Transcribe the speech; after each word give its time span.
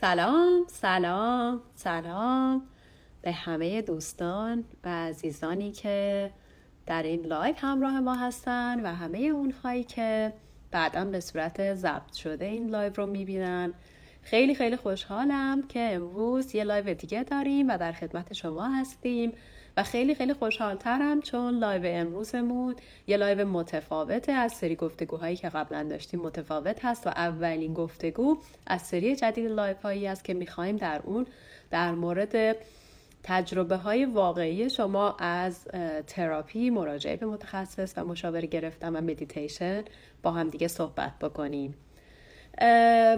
سلام 0.00 0.64
سلام 0.68 1.60
سلام 1.74 2.62
به 3.22 3.32
همه 3.32 3.82
دوستان 3.82 4.64
و 4.84 4.88
عزیزانی 4.88 5.72
که 5.72 6.30
در 6.86 7.02
این 7.02 7.26
لایو 7.26 7.54
همراه 7.58 8.00
ما 8.00 8.14
هستن 8.14 8.86
و 8.86 8.94
همه 8.94 9.18
اونهایی 9.18 9.84
که 9.84 10.32
بعدا 10.70 11.04
به 11.04 11.20
صورت 11.20 11.74
ضبط 11.74 12.12
شده 12.12 12.44
این 12.44 12.70
لایو 12.70 12.92
رو 12.96 13.06
می‌بینن. 13.06 13.74
خیلی 14.22 14.54
خیلی 14.54 14.76
خوشحالم 14.76 15.62
که 15.68 15.90
امروز 15.92 16.54
یه 16.54 16.64
لایو 16.64 16.94
دیگه 16.94 17.22
داریم 17.22 17.68
و 17.68 17.78
در 17.78 17.92
خدمت 17.92 18.32
شما 18.32 18.68
هستیم. 18.68 19.32
خیلی 19.82 20.14
خیلی 20.14 20.34
خوشحالترم 20.34 21.20
چون 21.20 21.58
لایو 21.58 21.82
امروزمون 21.84 22.76
یه 23.06 23.16
لایو 23.16 23.48
متفاوته 23.48 24.32
از 24.32 24.52
سری 24.52 24.76
گفتگوهایی 24.76 25.36
که 25.36 25.48
قبلا 25.48 25.82
داشتیم. 25.82 26.20
متفاوت 26.20 26.84
هست 26.84 27.06
و 27.06 27.10
اولین 27.10 27.74
گفتگو 27.74 28.38
از 28.66 28.82
سری 28.82 29.16
جدید 29.16 29.46
لایو 29.46 29.76
هایی 29.82 30.06
است 30.06 30.24
که 30.24 30.34
می‌خوایم 30.34 30.76
در 30.76 31.00
اون 31.04 31.26
در 31.70 31.92
مورد 31.92 32.56
تجربه 33.22 33.76
های 33.76 34.04
واقعی 34.04 34.70
شما 34.70 35.16
از 35.18 35.64
تراپی 36.06 36.70
مراجعه 36.70 37.16
به 37.16 37.26
متخصص 37.26 37.94
و 37.96 38.04
مشاوره 38.04 38.46
گرفتن 38.46 38.96
و 38.96 39.00
مدیتیشن 39.00 39.84
با 40.22 40.30
هم 40.30 40.48
دیگه 40.48 40.68
صحبت 40.68 41.18
بکنیم. 41.18 41.74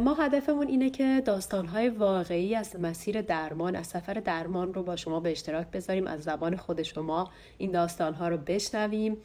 ما 0.01 0.15
هدفمون 0.15 0.69
اینه 0.69 0.91
که 0.91 1.23
داستانهای 1.25 1.89
واقعی 1.89 2.55
از 2.55 2.81
مسیر 2.81 3.21
درمان 3.21 3.77
از 3.77 3.87
سفر 3.87 4.15
درمان 4.15 4.75
رو 4.75 4.83
با 4.83 4.97
شما 4.97 5.21
به 5.21 5.31
اشتراک 5.31 5.67
بذاریم 5.67 6.07
از 6.07 6.23
زبان 6.23 6.57
خود 6.57 6.83
شما 6.83 7.31
این 7.59 7.71
داستانها 7.71 8.29
رو 8.29 8.37
بشنویم 8.37 9.17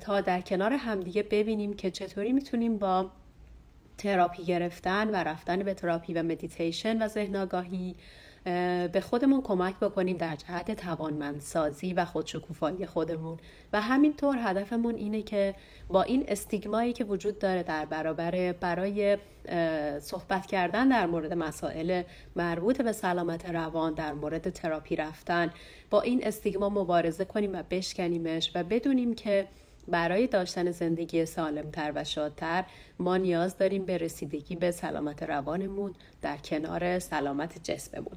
تا 0.00 0.20
در 0.20 0.40
کنار 0.40 0.72
همدیگه 0.72 1.22
ببینیم 1.22 1.74
که 1.74 1.90
چطوری 1.90 2.32
می‌تونیم 2.32 2.78
با 2.78 3.10
تراپی 3.98 4.44
گرفتن 4.44 5.10
و 5.10 5.14
رفتن 5.14 5.62
به 5.62 5.74
تراپی 5.74 6.14
و 6.14 6.22
مدیتیشن 6.22 7.02
و 7.02 7.08
ذهن 7.08 7.36
آگاهی 7.36 7.94
به 8.44 9.02
خودمون 9.02 9.42
کمک 9.42 9.78
بکنیم 9.78 10.16
در 10.16 10.36
جهت 10.36 10.70
توانمندسازی 10.70 11.92
و 11.92 12.04
خودشکوفایی 12.04 12.86
خودمون. 12.86 13.38
و 13.72 13.80
همینطور 13.80 14.38
هدفمون 14.40 14.94
اینه 14.94 15.22
که 15.22 15.54
با 15.88 16.02
این 16.02 16.24
stigma 16.28 16.76
یی 16.76 16.92
که 16.92 17.04
وجود 17.04 17.38
داره 17.38 17.62
در 17.62 17.84
برابر 17.84 18.52
برای 18.52 19.18
صحبت 20.00 20.46
کردن 20.46 20.88
در 20.88 21.06
مورد 21.06 21.32
مسائل 21.32 22.02
مربوط 22.36 22.82
به 22.82 22.92
سلامت 22.92 23.50
روان 23.50 23.94
در 23.94 24.12
مورد 24.12 24.50
تراپی 24.50 24.96
رفتن 24.96 25.50
با 25.90 26.00
این 26.00 26.26
stigma 26.26 26.68
مبارزه 26.68 27.24
کنیم 27.24 27.52
و 27.52 27.62
بشکنیمش 27.70 28.50
و 28.54 28.64
بدونیم 28.64 29.14
که 29.14 29.48
برای 29.88 30.26
داشتن 30.26 30.70
زندگی 30.70 31.26
سالمتر 31.26 31.92
و 31.94 32.04
شادتر 32.04 32.64
ما 32.98 33.16
نیاز 33.16 33.58
داریم 33.58 33.84
به 33.84 33.98
رسیدگی 33.98 34.56
به 34.56 34.70
سلامت 34.70 35.22
روانمون 35.22 35.94
در 36.22 36.36
کنار 36.36 36.98
سلامت 36.98 37.70
جسممون. 37.70 38.16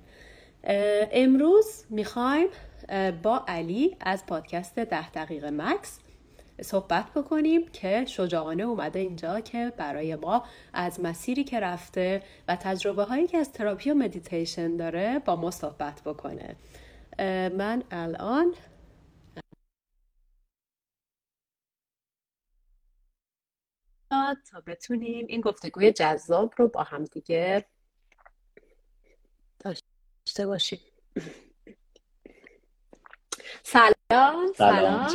امروز 1.11 1.86
می‌خوایم 1.89 2.47
با 3.23 3.43
علی 3.47 3.97
از 3.99 4.25
پادکست 4.25 4.80
ده 4.80 5.09
دقیقه 5.09 5.49
مکث 5.52 6.00
صحبت 6.61 7.05
بکنیم 7.16 7.67
که 7.73 8.05
شجاعانه 8.05 8.63
اومده 8.63 8.99
اینجا 8.99 9.39
که 9.39 9.73
برای 9.77 10.16
ما 10.16 10.43
از 10.73 10.99
مسیری 10.99 11.43
که 11.43 11.59
رفته 11.59 12.21
و 12.47 12.55
تجربه 12.55 13.03
هایی 13.03 13.27
که 13.27 13.38
از 13.38 13.52
تراپی 13.52 13.91
و 13.91 13.93
مدیتیشن 13.93 14.77
داره 14.77 15.19
با 15.25 15.36
ما 15.36 15.52
صحبت 15.52 16.02
بکنه. 16.02 16.55
من 17.58 17.83
الان 17.91 18.53
تا 24.34 24.64
بتونیم 24.68 25.26
این 25.30 25.42
گفتگوی 25.42 25.92
جذاب 25.92 26.54
رو 26.58 26.68
با 26.68 26.84
هم 26.84 27.04
دیگه 27.04 27.66
داشته 29.59 30.48
باشیم. 30.48 30.80
سلام 33.64 34.54
سلام 34.56 35.08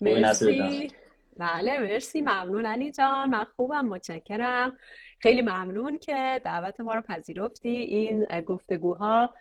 مرسی. 0.00 0.92
بله 1.36 1.78
مرسی. 1.78 2.20
ممنون 2.20 2.66
علی 2.66 2.92
جان. 2.92 3.30
من 3.30 3.44
خوبم 3.44 3.84
متشکرم. 3.84 4.78
خیلی 5.18 5.42
ممنون 5.42 5.98
که 5.98 6.40
دعوت 6.44 6.80
ما 6.80 6.94
رو 6.94 7.00
پذیرفتی. 7.00 7.68
این 7.68 8.24
گفتگوها 8.40 9.34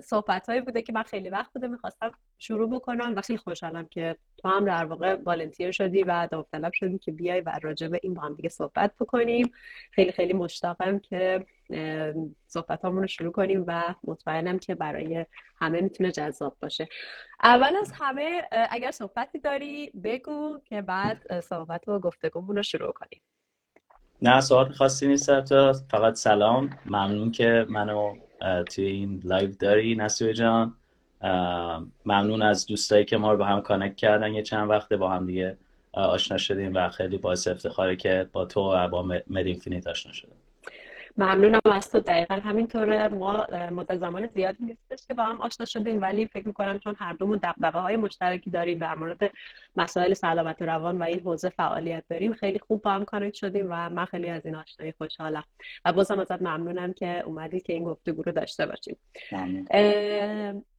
صحبت 0.00 0.48
هایی 0.48 0.60
بوده 0.60 0.82
که 0.82 0.92
من 0.92 1.02
خیلی 1.02 1.30
وقت 1.30 1.52
بوده 1.52 1.66
می‌خواستم 1.66 2.10
شروع 2.38 2.70
بکنم 2.70 3.14
و 3.16 3.20
خیلی 3.20 3.38
خوشحالم 3.38 3.86
که 3.86 4.16
تو 4.36 4.48
هم 4.48 4.64
در 4.64 4.84
واقع 4.84 5.14
والنتیر 5.14 5.70
شدی 5.70 6.02
و 6.02 6.28
داوطلب 6.30 6.72
شدی 6.72 6.98
که 6.98 7.12
بیای 7.12 7.40
و 7.40 7.52
راجع 7.62 7.88
به 7.88 8.00
این 8.02 8.14
با 8.14 8.22
هم 8.22 8.34
دیگه 8.34 8.48
صحبت 8.48 8.92
بکنیم. 9.00 9.52
خیلی 9.90 10.12
خیلی 10.12 10.32
مشتاقم 10.32 10.98
که 10.98 11.46
صحبت 12.46 12.84
رو 12.84 13.06
شروع 13.06 13.32
کنیم 13.32 13.64
و 13.66 13.94
مطمئنم 14.04 14.58
که 14.58 14.74
برای 14.74 15.26
همه 15.60 15.80
می‌تونه 15.80 16.12
جذاب 16.12 16.56
باشه. 16.60 16.88
اول 17.42 17.76
از 17.76 17.92
همه 17.94 18.42
اگر 18.70 18.90
صحبتی 18.90 19.38
داری 19.38 19.90
بگو 20.04 20.58
که 20.64 20.82
بعد 20.82 21.40
صحبت 21.40 21.88
و 21.88 21.98
گفتگومون 21.98 22.56
رو 22.56 22.62
شروع 22.62 22.92
کنیم. 22.92 23.20
نه 24.22 24.40
سوال 24.40 24.72
خاصی 24.72 25.06
نیست 25.06 25.44
فقط 25.90 26.14
سلام. 26.14 26.70
ممنون 26.86 27.30
که 27.30 27.66
منو 27.68 28.16
توی 28.70 28.84
این 28.84 29.20
لایو 29.24 29.50
داری 29.60 29.94
نسوی 29.94 30.32
جان. 30.32 30.74
ممنون 32.04 32.42
از 32.42 32.66
دوستایی 32.66 33.04
که 33.04 33.16
ما 33.16 33.32
رو 33.32 33.38
با 33.38 33.44
هم 33.44 33.60
connect 33.60 33.96
کردن 33.96 34.34
یه 34.34 34.42
چند 34.42 34.70
وقته 34.70 34.96
با 34.96 35.10
هم 35.10 35.26
دیگه 35.26 35.58
آشنا 35.92 36.38
شدیم 36.38 36.74
و 36.74 36.88
خیلی 36.88 37.18
باعث 37.18 37.48
افتخاره 37.48 37.96
که 37.96 38.28
با 38.32 38.44
تو 38.44 38.60
و 38.60 38.88
با 38.88 39.02
مد 39.02 39.46
اینفینیت 39.46 39.86
آشنا 39.86 40.12
شدیم 40.12 40.43
ممنونم 41.16 41.60
از 41.64 41.90
تو. 41.90 42.00
دقیقا 42.00 42.34
همینطوره 42.34 43.08
ما 43.08 43.46
مدت 43.70 43.96
زمان 43.96 44.26
زیادی 44.26 44.64
نیستش 44.64 45.06
که 45.06 45.14
با 45.14 45.22
هم 45.22 45.40
آشنا 45.40 45.66
شدیم 45.66 46.02
ولی 46.02 46.26
فکر 46.26 46.46
می‌کنم 46.46 46.78
چون 46.78 46.94
هر 46.98 47.12
دومون 47.12 47.38
دغدغه 47.38 47.78
های 47.78 47.96
مشترکی 47.96 48.50
داریم 48.50 48.78
در 48.78 48.94
مورد 48.94 49.30
مسائل 49.76 50.14
سلامت 50.14 50.62
روان 50.62 50.98
و 50.98 51.02
این 51.02 51.20
حوزه 51.20 51.48
فعالیت 51.48 52.04
داریم 52.10 52.32
خیلی 52.32 52.58
خوب 52.58 52.82
با 52.82 52.90
هم 52.90 53.04
connect 53.04 53.34
شدیم 53.34 53.66
و 53.70 53.90
من 53.90 54.04
خیلی 54.04 54.28
از 54.28 54.46
این 54.46 54.54
آشنایی 54.54 54.94
خوشحالم. 54.98 55.44
و 55.84 55.92
بازم 55.92 56.18
ازت 56.18 56.42
ممنونم 56.42 56.92
که 56.92 57.20
اومدی 57.20 57.60
که 57.60 57.72
این 57.72 57.84
گفتگو 57.84 58.22
رو 58.22 58.32
داشته 58.32 58.66
باشیم. 58.66 58.96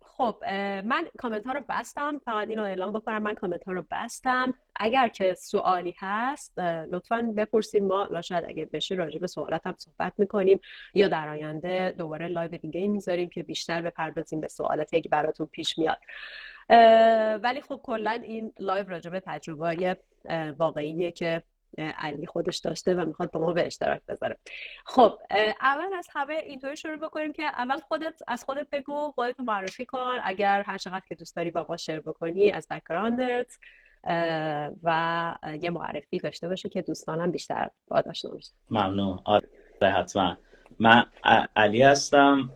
خب 0.02 0.36
من 0.86 1.08
کامنت 1.18 1.48
ها 1.48 1.54
رو 1.54 1.62
بستم. 1.70 2.20
فقط 2.26 2.48
این 2.48 2.60
رو 2.60 2.64
اعلام 2.64 2.94
بکنم. 2.94 3.24
من 3.24 3.34
کامنت 3.34 3.64
ها 3.64 3.72
رو 3.72 3.86
بستم. 3.92 4.54
اگر 4.76 5.08
که 5.08 5.34
سوالی 5.34 5.96
هست 5.98 6.60
لطفا 6.60 7.34
بپرسید. 7.38 7.84
ما 7.84 8.22
شاید 8.22 8.46
اگه 8.48 8.66
بشه 8.66 8.96
راجع 8.96 9.20
به 9.20 9.28
سوالات 9.28 9.68
هم 9.68 9.76
صحبت 9.78 10.14
می‌کنیم 10.18 10.60
یا 10.94 11.08
در 11.08 11.30
آینده 11.30 11.96
دوباره 11.98 12.28
لایو 12.28 12.58
دیگه 12.58 12.88
می‌ذاریم 12.88 13.30
که 13.30 13.44
بیشتر 13.44 13.82
بپردازیم 13.82 14.42
به 14.42 14.48
سوالاتی 14.48 15.02
که 15.02 15.10
براتون 15.10 15.46
پیش 15.46 15.78
میاد. 15.78 15.98
ولی 17.44 17.62
خب 17.62 17.80
کلا 17.84 18.12
این 18.12 18.54
لایو 18.60 18.90
راجع 18.90 19.10
به 19.10 19.20
تجربه 19.20 19.98
واقعیه 20.58 21.12
که 21.12 21.44
علی 21.78 22.26
خودش 22.26 22.58
داشته 22.58 22.94
و 22.94 23.06
می‌خواد 23.06 23.32
با 23.32 23.40
ما 23.40 23.54
به 23.54 23.66
اشتراک 23.66 24.02
بذاره. 24.08 24.38
خب 24.86 25.20
اول 25.62 25.94
از 25.98 26.08
همه 26.14 26.34
اینطوری 26.34 26.78
شروع 26.78 26.98
بکنیم 26.98 27.34
که 27.34 27.44
اول 27.44 27.80
خودت 27.80 28.22
از 28.28 28.44
خودت 28.44 28.70
بگو 28.70 29.12
خودت 29.12 29.40
معرفی 29.40 29.86
کن. 29.86 30.18
اگر 30.24 30.62
هر 30.62 30.78
چقدر 30.78 31.06
که 31.08 31.16
دوست 31.16 31.36
داری 31.36 31.52
با 31.52 31.66
ما 31.70 31.78
شیر 31.78 32.00
بکنی 32.00 32.52
از 32.52 32.68
بکگراندت. 32.72 33.52
و 34.84 35.36
یه 35.62 35.70
معرفی 35.70 36.20
داشته 36.20 36.48
باشه 36.48 36.70
که 36.70 36.82
دوستانم 36.82 37.32
بیشتر 37.32 37.70
با 37.88 38.02
داشته 38.02 38.30
باشه 38.30 38.52
ممنون. 38.72 39.20
آره 39.26 39.48
حتما. 39.82 40.38
من 40.80 41.06
علی 41.56 41.82
هستم 41.82 42.50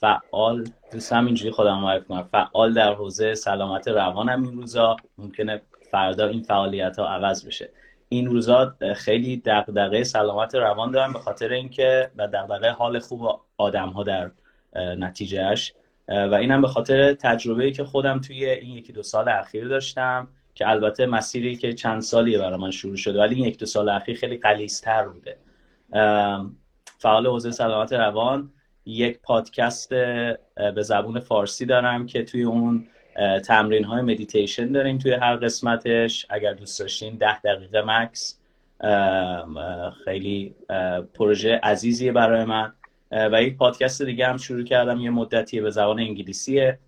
فعال 0.00 0.64
دوستم 0.92 1.26
اینجوری 1.26 1.50
خودم 1.50 1.78
معرفی 1.78 2.04
کنم 2.04 2.28
فعال 2.32 2.74
در 2.74 2.92
حوزه 2.94 3.34
سلامت 3.34 3.88
روانم 3.88 4.42
این 4.42 4.56
روزا. 4.56 4.96
ممکنه 5.18 5.62
فردا 5.90 6.26
این 6.26 6.42
فعالیت 6.42 6.98
ها 6.98 7.08
عوض 7.08 7.46
بشه. 7.46 7.70
این 8.08 8.26
روزا 8.26 8.74
خیلی 8.96 9.42
دغدغه 9.44 10.04
سلامت 10.04 10.54
روان 10.54 10.90
دارم 10.90 11.12
به 11.12 11.18
خاطر 11.18 11.52
اینکه 11.52 12.10
و 12.16 12.26
دغدغه 12.26 12.70
حال 12.70 12.98
خوب 12.98 13.40
آدم 13.56 13.88
ها 13.88 14.02
در 14.02 14.30
نتیجهش 14.74 15.74
و 16.08 16.34
اینم 16.34 16.62
به 16.62 16.68
خاطر 16.68 17.14
تجربه‌ای 17.14 17.72
که 17.72 17.84
خودم 17.84 18.20
توی 18.20 18.44
این 18.44 18.76
یکی 18.76 18.92
دو 18.92 19.02
سال 19.02 19.28
اخیر 19.28 19.68
داشتم. 19.68 20.28
که 20.54 20.68
البته 20.68 21.06
مسیری 21.06 21.56
که 21.56 21.72
چند 21.72 22.02
سالیه 22.02 22.38
برای 22.38 22.58
من 22.58 22.70
شروع 22.70 22.96
شده 22.96 23.20
ولی 23.20 23.34
این 23.34 23.44
یک 23.44 23.58
دو 23.58 23.66
سال 23.66 23.88
اخیر 23.88 24.16
خیلی 24.16 24.36
قلیزتر 24.36 25.08
بوده. 25.08 25.36
فعال 26.98 27.26
حوزه 27.26 27.50
سلامت 27.50 27.92
روان 27.92 28.52
یک 28.86 29.18
پادکست 29.22 29.88
به 29.88 30.82
زبون 30.82 31.20
فارسی 31.20 31.66
دارم 31.66 32.06
که 32.06 32.24
توی 32.24 32.42
اون 32.42 32.86
تمرین 33.44 33.84
های 33.84 34.02
مدیتیشن 34.02 34.72
داریم 34.72 34.98
توی 34.98 35.12
هر 35.12 35.36
قسمتش. 35.36 36.26
اگر 36.30 36.52
دوست 36.52 36.80
داشتین 36.80 37.16
ده 37.16 37.40
دقیقه 37.40 37.82
مکس. 37.86 38.40
خیلی 40.04 40.54
پروژه 41.14 41.60
عزیزیه 41.62 42.12
برای 42.12 42.44
من. 42.44 42.72
و 43.10 43.42
یک 43.42 43.56
پادکست 43.56 44.02
دیگه 44.02 44.26
هم 44.26 44.36
شروع 44.36 44.64
کردم 44.64 45.00
یه 45.00 45.10
مدتیه 45.10 45.62
به 45.62 45.70
زبان 45.70 46.00
انگلیسیه 46.00 46.78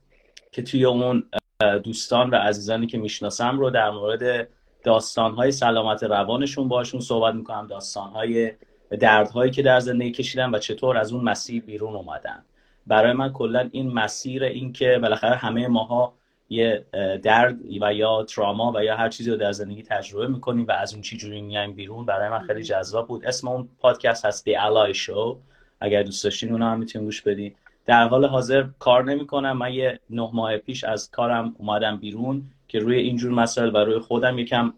که 0.53 0.63
توی 0.63 0.85
اون 0.85 1.25
دوستان 1.61 2.31
و 2.31 2.35
عزیزانی 2.35 2.87
که 2.87 2.99
می‌شناسم 2.99 3.59
رو 3.59 3.71
در 3.71 3.91
مورد 3.91 4.49
داستانهای 4.85 5.53
سلامت 5.53 6.03
روانشون 6.03 6.69
باشون 6.69 7.01
صحبت 7.01 7.35
می‌کنم. 7.35 7.67
داستانهای 7.67 8.53
دردهایی 9.01 9.51
که 9.51 9.63
در 9.63 9.81
زندگی 9.81 10.11
کشیدن 10.11 10.55
و 10.55 10.59
چطور 10.59 10.99
از 10.99 11.13
اون 11.13 11.25
مسیر 11.25 11.63
بیرون 11.63 11.95
اومدن. 11.95 12.45
برای 12.87 13.13
من 13.13 13.33
کلا 13.33 13.69
این 13.73 13.93
مسیر 13.93 14.45
این 14.45 14.73
که 14.73 14.99
بالاخره 15.03 15.37
همه 15.37 15.69
ماها 15.69 16.15
یه 16.49 16.85
درد 17.23 17.57
و 17.81 17.95
یا 17.95 18.25
تراما 18.25 18.73
و 18.77 18.85
یا 18.85 18.97
هر 18.97 19.09
چیزی 19.09 19.31
رو 19.31 19.37
در 19.37 19.53
زندگی 19.53 19.83
تجربه 19.83 20.27
می‌کنیم 20.27 20.67
و 20.67 20.73
از 20.73 20.93
اون 20.93 21.03
چی 21.03 21.17
جوری 21.17 21.41
میایم 21.41 21.73
بیرون 21.73 22.07
برای 22.07 22.29
من 22.29 22.41
خیلی 22.41 22.63
جذاب 22.63 23.09
بود. 23.09 23.27
اسم 23.27 23.49
اون 23.49 23.69
پادکست 23.79 24.25
هست 24.25 24.51
The 24.51 24.55
Ally 24.55 24.97
Show. 24.97 25.37
اگر 25.81 26.03
دوست 26.03 26.25
داشتین 26.25 26.53
اونها 26.53 26.71
هم 26.71 26.79
می‌تونید 26.79 27.07
گوش 27.07 27.23
بدین. 27.23 27.55
در 27.87 28.09
حال 28.09 28.25
حاضر 28.25 28.65
کار 28.79 29.05
نمی‌کنم. 29.05 29.57
من 29.57 29.73
یه 29.73 30.01
نه 30.11 30.31
ماه 30.33 30.57
پیش 30.57 30.85
از 30.85 31.11
کارم 31.11 31.55
اومدم 31.59 31.97
بیرون 31.97 32.43
که 32.69 32.79
روی 32.79 32.97
اینجور 32.97 33.33
مسائل 33.33 33.75
و 33.75 33.77
روی 33.77 33.99
خودم 33.99 34.39
یکم 34.39 34.73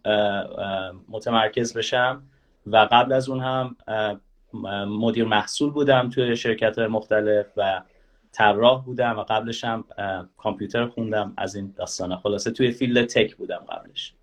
متمرکز 1.08 1.76
بشم 1.76 2.22
و 2.66 2.88
قبل 2.90 3.12
از 3.12 3.28
اون 3.28 3.40
هم 3.40 3.76
مدیر 4.88 5.24
محصول 5.24 5.70
بودم 5.70 6.10
توی 6.10 6.36
شرکت 6.36 6.78
مختلف 6.78 7.46
و 7.56 7.82
طراح 8.32 8.84
بودم 8.84 9.18
و 9.18 9.22
قبلش 9.22 9.64
هم 9.64 9.84
کامپیوتر 10.36 10.86
خوندم 10.86 11.32
از 11.36 11.54
این 11.54 11.74
داستانه 11.76 12.16
خلاصه 12.16 12.50
توی 12.50 12.70
field 12.70 13.06
tech 13.06 13.36
بودم 13.36 13.64
قبلش. 13.68 14.14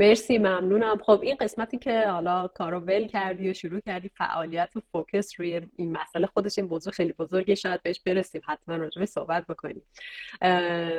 مرسی 0.00 0.38
ممنونم. 0.38 0.98
خب 0.98 1.20
این 1.22 1.36
قسمتی 1.40 1.78
که 1.78 2.00
حالا 2.00 2.48
کارو 2.48 2.80
ول 2.80 3.06
کردی 3.06 3.50
و 3.50 3.54
شروع 3.54 3.80
کردی 3.80 4.08
فعالیت 4.08 4.76
و 4.76 4.80
focus 4.92 5.40
روی 5.40 5.60
این 5.76 5.92
مسئله 5.92 6.26
خودش 6.26 6.58
این 6.58 6.68
موضوع 6.68 6.92
خیلی 6.92 7.12
بزرگی 7.12 7.56
شاید 7.56 7.82
بهش 7.82 8.00
برسیم 8.00 8.40
حتما 8.46 8.76
راجع 8.76 8.94
به 8.94 9.06
صحبت 9.06 9.46
بکنیم. 9.46 9.82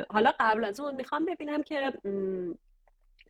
حالا 0.08 0.32
قبل 0.40 0.64
از 0.64 0.80
اون 0.80 0.94
می‌خوام 0.94 1.24
ببینم 1.24 1.62
که 1.62 1.92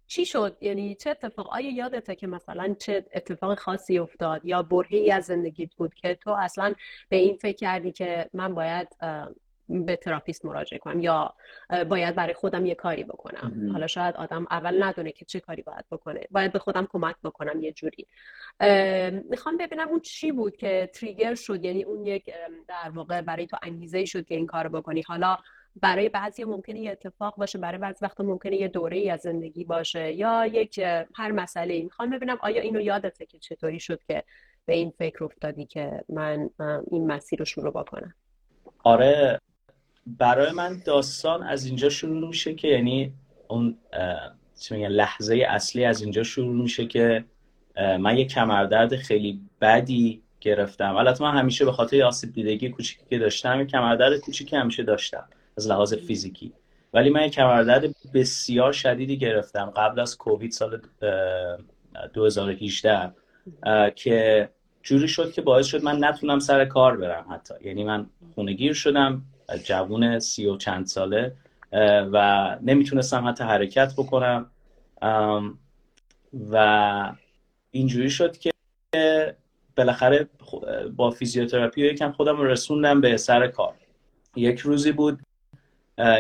چی 0.07 0.27
شد؟ 0.27 0.57
یعنی 0.61 0.95
چه 0.95 1.11
اتفاق؟ 1.11 1.49
آیا 1.53 1.71
یادته 1.71 2.15
که 2.15 2.27
مثلا 2.27 2.75
چه 2.79 3.07
اتفاق 3.15 3.59
خاصی 3.59 3.99
افتاد؟ 3.99 4.45
یا 4.45 4.63
برهی 4.63 5.11
از 5.13 5.25
زندگیت 5.25 5.75
بود 5.75 5.95
که 5.95 6.15
تو 6.15 6.31
اصلا 6.31 6.75
به 7.09 7.17
این 7.17 7.37
فکر 7.37 7.57
کردی 7.57 7.93
که 7.93 8.31
من 8.33 8.55
باید 8.55 8.89
به 9.69 9.97
تراپیست 9.97 10.45
مراجعه 10.45 10.79
کنم 10.79 11.01
یا 11.01 11.35
باید 11.89 12.15
برای 12.15 12.35
خودم 12.35 12.67
یه 12.67 12.75
کاری 12.75 13.05
بکنم. 13.05 13.71
حالا 13.73 13.87
شاید 13.87 14.17
آدم 14.17 14.47
اول 14.51 14.83
ندونه 14.83 15.13
که 15.13 15.25
چه 15.25 15.41
کاری 15.41 15.63
باید 15.63 15.85
بکنه. 15.93 16.21
باید 16.31 16.53
به 16.53 16.59
خودم 16.59 16.89
کمک 16.91 17.17
بکنم 17.25 17.61
یه 17.61 17.73
جوری. 17.73 18.07
می‌خوام 19.31 19.57
ببینم 19.57 19.89
اون 19.89 20.01
چی 20.01 20.33
بود 20.33 20.57
که 20.57 20.91
تریگر 20.95 21.35
شد؟ 21.35 21.65
یعنی 21.65 21.83
اون 21.83 22.07
یک 22.07 22.31
در 22.69 22.91
واقع 22.95 23.21
برای 23.21 23.47
تو 23.47 23.57
انگیزه 23.63 24.05
شد 24.05 24.27
که 24.27 24.35
این 24.35 24.47
کار 24.47 24.69
بکنی. 24.69 25.03
حالا 25.03 25.37
برای 25.77 26.09
بعضی 26.09 26.45
ممکنه 26.45 26.81
یه 26.81 26.91
اتفاق 26.91 27.37
باشه 27.37 27.59
برای 27.59 27.79
بعضی 27.79 28.05
وقت 28.05 28.21
ممکنه 28.21 28.57
یه 28.57 28.69
دوره 28.69 28.97
ای 28.97 29.11
از 29.11 29.21
زندگی 29.21 29.65
باشه 29.65 30.13
یا 30.13 30.47
یک 30.47 30.79
هر 31.15 31.33
مسئله 31.33 31.83
می‌خوام 31.83 32.11
ببینم 32.11 32.39
آیا 32.41 32.63
اینو 32.63 32.81
یادته 32.81 33.27
که 33.27 33.39
چطوری 33.39 33.81
شد 33.81 34.03
که 34.03 34.25
به 34.67 34.75
این 34.75 34.91
فکر 34.91 35.25
افتادی 35.25 35.67
که 35.67 36.05
من 36.09 36.51
این 36.91 37.07
مسیر 37.07 37.39
رو 37.39 37.45
شروع 37.45 37.71
بکنم؟ 37.71 38.15
آره 38.85 39.41
برای 40.07 40.53
من 40.53 40.83
داستان 40.85 41.43
از 41.43 41.65
اینجا 41.65 41.89
شروع 41.89 42.29
میشه 42.29 42.55
که 42.55 42.69
یعنی 42.69 43.13
اون 43.49 43.79
لحظه 44.71 45.47
اصلی 45.49 45.85
از 45.85 46.03
اینجا 46.03 46.23
شروع 46.23 46.63
میشه 46.63 46.87
که 46.87 47.25
من 47.77 48.19
یه 48.19 48.25
کمردرد 48.25 48.97
خیلی 48.97 49.41
بدی 49.61 50.23
گرفتم. 50.41 50.97
البته 50.97 51.25
من 51.25 51.39
همیشه 51.39 51.65
به 51.65 51.73
خاطر 51.73 52.03
آسیب 52.03 52.33
دیدگی 52.33 52.69
کوچیکی 52.69 53.03
که 53.11 53.19
داشتم 53.19 53.61
یه 53.61 53.67
کمردرد 53.67 54.21
کوچیکی 54.21 54.57
همیشه 54.57 54.83
داشتم 54.83 55.25
از 55.59 55.69
لحاظ 55.69 55.95
فیزیکی. 55.95 56.53
ولی 56.95 57.11
من 57.11 57.23
یه 57.23 57.31
کمردرد 57.31 57.85
بسیار 58.15 58.73
شدیدی 58.73 59.19
گرفتم 59.19 59.73
قبل 59.77 60.01
از 60.01 60.19
کووید 60.19 60.51
سال 60.51 60.81
2018 62.15 63.13
که 63.95 64.49
جوری 64.83 65.09
شد 65.09 65.33
که 65.33 65.43
باعث 65.43 65.67
شد 65.67 65.85
من 65.85 66.05
نتونم 66.05 66.39
سر 66.39 66.65
کار 66.65 66.97
برم 66.97 67.27
حتی. 67.31 67.55
یعنی 67.65 67.85
من 67.85 68.07
خونگیر 68.35 68.73
شدم 68.73 69.23
جوون 69.65 70.19
سی 70.19 70.47
و 70.47 70.57
چند 70.57 70.87
ساله 70.87 71.33
و 72.13 72.59
نمی‌تونستم 72.63 73.29
حتی 73.29 73.45
حرکت 73.45 73.93
بکنم. 73.93 74.51
و 76.51 77.13
اینجوری 77.71 78.11
شد 78.11 78.37
که 78.39 78.53
بالاخره 79.77 80.29
با 80.97 81.11
فیزیوتراپی 81.11 81.81
یکم 81.81 82.13
خودم 82.13 82.41
رسوندم 82.41 83.01
به 83.01 83.17
سر 83.17 83.47
کار. 83.47 83.75
یک 84.37 84.59
روزی 84.59 84.93
بود 84.93 85.21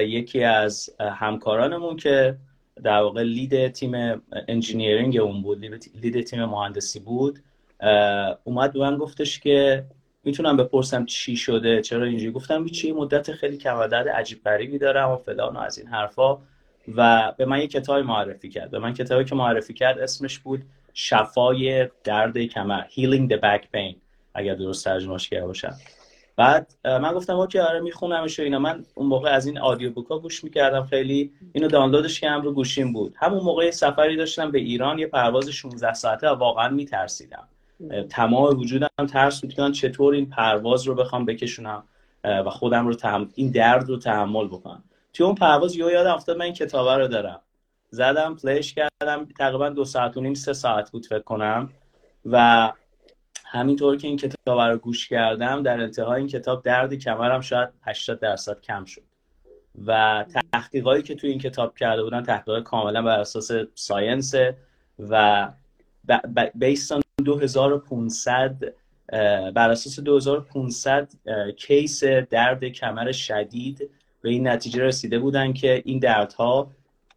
یکی 0.00 0.44
از 0.44 0.90
همکارانمون 1.00 1.96
که 1.96 2.36
در 2.82 3.00
واقع 3.00 3.22
lead 3.22 3.69
تیم 3.69 4.22
engineering 4.48 5.16
اون 5.16 5.42
بود 5.42 5.64
lead 6.02 6.20
تیم 6.20 6.44
مهندسی 6.44 7.00
بود 7.00 7.38
اومد 8.44 8.72
به 8.72 8.78
من 8.78 8.96
گفتش 8.96 9.40
که 9.40 9.84
می‌تونم 10.24 10.56
بپرسم 10.56 11.04
چی 11.04 11.36
شده؟ 11.36 11.82
چرا 11.82 12.04
اینجوری؟ 12.04 12.32
گفتم 12.32 12.66
یه 12.66 12.92
مدت 12.92 13.32
خیلی 13.32 13.56
کمردرد 13.56 14.08
عجیب 14.08 14.44
غریبی 14.44 14.78
دارم 14.78 15.10
و 15.10 15.16
فلان 15.16 15.56
و 15.56 15.58
از 15.58 15.78
این 15.78 15.88
حرفا. 15.88 16.38
و 16.96 17.32
به 17.36 17.44
من 17.44 17.60
یه 17.60 17.66
کتاب 17.66 17.98
معرفی 17.98 18.48
کرد. 18.48 18.70
به 18.70 18.78
من 18.78 18.94
کتابی 18.94 19.24
که 19.24 19.34
معرفی 19.34 19.74
کرد 19.74 19.98
اسمش 19.98 20.38
بود 20.38 20.62
شفای 20.94 21.88
درد 22.04 22.38
کمر 22.38 22.82
Healing 22.82 23.32
the 23.32 23.36
Back 23.40 23.62
Pain. 23.62 23.94
اگر 24.34 24.54
درست 24.54 24.84
ترجمهش 24.84 25.28
کرده 25.28 25.46
باشم. 25.46 25.74
بعد 26.36 26.72
من 26.84 27.12
گفتم 27.12 27.36
اوکی 27.36 27.58
آره 27.58 27.80
میخونمش 27.80 28.40
و 28.40 28.42
اینا. 28.42 28.58
من 28.58 28.84
اون 28.94 29.06
موقع 29.06 29.30
از 29.30 29.46
این 29.46 29.58
آدیو 29.58 29.90
بوکا 29.90 30.19
گوش 30.19 30.44
می‌کردم 30.44 30.84
خیلی. 30.84 31.32
اینو 31.52 31.69
دانلودش 31.69 32.20
کردم 32.20 32.42
رو 32.42 32.52
گوشیم 32.52 32.92
بود. 32.92 33.14
همون 33.19 33.42
موقع 33.42 33.70
سفری 33.70 34.16
داشتم 34.16 34.50
به 34.50 34.58
ایران 34.58 34.98
یه 34.98 35.06
پرواز 35.06 35.48
16 35.48 35.92
ساعته 35.92 36.28
و 36.28 36.34
واقعا 36.34 36.69
میترسیدم. 36.69 37.48
تمام 38.11 38.58
وجودم 38.58 39.06
ترس 39.08 39.40
بود 39.40 39.73
چطور 39.73 40.14
این 40.14 40.26
پرواز 40.26 40.87
رو 40.87 40.94
بخوام 40.94 41.25
بکشونم 41.25 41.84
و 42.25 42.50
خودم 42.50 42.87
رو 42.87 42.94
تحمل 42.94 43.26
این 43.34 43.50
درد 43.50 43.88
رو 43.88 43.99
تحمل 43.99 44.46
بکنم. 44.46 44.84
توی 45.12 45.26
اون 45.26 45.34
پرواز 45.34 45.76
یه 45.76 45.84
یادم 45.84 46.14
افتاد 46.14 46.37
من 46.37 46.44
این 46.44 46.55
کتابه 46.55 46.96
رو 47.02 47.08
دارم. 47.08 47.40
زدم 47.90 48.37
play 48.36 48.62
ش 48.62 48.74
کردم 48.75 49.25
تقریبا 49.38 49.69
دو 49.69 49.84
ساعت 49.84 50.17
و 50.17 50.20
نیم 50.20 50.34
سه 50.34 50.52
ساعت 50.52 50.90
بود 50.90 51.06
فکر 51.06 51.23
کنم. 51.23 51.70
و 52.26 52.73
همینطور 53.44 53.96
که 53.96 54.08
این 54.08 54.17
کتاب 54.17 54.61
رو 54.61 54.79
گوش 54.79 55.08
کردم 55.08 55.62
در 55.62 55.81
انتهای 55.81 56.19
این 56.19 56.29
کتاب 56.29 56.62
درد 56.62 56.94
کمرم 56.94 57.40
شاید 57.40 57.69
80 57.82 58.20
درصد 58.20 58.61
کم 58.61 58.84
شد. 58.84 59.02
و 59.87 60.25
تحقیقاتی 60.52 61.02
که 61.02 61.14
توی 61.14 61.31
این 61.31 61.38
کتاب 61.38 61.79
کرده 61.79 62.02
بودن 62.02 62.23
تحقیقات 62.23 62.62
کاملا 62.62 63.02
بر 63.02 63.20
اساس 63.20 63.50
science 63.74 64.34
و 64.99 65.49
based 66.54 66.89
on 66.89 67.02
2500 67.18 68.74
بر 69.54 69.70
اساس 69.70 70.00
2500 70.00 71.08
case 71.56 72.05
درد 72.04 72.64
کمر 72.64 73.12
شدید 73.12 73.90
به 74.22 74.31
این 74.31 74.48
نتیجه 74.48 74.82
رسیده 74.82 75.19
بودن 75.19 75.52
که 75.52 75.82
این 75.84 75.98
دردها 75.98 76.70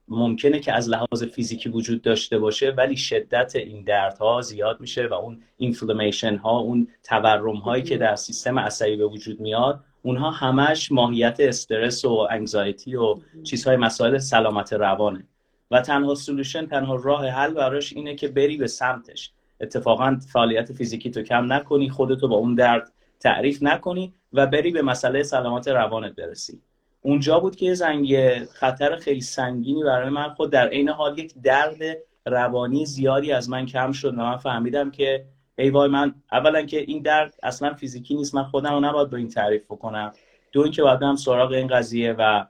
ممکنه 0.07 0.59
که 0.59 0.73
از 0.73 0.89
لحاظ 0.89 1.23
فیزیکی 1.23 1.69
وجود 1.69 2.01
داشته 2.01 2.39
باشه 2.39 2.71
ولی 2.71 2.97
شدت 2.97 3.55
این 3.55 3.83
دردها 3.83 4.41
زیاد 4.41 4.81
میشه 4.81 5.07
و 5.07 5.13
اون 5.13 5.41
اینفلمیشن 5.57 6.35
ها 6.35 6.59
اون 6.59 6.87
تورم 7.03 7.55
هایی 7.55 7.83
که 7.83 7.97
در 7.97 8.15
سیستم 8.15 8.59
عصبی 8.59 8.95
به 8.95 9.05
وجود 9.05 9.39
میاد 9.39 9.79
اونها 10.01 10.31
همش 10.31 10.91
ماهیت 10.91 11.35
استرس 11.39 12.05
و 12.05 12.27
انگزایتی 12.31 12.95
و 12.95 13.15
چیزهای 13.43 13.75
مسائل 13.75 14.17
سلامت 14.17 14.73
روانه. 14.73 15.27
و 15.71 15.81
تنها 15.81 16.15
سولوشن 16.15 16.65
تنها 16.65 16.95
راه 16.95 17.27
حل 17.27 17.53
براش 17.53 17.93
اینه 17.93 18.15
که 18.15 18.27
بری 18.27 18.57
به 18.57 18.67
سمتش. 18.67 19.31
اتفاقا 19.61 20.19
فعالیت 20.33 20.73
فیزیکی 20.73 21.11
تو 21.11 21.21
کم 21.21 21.53
نکنی 21.53 21.89
خودتو 21.89 22.27
با 22.27 22.35
اون 22.35 22.55
درد 22.55 22.91
تعریف 23.19 23.63
نکنی 23.63 24.13
و 24.33 24.47
بری 24.47 24.71
به 24.71 24.81
مسئله 24.81 25.23
سلامت 25.23 25.67
روانت 25.67 26.15
برسی. 26.15 26.61
اونجا 27.01 27.39
بود 27.39 27.55
که 27.55 27.73
زنگ 27.73 28.37
خطر 28.43 28.95
خیلی 28.95 29.21
سنگینی 29.21 29.83
برای 29.83 30.09
من 30.09 30.29
خود 30.29 30.51
در 30.51 30.67
عین 30.67 30.89
حال 30.89 31.19
یک 31.19 31.33
درد 31.43 31.77
روانی 32.25 32.85
زیادی 32.85 33.31
از 33.31 33.49
من 33.49 33.65
کم 33.65 33.91
شد 33.91 34.13
و 34.13 34.17
من 34.17 34.37
فهمیدم 34.37 34.91
که 34.91 35.25
ای 35.57 35.69
وای 35.69 35.89
من 35.89 36.15
اولا 36.31 36.61
که 36.61 36.79
این 36.79 37.01
درد 37.01 37.35
اصلا 37.43 37.73
فیزیکی 37.73 38.15
نیست 38.15 38.35
من 38.35 38.43
خودم 38.43 38.73
رو 38.73 38.79
نباید 38.79 39.09
به 39.09 39.17
این 39.17 39.29
تعریف 39.29 39.65
بکنم. 39.65 40.13
دو 40.51 40.61
اینکه 40.61 40.83
باید 40.83 40.99
برم 40.99 41.15
سراغ 41.15 41.51
این 41.51 41.67
قضیه 41.67 42.15
و 42.19 42.45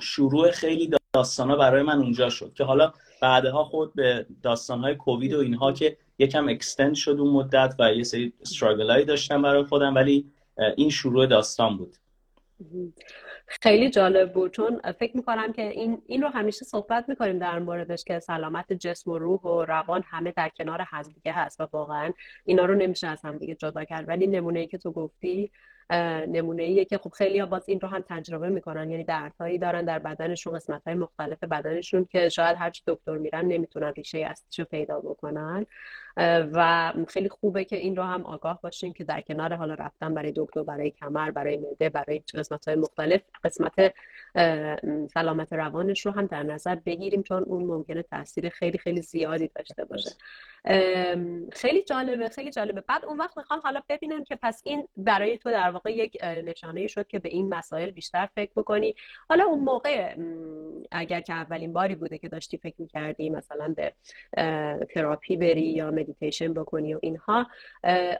شروع 0.00 0.50
خیلی 0.50 0.90
داستانا 1.12 1.56
برای 1.56 1.82
من 1.82 1.98
اونجا 1.98 2.30
شد 2.30 2.52
که 2.54 2.64
حالا 2.64 2.92
بعدها 3.22 3.64
خود 3.64 3.94
به 3.94 4.26
داستانهای 4.42 4.94
کووید 4.94 5.34
و 5.34 5.38
اینها 5.38 5.72
که 5.72 5.96
یکم 6.20 6.48
اکستند 6.48 6.94
شد 6.94 7.16
اون 7.18 7.30
مدت 7.30 7.74
و 7.78 7.94
یه 7.94 8.02
سری 8.02 8.32
استراگل 8.40 9.04
داشتم 9.04 9.42
برای 9.42 9.64
خودم 9.64 9.94
ولی 9.94 10.32
این 10.76 10.90
شروع 10.90 11.26
داستان 11.26 11.76
بود. 11.76 11.96
خیلی 13.46 13.90
جالب 13.90 14.32
بود 14.32 14.50
چون 14.50 14.80
فکر 14.98 15.16
می‌کنم 15.16 15.52
که 15.52 15.62
این 15.62 16.02
این 16.06 16.22
رو 16.22 16.28
همیشه 16.28 16.64
صحبت 16.64 17.08
می‌کنیم 17.08 17.38
در 17.38 17.58
موردش 17.58 18.04
که 18.04 18.18
سلامت 18.18 18.72
جسم 18.72 19.10
و 19.10 19.18
روح 19.18 19.40
و 19.40 19.64
روان 19.64 20.02
همه 20.06 20.32
در 20.36 20.48
کنار 20.48 20.80
همدیگه 20.80 21.32
هست 21.32 21.60
و 21.60 21.68
واقعا 21.72 22.12
اینا 22.44 22.64
رو 22.64 22.74
نمیشه 22.74 23.06
از 23.06 23.24
همدیگه 23.24 23.54
جدا 23.54 23.84
کرد. 23.84 24.08
ولی 24.08 24.26
نمونه 24.26 24.60
ای 24.60 24.66
که 24.66 24.78
تو 24.78 24.92
گفتی 24.92 25.50
نمونه 26.28 26.62
ایه 26.62 26.84
که 26.84 26.98
خب 26.98 27.10
خیلی 27.10 27.38
ها 27.38 27.46
باز 27.46 27.68
این 27.68 27.80
رو 27.80 27.88
هم 27.88 28.04
تجربه 28.08 28.48
می‌کنن 28.48 28.90
یعنی 28.90 29.04
دردهایی 29.04 29.58
دارن 29.58 29.84
در 29.84 29.98
بدنشون 29.98 30.54
قسمت 30.54 30.82
های 30.86 30.94
مختلف 30.94 31.44
بدنشون 31.44 32.04
که 32.04 32.28
شاید 32.28 32.56
هرچی 32.56 32.82
دکتر 32.86 33.16
میرن 33.16 33.44
نمی‌تونن 33.44 33.92
ریشه 33.96 34.18
اصلیش 34.18 34.58
رو 34.58 34.64
پیدا 34.64 35.00
بکنن. 35.00 35.66
و 36.16 36.92
خیلی 37.08 37.28
خوبه 37.28 37.64
که 37.64 37.76
این 37.76 37.96
رو 37.96 38.02
هم 38.02 38.26
آگاه 38.26 38.60
باشیم 38.62 38.92
که 38.92 39.04
در 39.04 39.20
کنار 39.20 39.54
حالا 39.54 39.74
رفتن 39.74 40.14
برای 40.14 40.32
دکتر 40.36 40.62
برای 40.62 40.90
کمر 40.90 41.30
برای 41.30 41.56
معده 41.56 41.88
برای 41.88 42.22
قسمت 42.34 42.68
های 42.68 42.76
مختلف 42.76 43.20
قسمت 43.44 43.94
سلامت 45.14 45.52
روانش 45.52 46.06
رو 46.06 46.12
هم 46.12 46.26
در 46.26 46.42
نظر 46.42 46.74
بگیریم 46.74 47.22
چون 47.22 47.42
اون 47.42 47.64
ممکنه 47.64 48.02
تاثیر 48.02 48.48
خیلی 48.48 48.78
خیلی 48.78 49.02
زیادی 49.02 49.50
داشته 49.54 49.84
باشه. 49.84 50.10
خیلی 51.52 51.82
جالبه 51.82 52.28
خیلی 52.28 52.50
جالبه. 52.50 52.80
بعد 52.80 53.04
اون 53.04 53.18
وقت 53.18 53.36
می‌خوام 53.36 53.60
حالا 53.60 53.82
ببینم 53.88 54.24
که 54.24 54.38
پس 54.42 54.62
این 54.64 54.88
برای 54.96 55.38
تو 55.38 55.50
در 55.50 55.70
واقع 55.70 55.92
یک 55.92 56.16
نشانه 56.22 56.86
شد 56.86 57.06
که 57.06 57.18
به 57.18 57.28
این 57.28 57.54
مسائل 57.54 57.90
بیشتر 57.90 58.28
فکر 58.34 58.52
بکنی. 58.56 58.94
حالا 59.28 59.44
اون 59.44 59.60
موقع 59.60 60.14
اگر 60.90 61.20
که 61.20 61.32
اولین 61.32 61.72
باری 61.72 61.94
بوده 61.94 62.18
که 62.18 62.28
داشتی 62.28 62.58
فکر 62.58 62.74
می‌کردی 62.78 63.30
مثلا 63.30 63.74
به 63.76 63.92
تراپی 64.94 65.36
بری 65.36 65.62
یا 65.62 65.90
مدیتیشن 66.00 66.54
بکنی 66.54 66.94
و 66.94 66.98
اینها. 67.02 67.46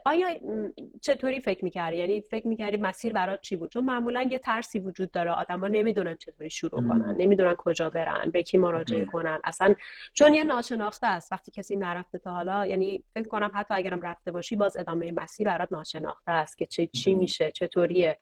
آیا 0.05 0.27
چطوری 1.01 1.39
فکر 1.39 1.63
می‌کردی؟ 1.63 1.97
یعنی 1.97 2.21
فکر 2.21 2.47
می‌کردی 2.47 2.77
مسیر 2.77 3.13
برات 3.13 3.41
چی 3.41 3.55
بود؟ 3.55 3.71
چون 3.71 3.83
معمولا 3.83 4.21
یه 4.21 4.39
ترسی 4.39 4.79
وجود 4.79 5.11
داره. 5.11 5.31
آدما 5.31 5.67
نمی‌دونن 5.67 6.15
چطوری 6.15 6.49
شروع 6.49 6.81
کنن. 6.89 7.15
نمی‌دونن 7.17 7.55
کجا 7.55 7.89
برن 7.89 8.29
به 8.31 8.43
کی 8.43 8.57
مراجعه 8.57 9.05
کنن. 9.05 9.39
اصلا 9.43 9.75
چون 10.13 10.33
یه 10.33 10.43
ناشناخته 10.43 11.07
است. 11.07 11.31
وقتی 11.31 11.51
کسی 11.51 11.75
نرفته 11.75 12.17
تا 12.17 12.31
حالا 12.31 12.65
یعنی 12.65 13.03
فکر 13.13 13.27
کنم 13.27 13.51
حتی 13.53 13.73
اگرم 13.73 14.01
رفته 14.01 14.31
باشی 14.31 14.55
باز 14.55 14.77
ادامه 14.77 15.11
مسیر 15.11 15.47
برات 15.47 15.71
ناشناخته 15.71 16.31
است 16.31 16.57
که 16.57 16.65
چه 16.65 16.87
چی 16.87 17.15
میشه 17.15 17.51
چطوریه. 17.51 18.19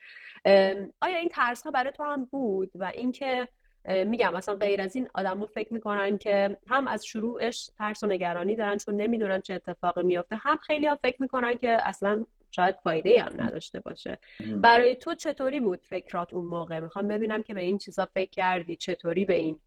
آیا 1.01 1.17
این 1.19 1.29
ترس 1.31 1.63
ها 1.63 1.71
برای 1.71 1.91
تو 1.91 2.03
هم 2.03 2.25
بود؟ 2.25 2.71
و 2.75 2.91
اینکه 2.95 3.47
میگم 3.85 4.33
مثلا 4.33 4.55
غیر 4.55 4.81
از 4.81 4.95
این 4.95 5.09
آدمو 5.13 5.45
فکر 5.45 5.73
می‌کنن 5.73 6.17
که 6.17 6.57
هم 6.67 6.87
از 6.87 7.05
شروعش 7.05 7.69
ترس 7.77 8.03
و 8.03 8.07
نگرانی 8.07 8.55
دارن 8.55 8.77
چون 8.77 8.95
نمی‌دونن 8.95 9.41
چه 9.41 9.53
اتفاقی 9.53 10.03
میفته 10.03 10.35
هم 10.35 10.57
خیلی 10.57 10.87
ها 10.87 10.95
فکر 10.95 11.21
می‌کنن 11.21 11.53
که 11.53 11.77
اصلا 11.83 12.25
شاید 12.51 12.75
فایده 12.83 13.21
هم 13.21 13.43
نداشته 13.43 13.79
باشه. 13.79 14.17
برای 14.61 14.95
تو 14.95 15.15
چطوری 15.15 15.59
بود 15.59 15.79
فکرات 15.89 16.33
اون 16.33 16.45
موقع؟ 16.45 16.79
می‌خوام 16.79 17.07
ببینم 17.07 17.43
که 17.43 17.53
به 17.53 17.61
این 17.61 17.77
چیزا 17.77 18.07
فکر 18.13 18.29
کردی. 18.29 18.75
چطوری 18.75 19.25
به 19.25 19.35
این 19.35 19.59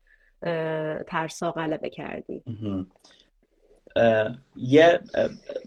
ترسا 1.06 1.52
غلبه 1.52 1.90
کردی؟ 1.90 2.42
یه 4.56 5.00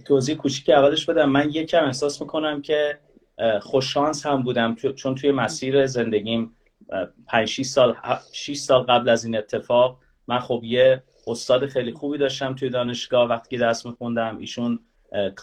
توضیح 0.05 0.35
کوچیک 0.35 0.69
اولش 0.69 1.05
بدم. 1.05 1.29
من 1.29 1.49
یکم 1.49 1.85
احساس 1.85 2.21
می‌کنم 2.21 2.61
که 2.61 2.99
خوششانس 3.61 4.25
هم 4.25 4.43
بودم 4.43 4.75
چون 4.75 5.15
توی 5.15 5.31
مسیر 5.31 5.85
زندگیم 5.85 6.55
5 7.27 7.47
6 7.47 7.65
سال 7.65 7.95
6 8.33 8.57
سال 8.57 8.83
قبل 8.83 9.09
از 9.09 9.25
این 9.25 9.37
اتفاق 9.37 9.99
من 10.27 10.39
خب 10.39 10.61
یه 10.63 11.03
استاد 11.27 11.65
خیلی 11.65 11.93
خوبی 11.93 12.17
داشتم 12.17 12.55
توی 12.55 12.69
دانشگاه 12.69 13.29
وقتی 13.29 13.57
درس 13.57 13.85
میخوندم. 13.85 14.37
ایشون 14.37 14.79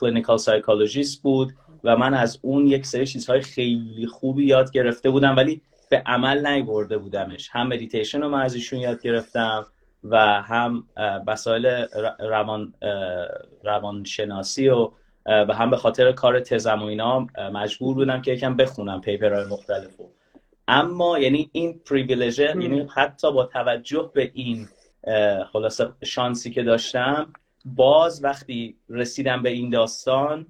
clinical 0.00 0.36
psychologist 0.36 1.22
بود 1.22 1.52
و 1.84 1.96
من 1.96 2.14
از 2.14 2.38
اون 2.42 2.66
یک 2.66 2.86
سری 2.86 3.06
چیزهای 3.06 3.40
خیلی 3.40 4.06
خوبی 4.06 4.46
یاد 4.46 4.72
گرفته 4.72 5.10
بودم 5.10 5.36
ولی 5.36 5.62
به 5.90 6.02
عمل 6.06 6.46
نیورده 6.46 6.98
بودمش. 6.98 7.48
هم 7.52 7.66
مدیتیشن 7.68 8.20
رو 8.20 8.28
من 8.28 8.42
از 8.42 8.54
ایشون 8.54 8.78
یاد 8.78 9.02
گرفتم 9.02 9.66
و 10.04 10.42
هم 10.42 10.88
مسائل 11.26 11.86
روان 12.18 12.74
روانشناسی 13.64 14.68
و 14.68 14.90
و 15.26 15.54
هم 15.54 15.70
به 15.70 15.76
خاطر 15.76 16.12
کار 16.12 16.40
تزم 16.40 16.82
و 16.82 16.84
اینا 16.84 17.26
مجبور 17.52 17.94
بودم 17.94 18.22
که 18.22 18.32
یکم 18.32 18.56
بخونم 18.56 19.00
paper 19.00 19.32
های 19.32 19.44
مختلف 19.44 19.96
اما 20.68 21.18
یعنی 21.18 21.50
این 21.52 21.80
privilege 21.86 22.38
ه 22.38 22.44
یعنی 22.44 22.86
حتی 22.94 23.32
با 23.32 23.44
توجه 23.44 24.10
به 24.14 24.30
این 24.34 24.68
خلاصه 25.52 25.88
شانسی 26.04 26.50
که 26.50 26.62
داشتم 26.62 27.32
باز 27.64 28.24
وقتی 28.24 28.76
رسیدم 28.88 29.42
به 29.42 29.50
این 29.50 29.70
داستان 29.70 30.46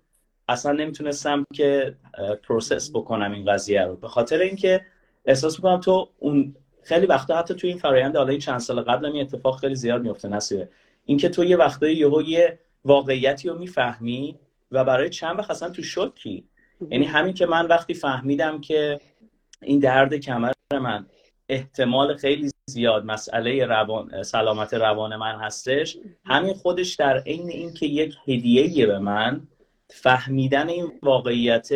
اصلا 0.48 0.72
نمی‌تونستم 0.72 1.46
که 1.54 1.96
process 2.42 2.90
بکنم 2.90 3.32
این 3.32 3.52
قضیه 3.52 3.84
رو. 3.84 3.96
به 3.96 4.08
خاطر 4.08 4.38
اینکه 4.38 4.80
احساس 5.24 5.56
می‌کنم 5.58 5.80
تو 5.80 6.08
اون 6.18 6.56
خیلی 6.82 7.06
وقتا 7.06 7.38
حتی 7.38 7.54
تو 7.54 7.66
این 7.66 7.78
فرایند 7.78 8.16
حالا 8.16 8.28
این 8.28 8.40
چند 8.40 8.58
سال 8.58 8.80
قبل 8.80 9.06
این 9.06 9.20
اتفاق 9.20 9.60
خیلی 9.60 9.74
زیاد 9.74 10.02
میفته 10.02 10.28
نصیبه. 10.28 10.68
اینکه 11.04 11.28
تو 11.28 11.44
یه 11.44 11.56
وقتایی 11.56 11.96
یهو 11.96 12.22
یه 12.22 12.58
واقعیتی 12.84 13.48
رو 13.48 13.58
می‌فهمی 13.58 14.38
و 14.70 14.84
برای 14.84 15.10
چند 15.10 15.38
وقت 15.38 15.50
اصلا 15.50 15.70
تو 15.70 15.82
شوکی. 15.82 16.44
یعنی 16.90 17.04
همین 17.04 17.34
که 17.34 17.46
من 17.46 17.66
وقتی 17.66 17.94
فهمیدم 17.94 18.60
که 18.60 19.00
این 19.62 19.78
درد 19.78 20.14
کمر 20.14 20.52
من 20.72 21.06
احتمال 21.48 22.16
خیلی 22.16 22.50
زیاد 22.66 23.04
مسئله 23.04 23.66
روان 23.66 24.22
سلامت 24.22 24.74
روان 24.74 25.16
من 25.16 25.36
هستش. 25.40 25.96
همین 26.24 26.54
خودش 26.54 26.94
در 26.94 27.18
عین 27.18 27.50
اینکه 27.50 27.86
یک 27.86 28.14
هدیه 28.28 28.86
به 28.86 28.98
من 28.98 29.40
فهمیدن 29.88 30.68
این 30.68 30.92
واقعیت 31.02 31.68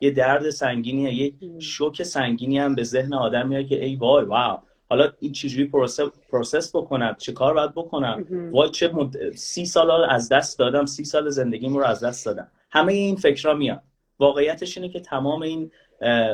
یه 0.00 0.10
درد 0.10 0.50
سنگینیه 0.50 1.14
یه 1.14 1.32
شوک 1.60 2.02
سنگینی 2.02 2.58
هم 2.58 2.74
به 2.74 2.82
ذهن 2.82 3.14
آدم 3.14 3.48
میاد 3.48 3.66
که 3.66 3.84
ای 3.84 3.96
وای 3.96 4.24
واو. 4.24 4.58
حالا 4.90 5.12
این 5.20 5.32
چجوری 5.32 5.64
process, 5.64 6.00
process 6.30 6.76
بکنم؟ 6.76 7.16
چه 7.18 7.32
کار 7.32 7.54
باید 7.54 7.74
بکنم؟ 7.74 8.26
وای 8.52 8.70
چه 8.70 8.88
مد... 8.88 9.30
سی 9.30 9.66
سال 9.66 9.90
از 10.10 10.28
دست 10.28 10.58
دادم 10.58 10.86
سی 10.86 11.04
سال 11.04 11.30
زندگیم 11.30 11.76
رو 11.76 11.84
از 11.84 12.04
دست 12.04 12.26
دادم. 12.26 12.48
همه 12.70 12.92
این 12.92 13.16
فکرها 13.16 13.54
میاد. 13.54 13.82
واقعیتش 14.18 14.78
اینه 14.78 14.88
که 14.88 15.00
تمام 15.00 15.42
این 15.42 15.70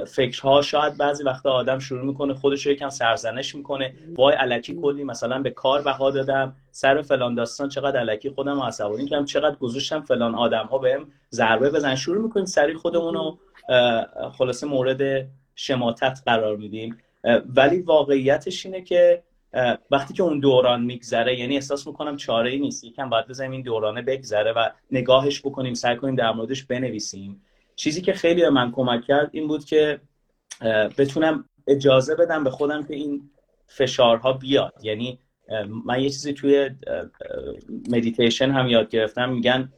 فکرها 0.06 0.62
شاید 0.62 0.96
بعضی 0.96 1.24
وقتا 1.24 1.52
آدم 1.52 1.78
شروع 1.78 2.04
می‌کنه 2.04 2.34
خودش 2.34 2.66
رو 2.66 2.72
یکم 2.72 2.88
سرزنش 2.88 3.54
می‌کنه. 3.54 3.94
وای 4.16 4.34
الکی 4.34 4.74
کلی 4.82 5.04
مثلا 5.04 5.42
به 5.42 5.50
کار 5.50 5.82
بها 5.82 6.10
دادم 6.10 6.56
سر 6.70 7.02
فلان 7.02 7.34
داستان 7.34 7.68
چقدر 7.68 8.00
الکی 8.00 8.30
خودم 8.30 8.60
عصبانی 8.60 9.06
کردم 9.06 9.24
چقدر 9.24 9.56
گذاشتم 9.56 10.00
فلان 10.00 10.34
آدم 10.34 10.66
ها 10.66 10.78
بهم 10.78 11.06
ضربه 11.32 11.70
بزنن 11.70 11.94
شروع 11.94 12.22
می‌کنیم 12.22 12.46
سری 12.46 12.74
خودمون 12.74 13.14
رو 13.14 13.38
خلاصه 14.30 14.66
مورد 14.66 15.26
شماتت 15.54 16.18
قرار 16.26 16.56
میدیم. 16.56 16.96
ولی 17.56 17.80
واقعیتش 17.80 18.66
اینه 18.66 18.82
که 18.82 19.22
وقتی 19.90 20.14
که 20.14 20.22
اون 20.22 20.40
دوران 20.40 20.82
میگذره 20.82 21.38
یعنی 21.38 21.54
احساس 21.54 21.86
می‌کنم 21.86 22.16
چاره 22.16 22.50
ای 22.50 22.58
نیست. 22.58 22.84
یکم 22.84 23.10
باید 23.10 23.28
بزنیم 23.28 23.50
این 23.50 23.62
دورانه 23.62 24.02
بگذره 24.02 24.52
و 24.52 24.68
نگاهش 24.90 25.40
بکنیم 25.40 25.74
سعی 25.74 25.96
کنیم 25.96 26.14
در 26.14 26.32
موردش 26.32 26.64
بنویسیم. 26.64 27.42
چیزی 27.76 28.00
که 28.00 28.12
خیلی 28.12 28.40
به 28.42 28.50
من 28.50 28.72
کمک 28.72 29.04
کرد 29.04 29.30
این 29.32 29.48
بود 29.48 29.64
که 29.64 30.00
بتونم 30.98 31.44
اجازه 31.66 32.14
بدم 32.14 32.44
به 32.44 32.50
خودم 32.50 32.82
که 32.86 32.94
این 32.94 33.30
فشارها 33.66 34.32
بیاد. 34.32 34.74
یعنی 34.82 35.18
من 35.84 36.00
یه 36.00 36.10
چیزی 36.10 36.32
توی 36.32 36.70
مدیتیشن 37.90 38.50
هم 38.50 38.68
یاد 38.68 38.88
گرفتم. 38.88 39.32
میگن 39.32 39.72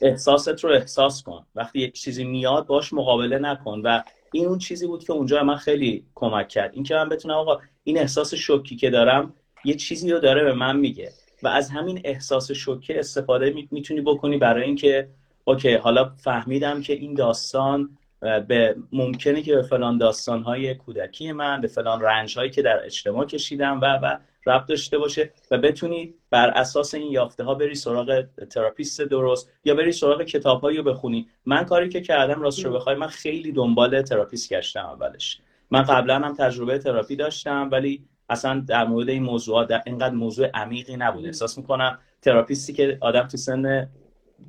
احساست 0.00 0.64
رو 0.64 0.70
احساس 0.70 1.22
کن. 1.22 1.46
وقتی 1.54 1.78
یک 1.78 1.94
چیزی 1.94 2.24
میاد 2.24 2.66
باش 2.66 2.92
مقابله 2.92 3.38
نکن. 3.38 3.80
و 3.84 4.02
این 4.32 4.46
اون 4.46 4.58
چیزی 4.58 4.86
بود 4.86 5.04
که 5.04 5.12
اونجا 5.12 5.42
من 5.42 5.56
خیلی 5.56 6.06
کمک 6.14 6.48
کرد. 6.48 6.74
اینکه 6.74 6.94
من 6.94 7.08
بتونم 7.08 7.34
آقا 7.34 7.60
این 7.84 7.98
احساس 7.98 8.34
شوکی 8.34 8.76
که 8.76 8.90
دارم 8.90 9.34
یه 9.64 9.74
چیزی 9.74 10.10
رو 10.10 10.18
داره 10.18 10.44
به 10.44 10.52
من 10.52 10.76
میگه. 10.76 11.12
و 11.42 11.48
از 11.48 11.70
همین 11.70 12.00
احساس 12.04 12.52
شوکه 12.52 12.98
استفاده 12.98 13.66
می‌تونی 13.70 14.00
بکنی 14.00 14.36
برای 14.36 14.64
اینکه 14.64 15.08
اوکی 15.48 15.74
حالا 15.74 16.12
فهمیدم 16.16 16.82
که 16.82 16.92
این 16.92 17.14
داستان 17.14 17.98
به 18.20 18.76
ممکنه 18.92 19.42
که 19.42 19.54
به 19.54 19.62
فلان 19.62 19.98
داستانهای 19.98 20.74
کودکی 20.74 21.32
من 21.32 21.60
به 21.60 21.68
فلان 21.68 22.00
رنج 22.00 22.38
هایی 22.38 22.50
که 22.50 22.62
در 22.62 22.84
اجتماع 22.84 23.26
کشیدم 23.26 23.80
و 23.80 23.98
و 24.02 24.18
ربط 24.46 24.68
داشته 24.68 24.98
باشه 24.98 25.32
و 25.50 25.58
بتونی 25.58 26.14
بر 26.30 26.50
اساس 26.50 26.94
این 26.94 27.12
یافته 27.12 27.44
ها 27.44 27.54
بری 27.54 27.74
سراغ 27.74 28.24
تراپیست 28.50 29.02
درست 29.02 29.52
یا 29.64 29.74
بری 29.74 29.92
سراغ 29.92 30.22
کتاب 30.22 30.66
رو 30.66 30.82
بخونی. 30.82 31.28
من 31.46 31.64
کاری 31.64 31.88
که 31.88 32.00
کردم 32.00 32.42
راست 32.42 32.64
رو 32.64 32.72
بخوای 32.72 32.96
من 32.96 33.06
خیلی 33.06 33.52
دنبال 33.52 34.02
تراپیست 34.02 34.52
گشتم 34.52 34.86
اولش. 34.86 35.40
من 35.70 35.82
قبلا 35.82 36.14
هم 36.14 36.34
تجربه 36.34 36.78
تراپی 36.78 37.16
داشتم 37.16 37.68
ولی 37.72 38.04
اصلا 38.28 38.64
در 38.68 38.84
مورد 38.84 39.08
این 39.08 39.22
موضوعات 39.22 39.68
در 39.68 39.82
اینقدر 39.86 40.14
موضوع 40.14 40.46
عمیقی 40.54 40.96
نبود. 40.96 41.26
احساس 41.26 41.58
می‌کنم 41.58 41.98
تراپیستی 42.22 42.72
که 42.72 42.98
آدم 43.00 43.28
تو 43.28 43.36
سن 43.36 43.88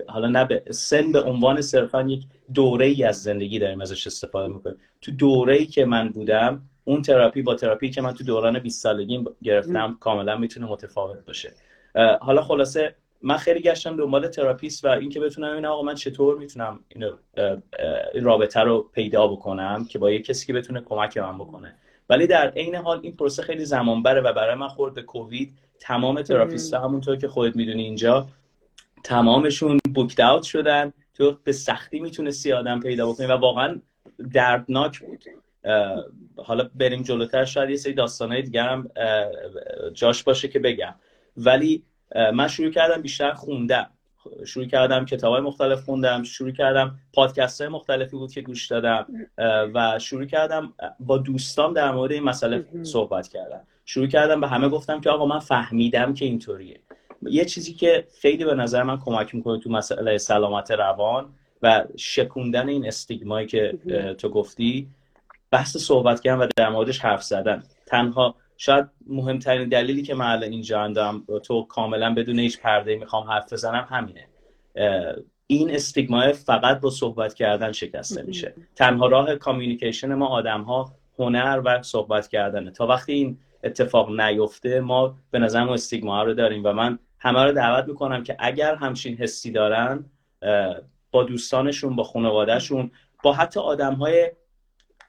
حالا 0.08 0.28
نه 0.28 0.46
به 0.46 0.64
سن 0.70 1.12
به 1.12 1.22
عنوان 1.22 1.62
صرفا 1.62 2.02
یک 2.02 2.24
دوره 2.54 2.86
ای 2.86 3.04
از 3.04 3.24
زندگی 3.24 3.60
داریم 3.60 3.82
ازش 3.82 4.08
استفاده 4.08 4.54
می‌کنیم. 4.54 4.78
تو 5.02 5.12
دوره 5.12 5.56
ای 5.56 5.66
که 5.66 5.86
من 5.86 6.10
بودم 6.10 6.62
اون 6.84 7.02
تراپی 7.02 7.42
با 7.42 7.56
تراپی 7.56 7.90
که 7.90 8.02
من 8.02 8.14
تو 8.14 8.24
دوران 8.24 8.60
20 8.60 8.84
سالگی 8.84 9.26
گرفتم 9.44 9.98
کاملا 10.00 10.38
می‌تونه 10.38 10.66
متفاوت 10.66 11.26
باشه. 11.26 11.52
حالا 12.22 12.42
خلاصه 12.42 12.96
من 13.22 13.38
خیلی 13.38 13.60
گشتم 13.60 13.98
دنبال 13.98 14.28
تراپیست 14.28 14.86
و 14.86 14.88
اینکه 14.88 15.20
بتونم 15.20 15.56
این 15.56 15.66
آقا 15.66 15.82
من 15.82 15.96
چطور 15.96 16.38
می‌تونم 16.38 16.80
این 18.14 18.24
رابطه 18.24 18.60
رو 18.60 18.90
پیدا 18.94 19.28
بکنم 19.28 19.86
که 19.86 20.00
با 20.00 20.12
یه 20.12 20.20
کسی 20.20 20.48
که 20.48 20.54
بتونه 20.54 20.82
کمک 20.82 21.18
من 21.18 21.38
بکنه. 21.38 21.76
ولی 22.10 22.28
در 22.28 22.50
عین 22.50 22.76
حال 22.76 23.00
این 23.04 23.16
پروسه 23.16 23.44
خیلی 23.44 23.66
زمان 23.66 24.04
بره 24.04 24.22
و 24.22 24.34
برای 24.34 24.56
من 24.56 24.68
خورد 24.68 24.94
به 24.94 25.02
کووید. 25.02 25.54
تمام 25.80 26.22
تراپیست 26.22 26.74
همونطور 26.74 27.16
که 27.16 27.28
خودت 27.28 27.56
می‌دونی 27.56 27.84
اینجا 27.84 28.28
تمامشون 29.04 29.80
booked 29.96 30.22
out 30.22 30.44
شدن. 30.44 30.94
تو 31.14 31.38
به 31.44 31.52
سختی 31.52 32.00
می‌تونستی 32.00 32.54
آدم 32.54 32.80
پیدا 32.80 33.10
بکنی. 33.10 33.28
و 33.28 33.32
واقعا 33.32 33.82
دردناک 34.34 35.00
بود. 35.00 35.24
حالا 36.38 36.70
بریم 36.76 37.04
جلوتر. 37.04 37.46
شاید 37.46 37.70
یه 37.70 37.76
سری 37.76 37.94
داستانهای 37.94 38.42
دیگر 38.42 38.70
هم 38.70 38.90
جاش 39.94 40.24
باشه 40.24 40.48
که 40.48 40.60
بگم. 40.60 40.96
ولی 41.38 41.84
من 42.34 42.48
شروع 42.48 42.72
کردم 42.72 43.02
بیشتر 43.02 43.34
خوندم. 43.34 43.90
شروع 44.46 44.66
کردم 44.66 45.06
کتاب 45.06 45.34
های 45.34 45.42
مختلف 45.42 45.84
خوندم. 45.84 46.24
شروع 46.24 46.52
کردم 46.52 47.00
پادکست 47.14 47.62
های 47.62 47.70
مختلفی 47.70 48.18
بود 48.18 48.32
که 48.32 48.42
گوش 48.42 48.68
دادم. 48.68 49.08
و 49.74 50.00
شروع 50.00 50.26
کردم 50.26 50.74
با 51.00 51.18
دوستان 51.18 51.74
در 51.74 51.92
مورد 51.92 52.12
این 52.12 52.24
مسئله 52.24 52.66
صحبت 52.84 53.28
کردم. 53.28 53.62
شروع 53.86 54.08
کردم 54.08 54.42
به 54.42 54.48
همه 54.48 54.70
گفتم 54.70 55.02
که 55.02 55.10
آقا 55.10 55.26
من 55.26 55.40
فهمیدم 55.40 56.14
که 56.14 56.26
اینطوریه. 56.26 56.80
یه 57.22 57.46
چیزی 57.46 57.74
که 57.74 58.08
خیلی 58.22 58.46
به 58.46 58.56
نظر 58.56 58.84
من 58.84 59.00
کمک 59.00 59.36
می‌کنه 59.36 59.60
تو 59.60 59.70
مسئله 59.70 60.18
سلامت 60.18 60.72
روان 60.72 61.30
و 61.62 61.86
شکوندن 61.98 62.70
این 62.70 62.88
استیگمایی 62.88 63.48
که 63.48 63.78
تو 64.18 64.30
گفتی 64.30 64.88
بحث 65.52 65.78
صحبت 65.78 66.22
کردن 66.22 66.40
و 66.44 66.48
در 66.56 66.70
موردش 66.70 67.00
حرف 67.00 67.24
زدن. 67.24 67.64
تنها 67.86 68.36
شاید 68.58 68.86
مهمترین 69.08 69.70
دلیلی 69.70 70.02
که 70.02 70.16
من 70.16 70.44
اینجا 70.44 70.88
دارم 70.88 71.24
تو 71.44 71.64
کاملا 71.64 72.14
بدون 72.14 72.40
هیچ 72.40 72.60
پرده 72.60 72.96
می‌خوام 72.96 73.28
حرف 73.28 73.54
بزنم 73.54 73.88
همینه. 73.90 74.28
این 75.48 75.72
استیگما 75.72 76.32
فقط 76.32 76.80
با 76.80 76.90
صحبت 76.90 77.34
کردن 77.34 77.72
شکسته 77.72 78.24
میشه. 78.24 78.54
تنها 78.76 79.08
راه 79.08 79.36
کامیونیکیشن 79.36 80.14
ما 80.14 80.28
آدم 80.28 80.62
ها 80.62 80.92
هنر 81.20 81.62
و 81.66 81.84
صحبت 81.84 82.28
کردنه. 82.28 82.72
تا 82.72 82.88
وقتی 82.88 83.14
این 83.14 83.38
اتفاق 83.64 84.22
نیفته 84.22 84.80
ما 84.80 85.16
به 85.32 85.40
نظرم 85.40 85.70
استیگما 85.70 86.24
رو 86.24 86.34
داریم 86.34 86.62
و 86.66 86.74
من 86.74 87.00
همه 87.20 87.44
رو 87.44 87.52
دعوت 87.52 87.88
می‌کنم 87.88 88.24
که 88.24 88.36
اگر 88.40 88.76
همچین 88.76 89.18
حسی 89.18 89.52
دارن 89.52 90.06
با 91.12 91.24
دوستانشون 91.24 91.96
با 91.96 92.04
خانوادهشون 92.04 92.92
با 93.24 93.34
حتی 93.34 93.60
آدم 93.60 93.94
های 93.94 94.32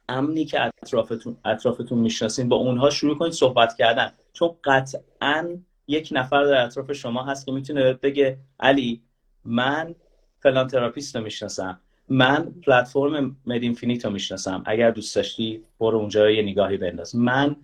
امنی 0.09 0.45
که 0.45 0.61
اطرافتون 0.83 1.37
اطرافتون 1.45 1.99
می‌شناسین 1.99 2.49
با 2.49 2.57
اونها 2.57 2.91
شروع 2.91 3.19
کنید 3.19 3.33
صحبت 3.33 3.77
کردن. 3.77 4.13
چون 4.33 4.51
قطعا 4.65 5.59
یک 5.87 6.09
نفر 6.13 6.45
در 6.45 6.65
اطراف 6.65 6.93
شما 6.93 7.25
هست 7.25 7.47
که 7.47 7.53
می‌تونه 7.53 7.93
بگه 7.93 8.39
علی 8.61 9.03
من 9.45 9.95
فلان 10.41 10.67
تراپیست 10.67 11.17
رو 11.17 11.23
می‌شناسم. 11.23 11.81
من 12.09 12.55
پلتفرم 12.67 13.37
MadInfinite 13.47 14.05
رو 14.05 14.11
می‌شناسم. 14.11 14.63
اگر 14.67 14.91
دوست 14.91 15.17
داشتی 15.17 15.63
برو 15.81 15.99
اونجا 15.99 16.31
یه 16.31 16.43
نگاهی 16.43 16.77
بنداز. 16.77 17.17
من 17.17 17.57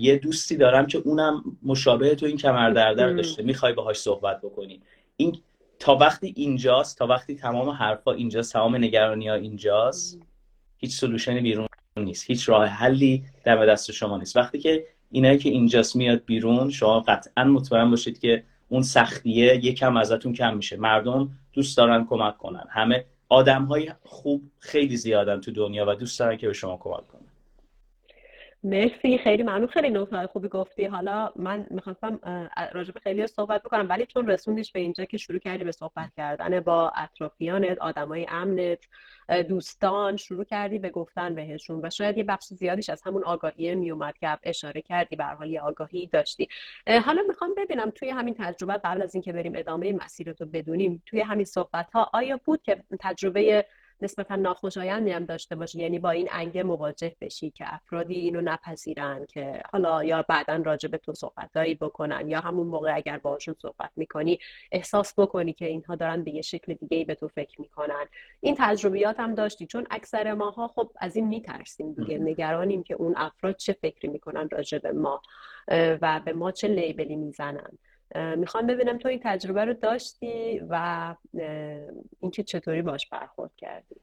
یه 0.00 0.16
دوستی 0.16 0.56
دارم 0.56 0.86
که 0.86 0.98
اونم 0.98 1.44
مشابه 1.62 2.14
تو 2.14 2.26
این 2.26 2.36
کمر 2.36 2.70
درد 2.70 2.94
داشته. 2.94 3.42
می‌خوای 3.42 3.72
باهاش 3.72 3.96
صحبت 3.96 4.40
بکنی. 4.40 4.82
این 5.16 5.38
تا 5.78 5.96
وقتی 5.96 6.34
اینجاست 6.36 6.98
تا 6.98 7.06
وقتی 7.06 7.34
تمام 7.34 7.68
حرفا 7.68 8.12
اینجاست 8.12 8.52
تمام 8.52 8.76
نگرانی 8.76 9.28
ها 9.28 9.34
اینجاست 9.34 10.20
هیچ 10.76 10.94
سلوشنی 10.94 11.40
بیرون 11.40 11.66
نیست. 11.96 12.30
هیچ 12.30 12.48
راه 12.48 12.66
حلی 12.66 13.24
در 13.44 13.66
دست 13.66 13.92
شما 13.92 14.18
نیست. 14.18 14.36
وقتی 14.36 14.58
که 14.58 14.86
اینایی 15.10 15.38
که 15.38 15.48
اینجاست 15.48 15.96
میاد 15.96 16.24
بیرون 16.24 16.70
شما 16.70 17.00
قطعا 17.00 17.44
مطمئن 17.44 17.90
باشید 17.90 18.18
که 18.18 18.44
اون 18.68 18.82
سختیه 18.82 19.64
یکم 19.64 19.96
ازتون 19.96 20.32
کم 20.32 20.56
میشه. 20.56 20.76
مردم 20.76 21.30
دوست 21.52 21.76
دارن 21.76 22.06
کمک 22.06 22.38
کنن. 22.38 22.64
همه 22.70 23.04
آدم 23.28 23.64
های 23.64 23.92
خوب 24.04 24.42
خیلی 24.58 24.96
زیادن 24.96 25.40
تو 25.40 25.50
دنیا 25.50 25.86
و 25.88 25.94
دوست 25.94 26.18
دارن 26.18 26.36
که 26.36 26.46
به 26.46 26.52
شما 26.52 26.76
کمک 26.76 27.08
کنن. 27.08 27.17
مرسی 28.64 29.18
خیلی 29.18 29.42
ممنون. 29.42 29.66
خیلی 29.66 29.90
نکته 29.90 30.26
خوبی 30.26 30.48
گفتی. 30.48 30.84
حالا 30.84 31.32
من 31.36 31.66
می‌خواستم 31.70 32.20
راجع 32.72 32.92
به 32.92 33.00
خیلی 33.00 33.26
صحبت 33.26 33.62
بکنم 33.62 33.88
ولی 33.88 34.06
چون 34.06 34.26
رسوندیش 34.26 34.72
به 34.72 34.80
اینجا 34.80 35.04
که 35.04 35.16
شروع 35.18 35.38
کردی 35.38 35.64
به 35.64 35.72
صحبت 35.72 36.10
کردن 36.16 36.60
با 36.60 36.92
اطرافیانت 36.96 37.78
آدمای 37.78 38.26
امنت 38.28 38.78
دوستان 39.48 40.16
شروع 40.16 40.44
کردی 40.44 40.78
به 40.78 40.90
گفتن 40.90 41.34
بهشون 41.34 41.80
و 41.84 41.90
شاید 41.90 42.18
یه 42.18 42.24
بخش 42.24 42.44
زیادیش 42.44 42.90
از 42.90 43.02
همون 43.02 43.24
آگاهی 43.24 43.74
میومد 43.74 44.18
که 44.18 44.38
اشاره 44.42 44.82
کردی 44.82 45.16
به 45.16 45.24
حال 45.24 45.50
یه 45.50 45.60
آگاهی 45.60 46.06
داشتی. 46.06 46.48
حالا 47.04 47.22
می‌خوام 47.28 47.50
ببینم 47.56 47.90
توی 47.90 48.10
همین 48.10 48.34
تجربه 48.38 48.72
قبل 48.84 49.02
از 49.02 49.14
اینکه 49.14 49.32
بریم 49.32 49.52
ادامه 49.56 49.92
مسیرتو 49.92 50.46
بدونیم 50.46 51.02
توی 51.06 51.20
همین 51.20 51.44
صحبت 51.44 51.90
ها 51.90 52.10
آیا 52.12 52.40
بود 52.44 52.62
که 52.62 52.82
تجربه 53.00 53.66
نسبتا 54.02 54.36
ناخوشایندی 54.36 55.10
هم 55.10 55.24
داشته 55.24 55.56
باشی. 55.56 55.78
یعنی 55.78 55.98
با 55.98 56.10
این 56.10 56.28
انگه 56.32 56.62
مواجه 56.62 57.16
بشی 57.20 57.50
که 57.50 57.64
افرادی 57.74 58.14
اینو 58.14 58.40
نپذیرن 58.40 59.26
که 59.26 59.62
حالا 59.72 60.04
یا 60.04 60.24
بعدا 60.28 60.56
راجع 60.56 60.88
به 60.88 60.98
تو 60.98 61.14
صحبتهایی 61.14 61.74
بکنن 61.74 62.28
یا 62.28 62.40
همون 62.40 62.66
موقع 62.66 62.94
اگر 62.96 63.18
باشون 63.18 63.54
صحبت 63.62 63.90
می‌کنی 63.96 64.38
احساس 64.72 65.14
بکنی 65.18 65.52
که 65.52 65.66
اینها 65.66 65.94
دارن 65.94 66.24
به 66.24 66.30
یه 66.30 66.42
شکل 66.42 66.74
دیگه 66.74 66.96
ای 66.96 67.04
به 67.04 67.14
تو 67.14 67.28
فکر 67.28 67.60
می‌کنن. 67.60 68.06
این 68.40 68.56
تجربیات 68.58 69.20
هم 69.20 69.34
داشتی. 69.34 69.66
چون 69.66 69.86
اکثر 69.90 70.34
ماها 70.34 70.68
خب 70.68 70.90
از 71.00 71.16
این 71.16 71.28
میترسیم 71.28 71.92
دیگه. 71.92 72.18
نگرانیم 72.18 72.82
که 72.82 72.94
اون 72.94 73.14
افراد 73.16 73.56
چه 73.56 73.72
فکری 73.72 74.08
می‌کنن 74.08 74.48
راجع 74.52 74.78
به 74.78 74.92
ما 74.92 75.22
و 75.76 76.20
به 76.24 76.32
ما 76.32 76.52
چه 76.52 76.68
لیبلی 76.68 77.16
می‌زنن. 77.16 77.78
می‌خوام 78.14 78.66
ببینم 78.66 78.98
تو 78.98 79.08
این 79.08 79.20
تجربه 79.24 79.64
رو 79.64 79.74
داشتی 79.74 80.60
و 80.68 81.14
اینکه 82.20 82.42
چطوری 82.42 82.82
باش 82.82 83.06
برخورد 83.06 83.50
کردی. 83.56 83.96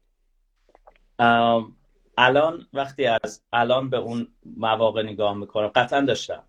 الان 2.18 2.66
وقتی 2.72 3.06
از 3.06 3.42
الان 3.52 3.90
به 3.90 3.96
اون 3.96 4.28
مواقع 4.56 5.02
نگاه 5.02 5.34
می‌کنم 5.34 5.68
قطعا 5.68 6.00
داشتم. 6.00 6.42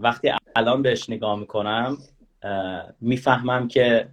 وقتی 0.00 0.32
الان 0.56 0.82
بهش 0.82 1.10
نگاه 1.10 1.38
می‌کنم 1.38 1.98
می‌فهمم 3.00 3.68
که 3.68 4.08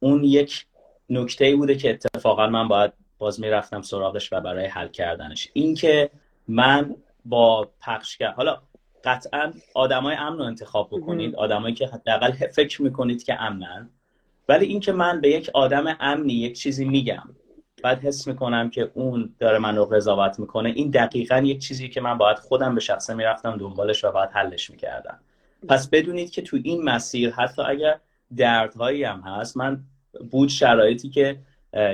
اون 0.00 0.24
یک 0.24 0.66
نکته 1.10 1.44
ای 1.44 1.54
بوده 1.54 1.74
که 1.74 1.90
اتفاقا 1.90 2.46
من 2.46 2.68
باید 2.68 2.92
باز 3.18 3.40
می‌رفتم 3.40 3.82
سراغش 3.82 4.32
و 4.32 4.40
برای 4.40 4.66
حل 4.66 4.88
کردنش. 4.88 5.50
اینکه 5.52 6.10
من 6.48 6.96
با 7.24 7.70
پخش 7.80 8.16
کرد 8.16 8.34
حالا 8.34 8.62
قطعا 9.06 9.52
آدمای 9.74 10.16
امن 10.16 10.38
رو 10.38 10.44
انتخاب 10.44 10.88
بکنید 10.92 11.36
آدمایی 11.36 11.74
که 11.74 11.86
حداقل 11.86 12.30
فکر 12.30 12.82
می‌کنید 12.82 13.24
که 13.24 13.42
امنن. 13.42 13.90
ولی 14.48 14.66
اینکه 14.66 14.92
من 14.92 15.20
به 15.20 15.28
یک 15.28 15.50
آدم 15.54 15.96
امنی 16.00 16.32
یک 16.32 16.58
چیزی 16.58 16.84
میگم 16.84 17.22
بعد 17.82 18.00
حس 18.00 18.26
می‌کنم 18.26 18.70
که 18.70 18.90
اون 18.94 19.34
داره 19.38 19.58
من 19.58 19.76
رو 19.76 19.84
قضاوت 19.84 20.38
می‌کنه 20.38 20.68
این 20.68 20.90
دقیقا 20.90 21.38
یک 21.38 21.58
چیزی 21.58 21.88
که 21.88 22.00
من 22.00 22.18
باید 22.18 22.38
خودم 22.38 22.74
به 22.74 22.80
شخصه 22.80 23.14
می‌رفتم 23.14 23.56
دنبالش 23.56 24.04
و 24.04 24.12
باید 24.12 24.30
حلش 24.32 24.70
می‌کردم. 24.70 25.18
پس 25.68 25.88
بدونید 25.88 26.30
که 26.30 26.42
تو 26.42 26.58
این 26.62 26.82
مسیر 26.82 27.30
حتی 27.30 27.62
اگر 27.62 28.00
دردهایی 28.36 29.04
هم 29.04 29.20
هست 29.20 29.56
من 29.56 29.84
بود 30.30 30.48
شرایطی 30.48 31.08
که 31.08 31.38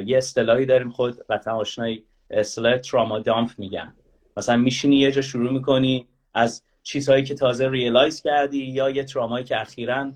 یه 0.06 0.18
اصطلاحی 0.18 0.66
داریم 0.66 0.90
خودت 0.90 1.26
قطعا 1.26 1.54
آشنایی 1.54 2.04
اصطلاح 2.30 2.76
trauma 2.76 3.18
dump 3.18 3.50
میگن. 3.58 3.94
مثلا 4.36 4.56
میشینی 4.56 4.96
یه 4.96 5.12
جا 5.12 5.22
شروع 5.22 5.52
می‌کنی 5.52 6.08
از 6.34 6.62
چیزهایی 6.82 7.24
که 7.24 7.34
تازه 7.34 7.68
realize 7.68 8.22
کردی 8.22 8.64
یا 8.64 8.90
یه 8.90 9.04
ترامایی 9.04 9.44
که 9.44 9.60
اخیرا 9.60 10.12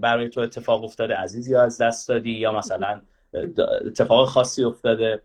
برای 0.00 0.28
تو 0.28 0.40
اتفاق 0.40 0.84
افتاده 0.84 1.14
عزیزی 1.14 1.54
از 1.54 1.80
دست 1.80 2.08
دادی 2.08 2.30
یا 2.30 2.52
مثلا 2.52 3.02
اتفاق 3.86 4.28
خاصی 4.28 4.64
افتاده 4.64 5.22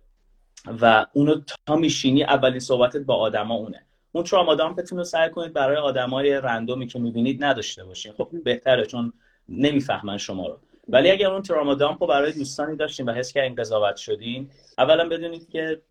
و 0.82 1.06
اونو 1.13 1.41
تا 1.65 1.76
میشینی 1.76 2.24
اولین 2.24 2.60
صحبتت 2.60 3.02
با 3.02 3.15
آدما 3.15 3.56
اونه. 3.56 3.86
اون 4.12 4.24
تراما 4.24 4.56
دامپتون 4.56 4.97
رو 4.97 5.04
سعی 5.04 5.30
کنید 5.30 5.54
برای 5.54 5.78
آدمای 5.78 6.34
رندومی 6.34 6.88
که 6.88 7.00
می‌بینید 7.00 7.43
نداشته 7.43 7.84
باشین. 7.84 8.13
خب 8.13 8.30
بهتره 8.43 8.86
چون 8.86 9.13
نمی‌فهمن 9.50 10.17
شما 10.17 10.47
رو. 10.47 10.60
ولی 10.89 11.12
اگر 11.12 11.32
اون 11.32 11.41
تراما 11.41 11.74
رو 11.74 12.08
برای 12.08 12.32
دوستانی 12.32 12.76
داشتین 12.76 13.10
و 13.10 13.13
حس 13.13 13.34
کردین 13.34 13.56
قضاوت 13.56 13.95
شدین 13.95 14.50
اولا 14.78 15.10
بدونید 15.10 15.50
که 15.50 15.82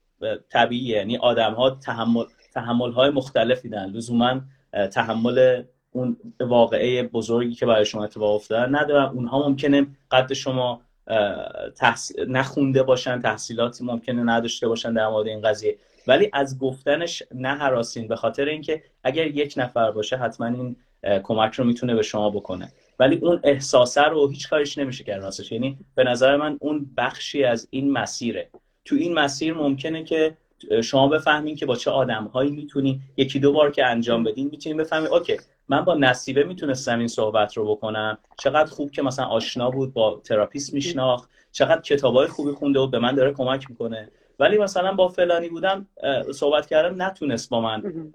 طبیعیه. 0.48 0.96
یعنی 0.96 1.16
آدم 1.16 1.54
ها 1.54 1.70
تحمل 1.70 2.24
تحمل 2.54 2.92
های 2.92 3.10
مختلفی 3.10 3.68
دارن. 3.68 3.90
لزوما 3.90 4.40
تحمل 4.92 5.62
اون 5.92 6.16
واقعه 6.40 7.02
بزرگی 7.02 7.54
که 7.54 7.66
برای 7.66 7.84
شما 7.84 8.04
اتفاق 8.04 8.34
افتاده 8.34 8.72
ندارن 8.72 9.04
اونها 9.04 9.48
ممکنه 9.48 9.86
قد 10.10 10.32
شما 10.32 10.80
نخونده 12.28 12.82
باشن 12.82 13.20
تحصیلاتی 13.20 13.84
ممکنه 13.84 14.22
نداشته 14.22 14.68
باشن 14.68 14.92
در 14.92 15.08
مورد 15.08 15.26
این 15.26 15.40
قضیه. 15.40 15.78
ولی 16.06 16.30
از 16.32 16.58
گفتنش 16.58 17.22
نهراسین 17.34 18.08
به 18.08 18.16
خاطر 18.16 18.44
اینکه 18.44 18.82
اگر 19.04 19.26
یک 19.26 19.54
نفر 19.56 19.90
باشه 19.90 20.16
حتما 20.16 20.46
این 20.46 20.76
کمک 21.22 21.54
رو 21.54 21.64
می‌تونه 21.64 21.94
به 21.94 22.02
شما 22.02 22.30
بکنه. 22.30 22.72
ولی 22.98 23.16
اون 23.16 23.40
احساسه 23.44 24.02
رو 24.02 24.28
هیچ 24.28 24.48
کارش 24.48 24.78
نمیشه 24.78 25.04
کرد 25.04 25.22
راستش. 25.22 25.52
یعنی 25.52 25.78
به 25.94 26.04
نظر 26.04 26.36
من 26.36 26.58
اون 26.60 26.90
بخشی 26.96 27.44
از 27.44 27.68
این 27.70 27.92
مسیره. 27.92 28.50
تو 28.84 28.96
این 28.96 29.14
مسیر 29.14 29.54
ممکنه 29.54 30.04
که 30.04 30.36
شما 30.84 31.08
بفهمین 31.08 31.56
که 31.56 31.66
با 31.66 31.76
چه 31.76 31.90
آدمهایی 31.90 32.50
می‌تونین 32.50 33.00
یکی 33.16 33.40
دو 33.40 33.52
بار 33.52 33.70
که 33.70 33.86
انجام 33.86 34.24
بدین 34.24 34.48
می‌تونین 34.50 34.78
بفهمین 34.78 35.08
okay 35.08 35.36
من 35.68 35.80
با 35.80 35.94
نصیبه 35.94 36.44
می‌تونستم 36.44 36.98
این 36.98 37.08
صحبت 37.08 37.56
رو 37.56 37.70
بکنم. 37.74 38.18
چقدر 38.38 38.70
خوب 38.70 38.90
که 38.90 39.02
مثلا 39.02 39.24
آشنا 39.24 39.70
بود 39.70 39.92
با 39.92 40.20
تراپیست 40.24 40.74
میشناخت. 40.74 41.30
چقدر 41.52 41.80
کتابای 41.80 42.26
خوبی 42.26 42.52
خونده 42.52 42.80
بود 42.80 42.90
به 42.90 42.98
من 42.98 43.14
داره 43.14 43.32
کمک 43.32 43.70
می‌کنه. 43.70 44.10
ولی 44.38 44.58
مثلا 44.58 44.92
با 44.92 45.08
فلانی 45.08 45.48
بودم 45.48 45.86
صحبت 46.34 46.66
کردم 46.66 47.02
نتونست 47.02 47.50
با 47.50 47.60
من 47.60 48.10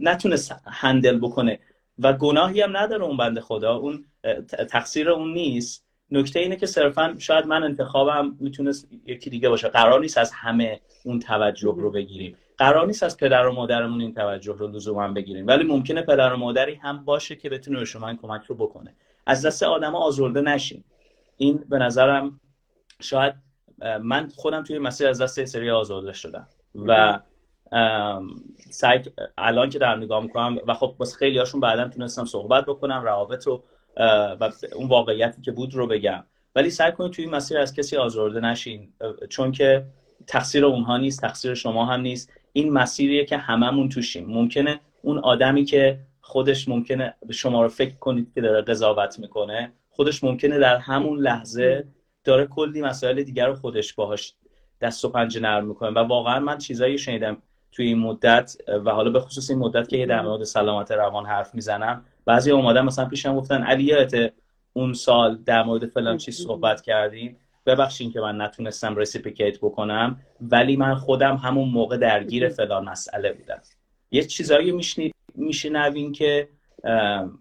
نتونست 0.00 0.54
هندل 0.66 1.18
بکنه. 1.18 1.58
و 1.98 2.12
گناهی 2.12 2.60
هم 2.60 2.76
نداره 2.76 3.04
اون 3.04 3.16
بنده 3.16 3.40
خدا 3.40 3.76
اون 3.76 4.04
تقصیر 4.70 5.10
اون 5.10 5.32
نیست. 5.32 5.86
نکته 6.12 6.40
اینه 6.40 6.56
که 6.56 6.66
صرفا 6.66 7.14
شاید 7.18 7.46
من 7.46 7.62
انتخابم 7.62 8.36
می‌تونست 8.40 8.88
یکی 9.06 9.30
دیگه 9.30 9.48
باشه. 9.48 9.68
قرار 9.68 10.00
نیست 10.00 10.18
از 10.18 10.32
همه 10.32 10.80
اون 11.04 11.18
توجه 11.18 11.74
رو 11.78 11.90
بگیریم. 11.90 12.36
قرار 12.58 12.86
نیست 12.86 13.02
از 13.02 13.16
پدر 13.16 13.46
و 13.46 13.52
مادرمون 13.52 14.00
این 14.00 14.14
توجه 14.14 14.52
رو 14.52 14.68
لزوما 14.68 15.08
بگیریم. 15.08 15.46
ولی 15.46 15.64
ممکنه 15.64 16.02
پدر 16.02 16.32
و 16.32 16.36
مادری 16.36 16.74
هم 16.74 17.04
باشه 17.04 17.36
که 17.36 17.50
بتونه 17.50 17.78
به 17.78 17.84
شما 17.84 18.08
این 18.08 18.16
کمک 18.16 18.44
رو 18.44 18.54
بکنه. 18.54 18.94
از 19.26 19.46
دست 19.46 19.62
آدما 19.62 19.98
آزرده 19.98 20.40
نشین. 20.40 20.84
این 21.36 21.64
به 21.68 21.78
نظرم 21.78 22.40
شاید 23.00 23.34
من 24.02 24.28
خودم 24.36 24.62
توی 24.62 24.78
مسیر 24.78 25.08
از 25.08 25.22
دست 25.22 25.44
سری 25.44 25.70
آزرده 25.70 26.12
شدم 26.12 26.48
و 26.74 27.20
سعی 28.70 29.00
الان 29.38 29.70
که 29.70 29.78
در 29.78 29.96
نگاه 29.96 30.22
می‌کنم 30.22 30.58
و 30.66 30.74
خب 30.74 30.96
بس 31.00 31.16
خیلی 31.16 31.38
هاشون 31.38 31.60
بعدا 31.60 31.88
تونستم 31.88 32.24
صحبت 32.24 32.66
بکنم 32.66 33.02
روابط 33.02 33.46
رو 33.46 33.64
و 34.40 34.50
اون 34.76 34.88
واقعیتی 34.88 35.42
که 35.42 35.52
بود 35.52 35.74
رو 35.74 35.86
بگم. 35.86 36.24
ولی 36.56 36.70
سعی 36.70 36.92
کنید 36.92 37.12
توی 37.12 37.24
این 37.24 37.34
مسیر 37.34 37.58
از 37.58 37.74
کسی 37.74 37.96
آزرده 37.96 38.40
نشین 38.40 38.92
چون 39.28 39.52
که 39.52 39.84
تقصیر 40.26 40.64
اونها 40.64 40.96
نیست 40.96 41.20
تقصیر 41.20 41.54
شما 41.54 41.84
هم 41.84 42.00
نیست. 42.00 42.32
این 42.52 42.72
مسیریه 42.72 43.24
که 43.24 43.36
هممون 43.36 43.88
توشیم. 43.88 44.26
ممکنه 44.30 44.80
اون 45.02 45.18
آدمی 45.18 45.64
که 45.64 45.98
خودش 46.20 46.68
ممکنه 46.68 47.14
شما 47.30 47.62
رو 47.62 47.68
فکر 47.68 47.94
کنید 47.94 48.32
که 48.34 48.40
داره 48.40 48.62
قضاوت 48.62 49.18
می‌کنه 49.18 49.72
خودش 49.90 50.24
ممکنه 50.24 50.58
در 50.58 50.76
همون 50.76 51.18
لحظه 51.18 51.84
داره 52.24 52.46
کلی 52.46 52.82
مسائل 52.82 53.22
دیگر 53.22 53.46
رو 53.46 53.54
خودش 53.54 53.92
باهاش 53.92 54.34
دست 54.80 55.04
و 55.04 55.08
پنجه 55.08 55.40
نرم 55.40 55.66
می‌کنه. 55.66 55.90
و 55.90 55.98
واقعا 55.98 56.40
من 56.40 56.58
چیزایی 56.58 56.98
شنیدم 56.98 57.36
توی 57.72 57.86
این 57.86 57.98
مدت 57.98 58.56
و 58.84 58.90
حالا 58.90 59.10
به 59.10 59.20
خصوص 59.20 59.50
این 59.50 59.58
مدت 59.58 59.88
که 59.88 59.96
یه 59.96 60.06
در 60.06 60.22
مورد 60.22 60.44
سلامت 60.44 60.90
روان 60.90 61.26
حرف 61.26 61.54
می‌زنم. 61.54 62.04
بعضی 62.26 62.50
اومدن 62.50 62.82
مثلا 62.82 63.04
پیشم 63.04 63.36
گفتن 63.36 63.62
علی 63.62 63.94
اون 64.72 64.92
سال 64.92 65.38
در 65.46 65.62
مورد 65.62 65.86
فلان 65.86 66.16
چیز 66.16 66.36
صحبت 66.36 66.80
کردیم؟ 66.80 67.36
ببخشین 67.66 68.12
که 68.12 68.20
من 68.20 68.40
نتونستم 68.40 68.96
رسیپیکیت 68.96 69.58
بکنم 69.58 70.20
ولی 70.40 70.76
من 70.76 70.94
خودم 70.94 71.36
همون 71.36 71.68
موقع 71.68 71.96
درگیر 71.96 72.48
فلان 72.48 72.84
مسئله 72.84 73.32
بودم. 73.32 73.60
یه 74.10 74.24
چیزایی 74.24 74.80
میشنوین 75.34 76.12
که 76.12 76.48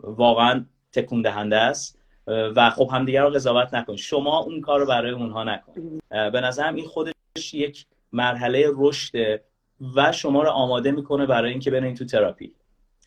واقعا 0.04 0.65
تکون 0.94 1.22
دهنده 1.22 1.58
است 1.58 2.00
و 2.28 2.70
خب 2.70 2.89
همدیگه 2.94 3.22
رو 3.22 3.30
قضاوت 3.30 3.74
نکن. 3.74 3.96
شما 3.96 4.39
اون 4.39 4.62
کار 4.62 4.80
رو 4.80 4.86
برای 4.86 5.12
اونها 5.12 5.44
نکن. 5.44 5.74
به 6.10 6.41
نظرم 6.41 6.76
این 6.76 6.86
خودش 6.86 7.13
یک 7.54 7.86
مرحله 8.13 8.67
رشد 8.76 9.41
و 9.96 10.12
شما 10.12 10.44
رو 10.44 10.50
آماده 10.50 10.91
می‌کنه 10.91 11.26
برای 11.26 11.52
اینکه 11.52 11.72
برین 11.72 11.96
تو 11.96 12.06
تراپی. 12.06 12.54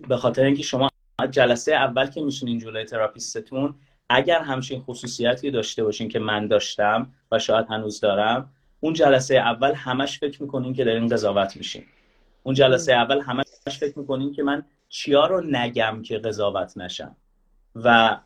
به 0.08 0.16
خاطر 0.16 0.44
اینکه 0.44 0.62
شما 0.62 0.90
جلسه 1.30 1.74
اول 1.74 2.06
که 2.06 2.20
میشینین 2.20 2.58
جلوی 2.58 2.84
تراپیستتون 2.84 3.74
اگر 4.08 4.40
همچین 4.40 4.80
خصوصیتی 4.80 5.50
داشته 5.50 5.84
باشین 5.84 6.08
که 6.08 6.18
من 6.18 6.46
داشتم 6.46 7.12
و 7.32 7.38
شاید 7.38 7.66
هنوز 7.68 8.00
دارم 8.00 8.50
اون 8.80 8.92
جلسه 8.92 9.34
اول 9.34 9.72
همش 9.72 10.18
فکر 10.18 10.42
می‌کنین 10.42 10.74
که 10.74 10.84
دارین 10.84 11.08
قضاوت 11.08 11.56
میشین. 11.56 11.82
اون 12.42 12.54
جلسه 12.54 12.92
اول 12.92 13.20
همش 13.20 13.78
فکر 13.80 13.98
می‌کنین 13.98 14.32
که 14.32 14.42
من 14.42 14.62
چیا 14.88 15.26
رو 15.26 15.40
نگم 15.40 16.02
که 16.02 16.18
قضاوت 16.18 16.78
نشم. 16.78 17.16
و 17.74 18.18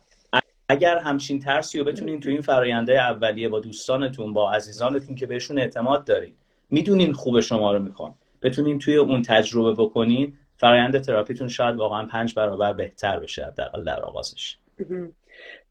اگر 0.69 0.97
همچین 0.97 1.39
ترسی 1.39 1.79
رو 1.79 1.85
بتونین 1.85 2.19
تو 2.19 2.29
این 2.29 2.41
فراینده 2.41 3.01
اولیه 3.01 3.49
با 3.49 3.59
دوستانتون 3.59 4.33
با 4.33 4.51
عزیزانتون 4.51 5.15
که 5.15 5.25
بهشون 5.25 5.59
اعتماد 5.59 6.05
دارین 6.05 6.33
می‌دونین 6.69 7.13
خوب 7.13 7.39
شما 7.39 7.73
رو 7.73 7.79
می‌خوان. 7.79 8.15
بتونین 8.41 8.79
توی 8.79 8.95
اون 8.95 9.21
تجربه 9.21 9.83
بکنین 9.83 10.37
فرایند 10.59 10.99
تراپیتون 10.99 11.47
شاید 11.47 11.75
واقعا 11.75 12.05
پنج 12.05 12.35
برابر 12.35 12.73
بهتر 12.73 13.19
بشه 13.19 13.53
در, 13.57 13.69
در 13.69 14.01
آغازش. 14.01 14.57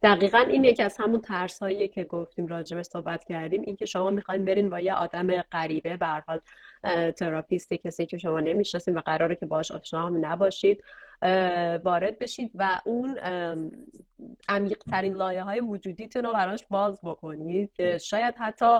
دقیقا 0.02 0.38
این 0.38 0.64
یکی 0.64 0.82
از 0.82 0.96
همون 0.98 1.20
ترس 1.20 1.58
هایی 1.58 1.88
که 1.88 2.04
گفتیم 2.04 2.46
راجبه 2.46 2.82
صحبت 2.82 3.24
کردیم 3.24 3.62
اینکه 3.62 3.86
شما 3.86 4.10
می‌خواین 4.10 4.44
برین 4.44 4.70
با 4.70 4.80
یه 4.80 4.94
آدم 4.94 5.42
غریبه 5.42 5.96
به 5.96 6.06
حال 6.06 6.40
تراپیست 7.10 7.74
کسی 7.74 8.06
که 8.06 8.18
شما 8.18 8.40
نمی‌شناسید 8.40 8.96
و 8.96 9.00
قراره 9.00 9.36
که 9.36 9.46
باش 9.46 9.70
آشنا 9.70 10.06
هم 10.06 10.26
نباشید 10.26 10.84
وارد 11.84 12.18
بشید 12.18 12.50
و 12.54 12.80
اون 12.84 13.18
عمیق 14.48 14.78
ترین 14.90 15.14
لایه 15.14 15.42
های 15.42 15.60
وجودیتون 15.60 16.24
رو 16.24 16.32
براش 16.32 16.64
باز 16.70 17.00
بکنید. 17.02 17.72
که 17.72 17.98
شاید 17.98 18.34
حتی 18.38 18.78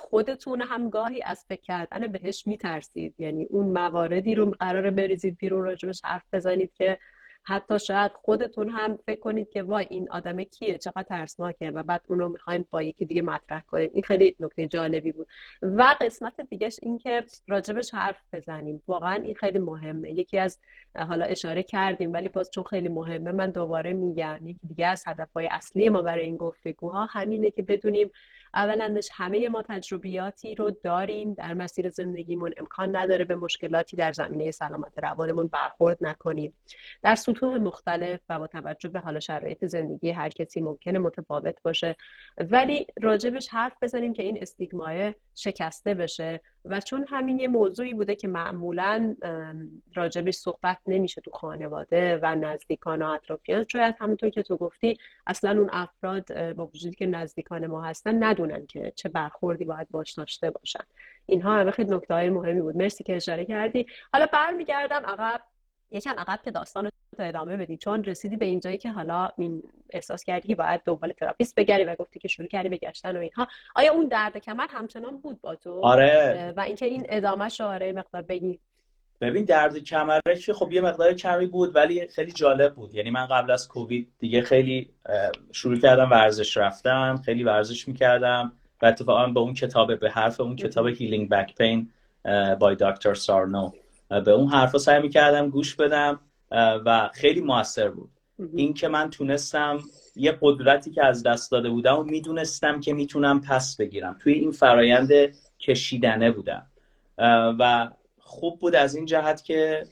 خودتون 0.00 0.60
هم 0.60 0.90
گاهی 0.90 1.22
از 1.22 1.44
فکر 1.48 1.60
کردن 1.60 2.06
بهش 2.06 2.46
میترسید. 2.46 3.14
یعنی 3.18 3.44
اون 3.44 3.66
مواردی 3.66 4.34
رو 4.34 4.50
قراره 4.50 4.90
بریزید 4.90 5.38
بیرون 5.38 5.64
راجبش 5.64 6.00
حرف 6.04 6.24
بزنید 6.32 6.72
که 6.74 6.98
حتی 7.46 7.78
شاید 7.78 8.12
خودتون 8.12 8.68
هم 8.68 8.98
فکر 9.06 9.20
کنید 9.20 9.50
که 9.50 9.62
وای 9.62 9.86
این 9.90 10.10
آدم 10.10 10.42
کیه 10.42 10.78
چقدر 10.78 11.02
ترسناکه 11.02 11.70
و 11.70 11.82
بعد 11.82 12.02
اون 12.08 12.18
رو 12.18 12.28
می‌خواین 12.28 12.64
با 12.70 12.82
یکی 12.82 13.04
دیگه 13.04 13.22
مطرح 13.22 13.60
کنید. 13.60 13.90
این 13.94 14.02
خیلی 14.02 14.36
نکته 14.40 14.66
جالبی 14.66 15.12
بود. 15.12 15.26
و 15.62 15.96
قسمت 16.00 16.40
دیگهش 16.40 16.78
این 16.82 16.98
که 16.98 17.24
راجبش 17.48 17.94
حرف 17.94 18.22
بزنیم. 18.32 18.82
واقعا 18.88 19.14
این 19.14 19.34
خیلی 19.34 19.58
مهمه. 19.58 20.12
یکی 20.12 20.38
از 20.38 20.58
حالا 20.96 21.24
اشاره 21.24 21.62
کردیم 21.62 22.12
ولی 22.12 22.28
باز 22.28 22.50
چون 22.50 22.64
خیلی 22.64 22.88
مهمه 22.88 23.32
من 23.32 23.50
دوباره 23.50 23.92
میگم. 23.92 24.38
یکی 24.42 24.66
دیگه 24.68 24.86
از 24.86 25.04
هدفهای 25.06 25.48
اصلی 25.50 25.88
ما 25.88 26.02
برای 26.02 26.24
این 26.24 26.36
گفتگوها 26.36 27.04
همینه 27.04 27.50
که 27.50 27.62
بدونیم 27.62 28.10
اولندش 28.54 29.08
همه 29.12 29.48
ما 29.48 29.62
تجربیاتی 29.62 30.54
رو 30.54 30.70
داریم 30.70 31.34
در 31.34 31.54
مسیر 31.54 31.90
زندگیمون 31.90 32.52
امکان 32.56 32.96
نداره 32.96 33.24
به 33.24 33.36
مشکلاتی 33.36 33.96
در 33.96 34.12
زمینه 34.12 34.50
سلامت 34.50 34.92
روانمون 35.02 35.46
برخورد 35.46 35.98
نکنیم. 36.00 36.54
در 37.02 37.14
سطوح 37.14 37.58
مختلف 37.58 38.20
و 38.28 38.38
با 38.38 38.46
توجه 38.46 38.88
به 38.88 39.00
حال 39.00 39.20
شرایط 39.20 39.64
زندگی 39.64 40.10
هر 40.10 40.28
کسی 40.28 40.60
ممکنه 40.60 40.98
متفاوت 40.98 41.62
باشه. 41.62 41.96
ولی 42.38 42.86
راجبش 43.02 43.48
حرف 43.48 43.72
بزنیم 43.82 44.12
که 44.12 44.22
این 44.22 44.38
استیگمای 44.42 45.14
شکسته 45.34 45.94
بشه 45.94 46.40
و 46.64 46.80
چون 46.80 47.06
همین 47.08 47.38
یه 47.38 47.48
موضوعی 47.48 47.94
بوده 47.94 48.14
که 48.14 48.28
معمولا 48.28 49.16
راجبش 49.94 50.34
صحبت 50.34 50.78
نمیشه 50.86 51.20
تو 51.20 51.30
خانواده 51.30 52.18
و 52.22 52.34
نزدیکان 52.34 53.02
و 53.02 53.06
اطرافیان 53.06 53.64
شاید 53.72 53.94
همونطور 54.00 54.30
که 54.30 54.42
تو 54.42 54.56
گفتی 54.56 54.98
اصلا 55.26 55.50
اون 55.50 55.70
افراد 55.72 56.52
با 56.52 56.66
وجودی 56.66 56.94
که 56.94 57.06
نزدیکان 57.06 57.66
ما 57.66 57.82
هستن 57.82 58.24
ندونن 58.44 58.66
که 58.66 58.92
چه 58.96 59.08
برخوردی 59.08 59.64
باید 59.64 59.88
باش 59.90 60.12
داشته 60.12 60.50
باشن. 60.50 60.84
اینها 61.26 61.54
همه 61.54 61.70
خیلی 61.70 61.94
نکته 61.94 62.14
های 62.14 62.30
مهمی 62.30 62.60
بود. 62.60 62.76
مرسی 62.76 63.04
که 63.04 63.16
اشاره 63.16 63.44
کردی. 63.44 63.86
حالا 64.12 64.26
برمیگردم 64.26 65.02
عقب. 65.06 65.40
یکم 65.90 66.14
عقب 66.18 66.40
که 66.44 66.50
داستان 66.50 66.84
رو 66.84 66.90
ادامه 67.18 67.56
بدی 67.56 67.76
چون 67.76 68.04
رسیدی 68.04 68.36
به 68.36 68.46
اینجایی 68.46 68.78
که 68.78 68.90
حالا 68.90 69.28
این 69.38 69.62
احساس 69.90 70.24
کردی 70.24 70.48
که 70.48 70.54
باید 70.54 70.80
دنبال 70.84 71.12
تراپیست 71.12 71.54
بگردی 71.54 71.84
و 71.84 71.94
گفتی 71.94 72.18
که 72.18 72.28
شروع 72.28 72.48
کردی 72.48 72.68
به 72.68 72.76
گشتن 72.76 73.16
و 73.16 73.20
اینها. 73.20 73.48
آیا 73.74 73.92
اون 73.92 74.08
درد 74.08 74.38
کمر 74.38 74.66
همچنان 74.70 75.18
بود 75.18 75.40
با 75.40 75.54
تو؟ 75.54 75.80
آره. 75.84 76.54
و 76.56 76.60
اینکه 76.60 76.86
این 76.86 77.06
ادامه 77.08 77.48
آره 77.60 77.92
مقدار 77.92 78.22
بگی. 78.22 78.60
ببین 79.20 79.44
درد 79.44 79.78
کمره 79.78 80.20
که 80.44 80.52
خب 80.52 80.72
یه 80.72 80.80
مقدار 80.80 81.12
کمی 81.12 81.46
بود 81.46 81.76
ولی 81.76 82.06
خیلی 82.06 82.32
جالب 82.32 82.74
بود. 82.74 82.94
یعنی 82.94 83.10
من 83.10 83.26
قبل 83.26 83.50
از 83.50 83.68
کووید 83.68 84.08
دیگه 84.18 84.42
خیلی 84.42 84.90
شروع 85.52 85.78
کردم 85.78 86.10
ورزش 86.10 86.56
رفتم 86.56 87.22
خیلی 87.24 87.44
ورزش 87.44 87.88
می‌کردم 87.88 88.52
و 88.82 88.86
اتفاقا 88.86 89.26
به 89.26 89.40
اون 89.40 89.54
کتاب 89.54 90.00
به 90.00 90.10
حرف 90.10 90.40
اون 90.40 90.56
کتاب 90.56 90.86
Healing 90.86 91.28
Back 91.28 91.54
Pain 91.54 91.90
by 92.58 92.76
Doctor 92.80 93.14
Sarno 93.14 93.72
به 94.08 94.30
اون 94.30 94.48
حرفا 94.48 94.78
سعی 94.78 95.02
می‌کردم 95.02 95.50
گوش 95.50 95.74
بدم 95.74 96.20
و 96.84 97.10
خیلی 97.14 97.40
موثر 97.40 97.88
بود. 97.88 98.10
این 98.54 98.74
که 98.74 98.88
من 98.88 99.10
تونستم 99.10 99.78
یه 100.16 100.38
قدرتی 100.40 100.90
که 100.90 101.06
از 101.06 101.22
دست 101.22 101.52
داده 101.52 101.70
بودم 101.70 101.98
و 101.98 102.02
می‌دونستم 102.02 102.80
که 102.80 102.92
می‌تونم 102.92 103.40
پس 103.40 103.76
بگیرم. 103.76 104.16
توی 104.22 104.32
این 104.32 104.50
فرایند 104.50 105.10
کشیدنه 105.60 106.30
بودم. 106.30 106.66
و 107.58 107.88
خوب 108.24 108.58
بود 108.58 108.74
از 108.74 108.94
این 108.94 109.06
جهت 109.06 109.44
که 109.44 109.86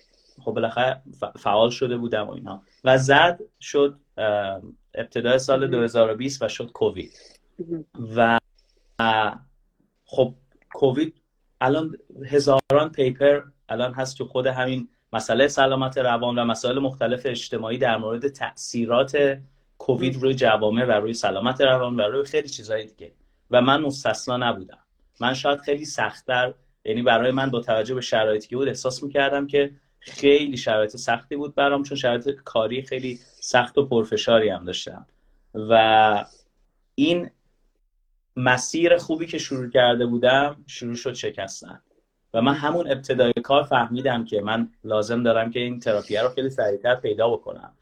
خب 0.44 0.52
بالاخره 0.52 1.02
فعال 1.38 1.70
شده 1.70 1.96
بودم 1.96 2.26
و 2.26 2.30
اینا. 2.30 2.62
و 2.84 2.98
زد 2.98 3.40
شد 3.60 4.00
ابتدای 4.94 5.38
سال 5.38 5.66
2020 5.66 6.42
و 6.42 6.48
شد 6.48 6.72
کووید. 6.72 7.12
و 8.16 8.38
خب 10.04 10.34
کووید 10.74 11.22
الان 11.60 11.96
هزاران 12.26 12.92
پیپر 12.94 13.42
الان 13.68 13.94
هست 13.94 14.18
تو 14.18 14.24
خود 14.24 14.46
همین 14.46 14.88
مسئله 15.12 15.48
سلامت 15.48 15.98
روان 15.98 16.38
و 16.38 16.44
مسائل 16.44 16.78
مختلف 16.78 17.22
اجتماعی 17.24 17.78
در 17.78 17.96
مورد 17.96 18.28
تاثیرات 18.28 19.38
کووید 19.78 20.16
روی 20.22 20.34
جوامع 20.34 20.84
و 20.84 20.90
روی 20.90 21.14
سلامت 21.14 21.60
روان 21.60 21.96
و 21.96 22.00
روی 22.00 22.24
خیلی 22.24 22.48
چیزهای 22.48 22.86
دیگه. 22.86 23.12
و 23.50 23.60
من 23.60 23.80
مستثنا 23.80 24.36
نبودم. 24.36 24.78
من 25.20 25.34
شاید 25.34 25.60
خیلی 25.60 25.84
سختتر 25.84 26.54
یعنی 26.84 27.02
برای 27.02 27.30
من 27.30 27.50
با 27.50 27.60
توجه 27.60 27.94
به 27.94 28.00
شرایطی 28.00 28.48
که 28.48 28.56
بود 28.56 28.68
احساس 28.68 29.02
می‌کردم 29.02 29.46
که 29.46 29.70
خیلی 29.98 30.56
شرایط 30.56 30.96
سختی 30.96 31.36
بود 31.36 31.54
برام 31.54 31.82
چون 31.82 31.96
شرایط 31.96 32.28
کاری 32.28 32.82
خیلی 32.82 33.18
سخت 33.40 33.78
و 33.78 33.86
پرفشاری 33.86 34.48
هم 34.48 34.64
داشتم. 34.64 35.06
و 35.54 36.24
این 36.94 37.30
مسیر 38.36 38.96
خوبی 38.96 39.26
که 39.26 39.38
شروع 39.38 39.70
کرده 39.70 40.06
بودم 40.06 40.64
شروع 40.66 40.94
شد 40.94 41.14
شکستن. 41.14 41.80
و 42.34 42.42
من 42.42 42.54
همون 42.54 42.90
ابتدای 42.90 43.32
کار 43.32 43.62
فهمیدم 43.62 44.24
که 44.24 44.40
من 44.40 44.68
لازم 44.84 45.22
دارم 45.22 45.50
که 45.50 45.60
این 45.60 45.80
تراپیه 45.80 46.22
رو 46.22 46.28
خیلی 46.28 46.50
سریعتر 46.50 46.94
پیدا 46.94 47.28
بکنم. 47.28 47.72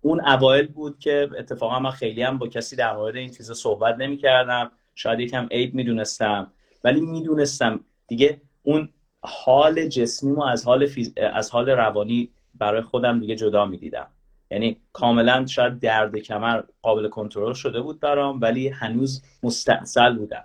اون 0.00 0.20
اوایل 0.20 0.66
بود 0.66 0.98
که 0.98 1.28
اتفاقا 1.38 1.78
من 1.78 1.90
خیلی 1.90 2.22
هم 2.22 2.38
با 2.38 2.48
کسی 2.48 2.76
در 2.76 2.96
مورد 2.96 3.16
این 3.16 3.30
چیزا 3.30 3.54
صحبت 3.54 3.96
نمی 3.98 4.16
کردم 4.16 4.70
شاید 4.94 5.20
یکم 5.20 5.48
عیب 5.50 5.74
می‌دونستم. 5.74 6.52
ولی 6.84 7.00
می‌دونستم 7.00 7.80
دیگه 8.06 8.40
اون 8.62 8.88
حال 9.22 9.88
جسمی 9.88 10.36
از 10.48 10.64
حال 10.64 10.88
از 11.16 11.50
حال 11.50 11.70
روانی 11.70 12.30
برای 12.54 12.82
خودم 12.82 13.20
دیگه 13.20 13.36
جدا 13.36 13.66
می‌دیدم. 13.66 14.06
یعنی 14.50 14.76
کاملا 14.92 15.46
شاید 15.46 15.78
درد 15.80 16.16
کمر 16.16 16.62
قابل 16.82 17.08
کنترل 17.08 17.52
شده 17.52 17.80
بود 17.80 18.00
برام 18.00 18.40
ولی 18.40 18.68
هنوز 18.68 19.22
مستأصل 19.42 20.16
بودم. 20.16 20.44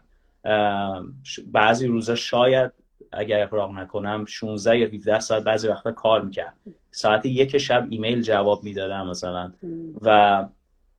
بعضی 1.48 1.88
روزا 1.88 2.16
شاید 2.16 2.72
اگر 3.12 3.44
اغراق 3.44 3.72
نکنم 3.72 4.26
16 4.26 4.78
یا 4.80 4.88
17 4.88 5.20
ساعت 5.20 5.44
بعضی 5.44 5.68
وقتا 5.68 5.92
کار 5.92 6.22
می‌کردم. 6.22 6.54
ساعت 6.92 7.26
یک 7.26 7.58
شب 7.58 7.88
ایمیل 7.90 8.22
جواب 8.22 8.64
می‌دادم 8.64 9.08
مثلا. 9.08 9.54
و 10.02 10.48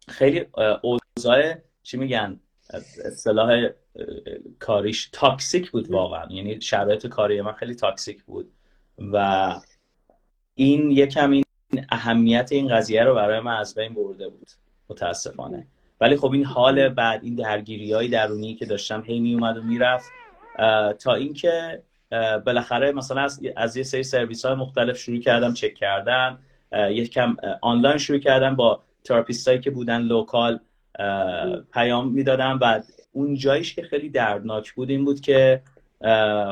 خیلی 0.09 0.47
اوضاع 0.83 1.55
چی 1.83 1.97
میگن؟ 1.97 2.41
اصطلاح 3.05 3.69
کاریش 4.59 5.09
toxic 5.13 5.71
بود 5.71 5.91
واقعا. 5.91 6.27
یعنی 6.31 6.61
شرایط 6.61 7.07
کاری 7.07 7.41
من 7.41 7.53
خیلی 7.53 7.75
toxic 7.75 8.23
بود. 8.23 8.53
و 9.13 9.55
این 10.55 10.91
یکم 10.91 11.31
این 11.31 11.45
اهمیت 11.91 12.49
این 12.53 12.69
قضیه 12.69 13.05
رو 13.05 13.15
برای 13.15 13.41
من 13.41 13.57
از 13.57 13.75
بین 13.75 13.95
برده 13.95 14.29
بود 14.29 14.51
متاسفانه. 14.89 15.67
ولی 16.01 16.17
خب 16.17 16.33
این 16.33 16.45
حال 16.45 16.89
بعد 16.89 17.25
این 17.25 17.35
درگیری 17.35 17.93
های 17.93 18.09
درونی 18.09 18.55
که 18.55 18.67
داشتم 18.67 19.03
هی 19.07 19.21
می 19.21 19.35
اومد 19.35 19.57
و 19.57 19.63
می‌رفت. 19.63 20.11
تا 20.99 21.15
اینکه 21.15 21.83
بالاخره 22.47 22.93
مثلا 22.93 23.21
از, 23.23 23.41
از 23.57 23.77
یه 23.77 23.83
سری 23.83 24.03
سرویس 24.03 24.45
های 24.45 24.55
مختلف 24.55 24.99
شروع 24.99 25.21
کردم 25.21 25.55
چک 25.55 25.75
کردن. 25.75 26.39
یک 26.91 27.11
کم 27.11 27.37
آنلاین 27.63 27.99
شروع 27.99 28.19
کردم 28.19 28.57
با 28.57 28.83
تراپیست 29.05 29.49
هایی 29.49 29.61
که 29.61 29.71
بودن 29.71 30.03
local. 30.03 30.61
پیام 31.73 32.13
می‌دادم 32.13 32.59
و 32.63 32.83
اون 33.13 33.35
جایش 33.35 33.75
که 33.75 33.83
خیلی 33.83 34.09
دردناک 34.09 34.73
بود 34.73 34.91
این 34.91 35.05
بود 35.05 35.21
که 35.21 35.63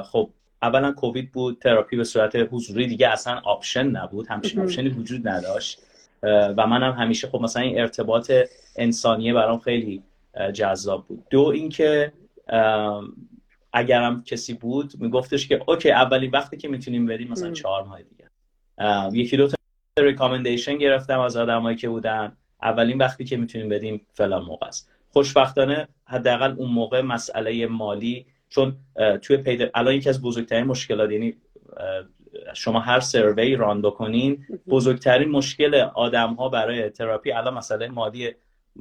خب 0.05 0.31
اولا 0.63 0.93
کووید 0.93 1.33
بود 1.33 1.59
تراپی 1.59 1.97
به 1.97 2.05
صورت 2.05 2.37
حضوری 2.51 2.87
دیگه 2.87 3.09
اصلا 3.09 3.41
option 3.45 3.87
نبود 3.87 4.27
همچین 4.27 4.61
option 4.61 4.85
ی 4.85 4.89
وجود 4.89 5.29
نداشت. 5.29 5.83
و 6.23 6.67
منم 6.67 6.93
هم 6.93 7.03
همیشه 7.03 7.29
خب 7.29 7.41
مثلا 7.41 7.63
این 7.63 7.81
ارتباط 7.81 8.33
انسانیه 8.77 9.35
برام 9.35 9.59
خیلی 9.59 10.03
جذاب 10.53 11.07
بود. 11.07 11.25
دو 11.31 11.41
اینکه 11.41 12.13
اگرم 13.73 14.23
کسی 14.25 14.55
بود 14.55 14.93
میگفتش 14.99 15.49
که 15.49 15.63
okay 15.67 15.91
اولین 15.91 16.31
وقتی 16.31 16.57
که 16.57 16.69
می‌تونیم 16.69 17.07
بریم 17.07 17.29
مثلا 17.29 17.53
چهار 17.53 17.85
ماه 17.85 18.01
دیگه. 18.03 18.29
یکی 19.13 19.37
دو 19.37 19.49
تا 19.49 19.57
recommendation 19.99 20.79
گرفتم 20.79 21.21
از 21.21 21.37
آدمایی 21.37 21.77
که 21.77 21.89
بودن. 21.89 22.37
اولین 22.63 22.99
وقتی 22.99 23.25
که 23.25 23.37
می‌تونیم 23.37 23.69
بدیم 23.69 24.07
فلان 24.15 24.45
موقع 24.45 24.67
است. 24.67 24.91
خوشبختانه 25.11 25.89
حداقل 26.05 26.55
اون 26.59 26.71
موقع 26.71 27.01
مسئله 27.01 27.67
مالی 27.67 28.27
چون 28.49 28.77
تو 29.23 29.37
اینجا 29.37 29.67
الان 29.75 29.95
یکی 29.95 30.09
از 30.09 30.23
بزرگترین 30.23 30.65
مشکلات 30.65 31.11
یعنی 31.11 31.35
شما 32.55 32.81
هر 32.81 33.01
survey 33.01 33.57
run 33.57 33.83
بکنین 33.83 34.47
بزرگترین 34.69 35.29
مشکل 35.29 35.75
آدم 35.95 36.35
ها 36.35 36.49
برای 36.49 36.91
تراپی 36.91 37.33
الان 37.33 37.55
مسئله 37.55 37.89
مالی. 37.89 38.35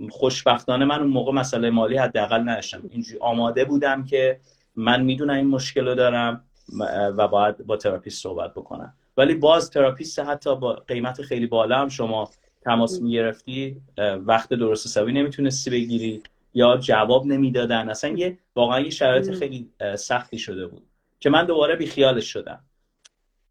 خوشبختانه 0.09 0.85
من 0.85 0.99
اون 0.99 1.09
موقع 1.09 1.31
مسئله 1.31 1.69
مالی 1.69 1.97
حداقل 1.97 2.49
نداشتم. 2.49 2.81
اینجوری 2.89 3.19
آماده 3.19 3.65
بودم 3.65 4.05
که 4.05 4.39
من 4.75 5.03
می‌دونم 5.03 5.33
این 5.33 5.47
مشکل 5.47 5.87
رو 5.87 5.95
دارم 5.95 6.43
و 7.17 7.27
باید 7.27 7.57
با 7.57 7.77
تراپیست 7.77 8.23
صحبت 8.23 8.51
بکنم. 8.53 8.93
ولی 9.17 9.35
باز 9.35 9.69
تراپیست 9.69 10.19
حتی 10.19 10.55
با 10.55 10.73
قیمت 10.73 11.21
خیلی 11.21 11.47
بالا 11.47 11.79
هم 11.79 11.89
شما 11.89 12.29
تماس 12.67 13.01
می‌گرفتی 13.01 13.81
وقت 14.25 14.49
درست 14.49 14.85
حسابی 14.85 15.13
نمی‌تونستی 15.13 15.69
بگیری 15.69 16.23
یا 16.53 16.77
جواب 16.77 17.25
نمی‌دادن. 17.25 17.89
اصلا 17.89 18.09
یه 18.17 18.37
واقعا 18.55 18.79
یه 18.79 18.89
شرایط 18.89 19.31
خیلی 19.31 19.69
سختی 19.95 20.39
شده 20.39 20.67
بود 20.67 20.83
که 21.19 21.29
من 21.29 21.45
دوباره 21.45 21.75
بیخیالش 21.75 22.25
شدم. 22.33 22.59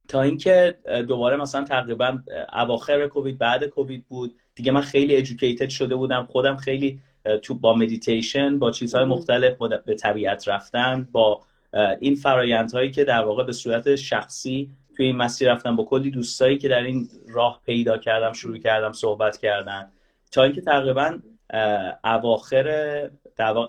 تا 0.08 0.22
اینکه 0.22 0.78
دوباره 1.08 1.36
مثلا 1.36 1.64
تقریبا 1.64 2.18
اواخر 2.52 3.06
کووید 3.06 3.38
بعد 3.38 3.64
کووید 3.64 4.04
بود. 4.08 4.34
دیگه 4.54 4.72
من 4.72 4.80
خیلی 4.80 5.16
educated 5.16 5.68
شده 5.68 5.96
بودم. 5.96 6.28
خودم 6.30 6.56
خیلی 6.56 7.00
تو 7.42 7.54
با 7.54 7.74
مدیتیشن 7.74 8.58
با 8.58 8.70
چیزهای 8.70 9.04
مختلف 9.04 9.56
به 9.86 9.94
طبیعت 9.94 10.48
رفتن 10.48 11.08
با 11.12 11.40
این 12.00 12.14
فرایندهایی 12.14 12.90
که 12.90 13.04
در 13.04 13.24
واقع 13.24 13.44
به 13.44 13.52
صورت 13.52 13.96
شخصی 13.96 14.70
توی 14.96 15.06
این 15.06 15.16
مسیر 15.16 15.52
رفتم 15.52 15.76
با 15.76 15.84
کلی 15.84 16.10
دوستایی 16.10 16.58
که 16.58 16.68
در 16.68 16.82
این 16.82 17.08
راه 17.28 17.60
پیدا 17.66 17.98
کردم 17.98 18.32
شروع 18.32 18.58
کردم 18.58 18.92
صحبت 18.92 19.36
کردن. 19.36 19.90
تا 20.32 20.42
اینکه 20.42 20.60
تقریبا 20.60 21.18
اواخر 22.04 23.10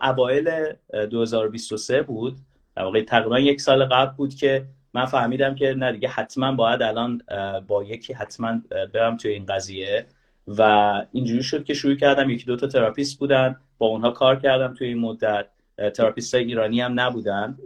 اوایل 0.02 0.74
2023 1.10 2.02
بود. 2.02 2.38
در 2.76 2.84
واقع 2.84 3.02
تقریبا 3.02 3.40
یک 3.40 3.62
سال 3.62 3.86
قبل 3.86 4.16
بود 4.16 4.36
که 4.36 4.66
من 4.94 5.06
فهمیدم 5.06 5.56
که 5.56 5.74
نه 5.74 5.92
دیگه 5.92 6.08
حتما 6.08 6.52
باید 6.52 6.82
الان 6.82 7.22
با 7.68 7.84
یکی 7.84 8.14
حتما 8.14 8.62
برم 8.94 9.18
توی 9.18 9.32
این 9.32 9.46
قضیه. 9.46 10.06
و 10.48 10.62
اینجوری 11.12 11.44
شد 11.44 11.64
که 11.64 11.74
شروع 11.74 11.96
کردم. 11.96 12.30
یکی 12.30 12.46
دو 12.46 12.56
تا 12.56 12.68
تراپیست 12.68 13.20
بودن 13.20 13.56
با 13.78 13.88
اونها 13.88 14.12
کار 14.12 14.36
کردم 14.36 14.74
توی 14.74 14.88
این 14.88 15.00
مدت. 15.00 15.48
تراپیست 15.94 16.36
های 16.36 16.44
ایرانی 16.44 16.82
هم 16.82 17.00
نبودن. 17.00 17.58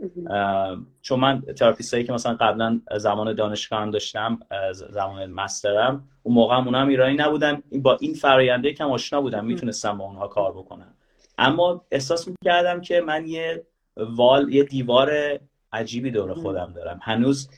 چون 1.01 1.19
من 1.19 1.41
تراپیست 1.41 1.93
هایی 1.93 2.05
که 2.05 2.13
مثلا 2.13 2.33
قبلا 2.33 2.81
زمان 2.97 3.35
دانشگاه 3.35 3.81
هم 3.81 3.91
داشتم 3.91 4.39
زمان 4.71 5.31
مسترم 5.31 6.07
اون 6.23 6.35
موقع 6.35 6.55
هم 6.55 6.67
هم 6.67 6.87
ایرانی 6.87 7.15
نبودن. 7.15 7.63
با 7.71 7.97
این 8.01 8.13
فراینده 8.13 8.73
کم 8.73 8.91
آشنا 8.91 9.21
بودم 9.21 9.45
می‌تونستم 9.45 9.97
با 9.97 10.05
اونها 10.05 10.27
کار 10.27 10.51
بکنم. 10.51 10.93
اما 11.37 11.85
احساس 11.91 12.27
می‌کردم 12.27 12.81
که 12.81 13.01
من 13.01 13.27
یه 13.27 13.65
وال 13.97 14.53
یه 14.53 14.63
دیوار 14.63 15.39
عجیبی 15.73 16.11
دور 16.11 16.33
خودم 16.33 16.73
دارم. 16.75 16.99
هنوز 17.01 17.49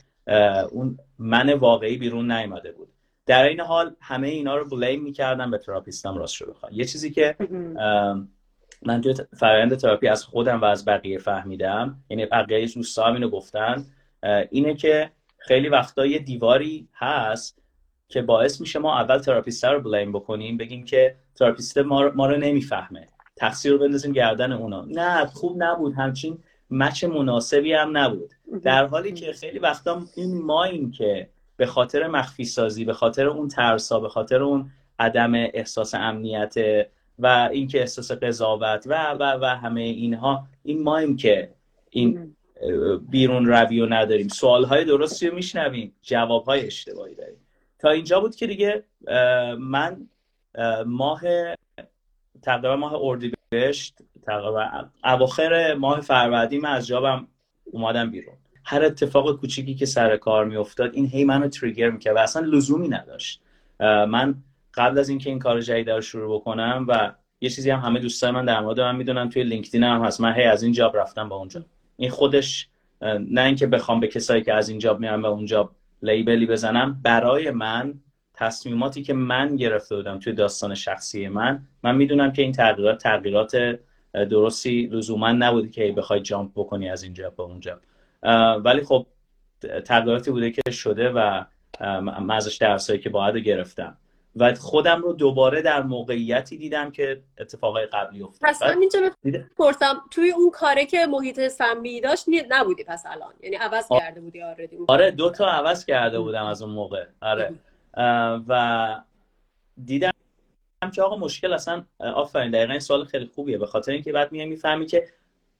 اون 0.70 0.98
من 1.18 1.52
واقعی 1.52 1.96
بیرون 1.96 2.32
نیامده 2.32 2.72
بود. 2.72 2.88
در 3.26 3.44
این 3.44 3.60
حال 3.60 3.94
همه 4.00 4.28
اینا 4.28 4.56
رو 4.56 4.68
بلیم 4.68 5.02
می‌کردم 5.02 5.50
به 5.50 5.58
تراپیستم 5.58 6.16
راست 6.18 6.42
بخوام. 6.44 6.72
یه 6.74 6.84
چیزی 6.84 7.10
که 7.10 7.36
من 8.86 9.00
توی 9.00 9.14
فرآیند 9.36 9.74
تراپی 9.74 10.08
از 10.08 10.24
خودم 10.24 10.60
و 10.60 10.64
از 10.64 10.84
بقیه 10.84 11.18
فهمیدم. 11.18 11.96
یعنی 12.10 12.26
بقیه 12.26 12.66
دوستان 12.66 13.14
اینو 13.14 13.28
گفتن. 13.28 13.84
اینه 14.50 14.74
که 14.74 15.10
خیلی 15.38 15.68
وقتا 15.68 16.06
یه 16.06 16.18
دیواری 16.18 16.88
هست 16.94 17.58
که 18.08 18.22
باعث 18.22 18.60
میشه 18.60 18.78
ما 18.78 19.00
اول 19.00 19.18
تراپیست 19.18 19.64
رو 19.64 19.80
blame 19.80 20.12
بکنیم 20.12 20.56
بگیم 20.56 20.84
که 20.84 21.14
تراپیست 21.34 21.78
ما, 21.78 22.10
ما 22.14 22.26
رو 22.26 22.36
نمی‌فهمه. 22.36 23.08
تقصیر 23.36 23.72
رو 23.72 23.78
بندازیم 23.78 24.12
گردن 24.12 24.52
اونا. 24.52 24.84
نه 24.88 25.26
خوب 25.26 25.62
نبود. 25.62 25.94
همچین 25.94 26.38
match 26.70 27.04
مناسبی 27.04 27.72
هم 27.72 27.96
نبود. 27.96 28.30
در 28.62 28.86
حالی 28.86 29.12
که 29.12 29.32
خیلی 29.32 29.58
وقتا 29.58 30.02
این 30.16 30.42
مایم 30.42 30.90
که 30.90 31.28
به 31.56 31.66
خاطر 31.66 32.06
مخفی 32.06 32.44
سازی 32.44 32.84
به 32.84 32.92
خاطر 32.92 33.26
اون 33.26 33.48
ترسا 33.48 34.00
به 34.00 34.08
خاطر 34.08 34.42
اون 34.42 34.70
عدم 34.98 35.34
احساس 35.34 35.94
امنیت 35.94 36.54
و 37.18 37.48
اینکه 37.52 37.80
احساس 37.80 38.12
قضاوت 38.12 38.86
و 38.86 39.12
و 39.12 39.38
و 39.40 39.44
همه 39.44 39.80
اینها 39.80 40.46
این 40.62 40.82
مایم 40.82 41.16
که 41.16 41.50
این 41.90 42.36
بیرون 43.10 43.46
روی 43.46 43.80
و 43.80 43.86
نداریم. 43.86 44.28
سوال 44.28 44.64
های 44.64 44.84
درستی 44.84 45.28
رو 45.28 45.34
میشنویم 45.34 45.92
جواب 46.02 46.44
های 46.44 46.66
اشتباهی 46.66 47.14
داریم. 47.14 47.36
تا 47.78 47.90
اینجا 47.90 48.20
بود 48.20 48.36
که 48.36 48.46
دیگه 48.46 48.84
من 49.58 50.08
ماه 50.86 51.20
تقریبا 52.42 52.76
ماه 52.76 52.94
اردیبهشت 52.94 53.98
تقریبا 54.22 54.88
اواخر 55.04 55.74
ماه 55.74 56.00
فروردین 56.00 56.60
من 56.60 56.70
از 56.70 56.86
جابم 56.86 57.26
اومدم 57.64 58.10
بیرون. 58.10 58.34
هر 58.64 58.84
اتفاق 58.84 59.40
کوچیکی 59.40 59.74
که 59.74 59.86
سر 59.86 60.16
کار 60.16 60.44
میافتاد 60.44 60.94
این 60.94 61.06
هی 61.06 61.24
منو 61.24 61.48
تریگر 61.48 61.90
می‌کرد 61.90 62.16
و 62.16 62.18
اصلا 62.18 62.46
لزومی 62.46 62.88
نداشت. 62.88 63.42
من 63.80 64.34
قبل 64.76 64.98
از 64.98 65.08
اینکه 65.08 65.30
این 65.30 65.38
کار 65.38 65.60
جدید 65.60 65.90
رو 65.90 66.00
شروع 66.00 66.34
بکنم 66.34 66.84
و 66.88 67.12
یه 67.40 67.50
چیزی 67.50 67.70
هم 67.70 67.80
همه 67.80 68.00
دوستای 68.00 68.30
من 68.30 68.44
در 68.44 68.60
مورد 68.60 68.80
من 68.80 68.96
می‌دونن 68.96 69.28
توی 69.28 69.42
لینکدین 69.42 69.84
هم 69.84 70.04
هست. 70.04 70.20
من 70.20 70.32
هی 70.32 70.44
از 70.44 70.62
این 70.62 70.72
job 70.72 70.96
رفتم 70.96 71.28
به 71.28 71.36
اون 71.36 71.47
job 71.47 71.64
این 71.96 72.10
خودش 72.10 72.68
نه 73.02 73.42
اینکه 73.42 73.66
بخوام 73.66 74.00
به 74.00 74.08
کسایی 74.08 74.42
که 74.42 74.54
از 74.54 74.68
این 74.68 74.78
job 74.78 75.00
میرن 75.00 75.22
به 75.22 75.28
اون 75.28 75.46
job 75.46 75.70
label 76.02 76.39
ی 76.39 76.46
بزنم 76.46 77.00
برای 77.02 77.50
من 77.50 77.94
تصمیماتی 78.34 79.02
که 79.02 79.14
من 79.14 79.56
گرفته 79.56 79.96
بودم 79.96 80.18
توی 80.18 80.32
داستان 80.32 80.74
شخصی 80.74 81.28
من 81.28 81.62
من 81.82 81.96
می‌دونم 81.96 82.32
که 82.32 82.42
این 82.42 82.52
تغییرات 82.52 82.98
تغییرات 82.98 83.78
درستی 84.14 84.86
لزوما 84.86 85.32
نبودی 85.32 85.68
که 85.68 85.92
بخوای 85.92 86.20
jump 86.20 86.50
بکنی 86.54 86.88
از 86.88 87.02
اینجا 87.02 87.30
به 87.30 87.42
اونجا. 87.42 87.80
ولی 88.64 88.84
خب 88.84 89.06
تغییراتی 89.84 90.30
بوده 90.30 90.50
که 90.50 90.70
شده 90.70 91.10
و 91.10 91.44
من 92.00 92.30
ازش 92.30 92.56
درسایی 92.56 92.98
که 92.98 93.10
باید 93.10 93.36
گرفتم. 93.36 93.96
و 94.36 94.54
خودم 94.54 95.02
رو 95.02 95.12
دوباره 95.12 95.62
در 95.62 95.82
موقعیتی 95.82 96.56
دیدم 96.56 96.90
که 96.90 97.22
اتفاقای 97.38 97.86
قبلی 97.86 98.22
افتاد. 98.22 98.50
پس 98.50 98.62
من 98.62 98.78
اینجا 98.80 99.00
پرسم 99.56 100.02
توی 100.10 100.30
اون 100.30 100.50
کاره 100.50 100.86
که 100.86 101.06
محیط 101.06 101.48
سمی 101.48 102.00
داشت 102.00 102.26
نبودی 102.48 102.84
پس 102.84 103.04
الان؟ 103.06 103.32
یعنی 103.42 103.56
عوض 103.56 103.88
کرده 103.88 104.20
بودی 104.20 104.42
آردی 104.42 104.78
آره 104.88 105.10
دو 105.10 105.30
تا 105.30 105.46
عوض 105.46 105.84
کرده 105.84 106.20
بودم 106.20 106.44
از 106.44 106.62
اون 106.62 106.72
موقع. 106.72 107.04
آره. 107.20 107.54
و 108.48 108.94
دیدم 109.84 110.10
که 110.94 111.02
آقا 111.02 111.16
مشکل 111.16 111.52
اصلا 111.52 111.84
آفرین 111.98 112.50
دقیقا 112.50 112.72
این 112.72 112.80
سوال 112.80 113.04
خیلی 113.04 113.26
خوبیه. 113.34 113.58
به 113.58 113.66
خاطر 113.66 113.92
اینکه 113.92 114.12
بعد 114.12 114.32
میای 114.32 114.46
می‌فهمی 114.46 114.86
که 114.86 115.08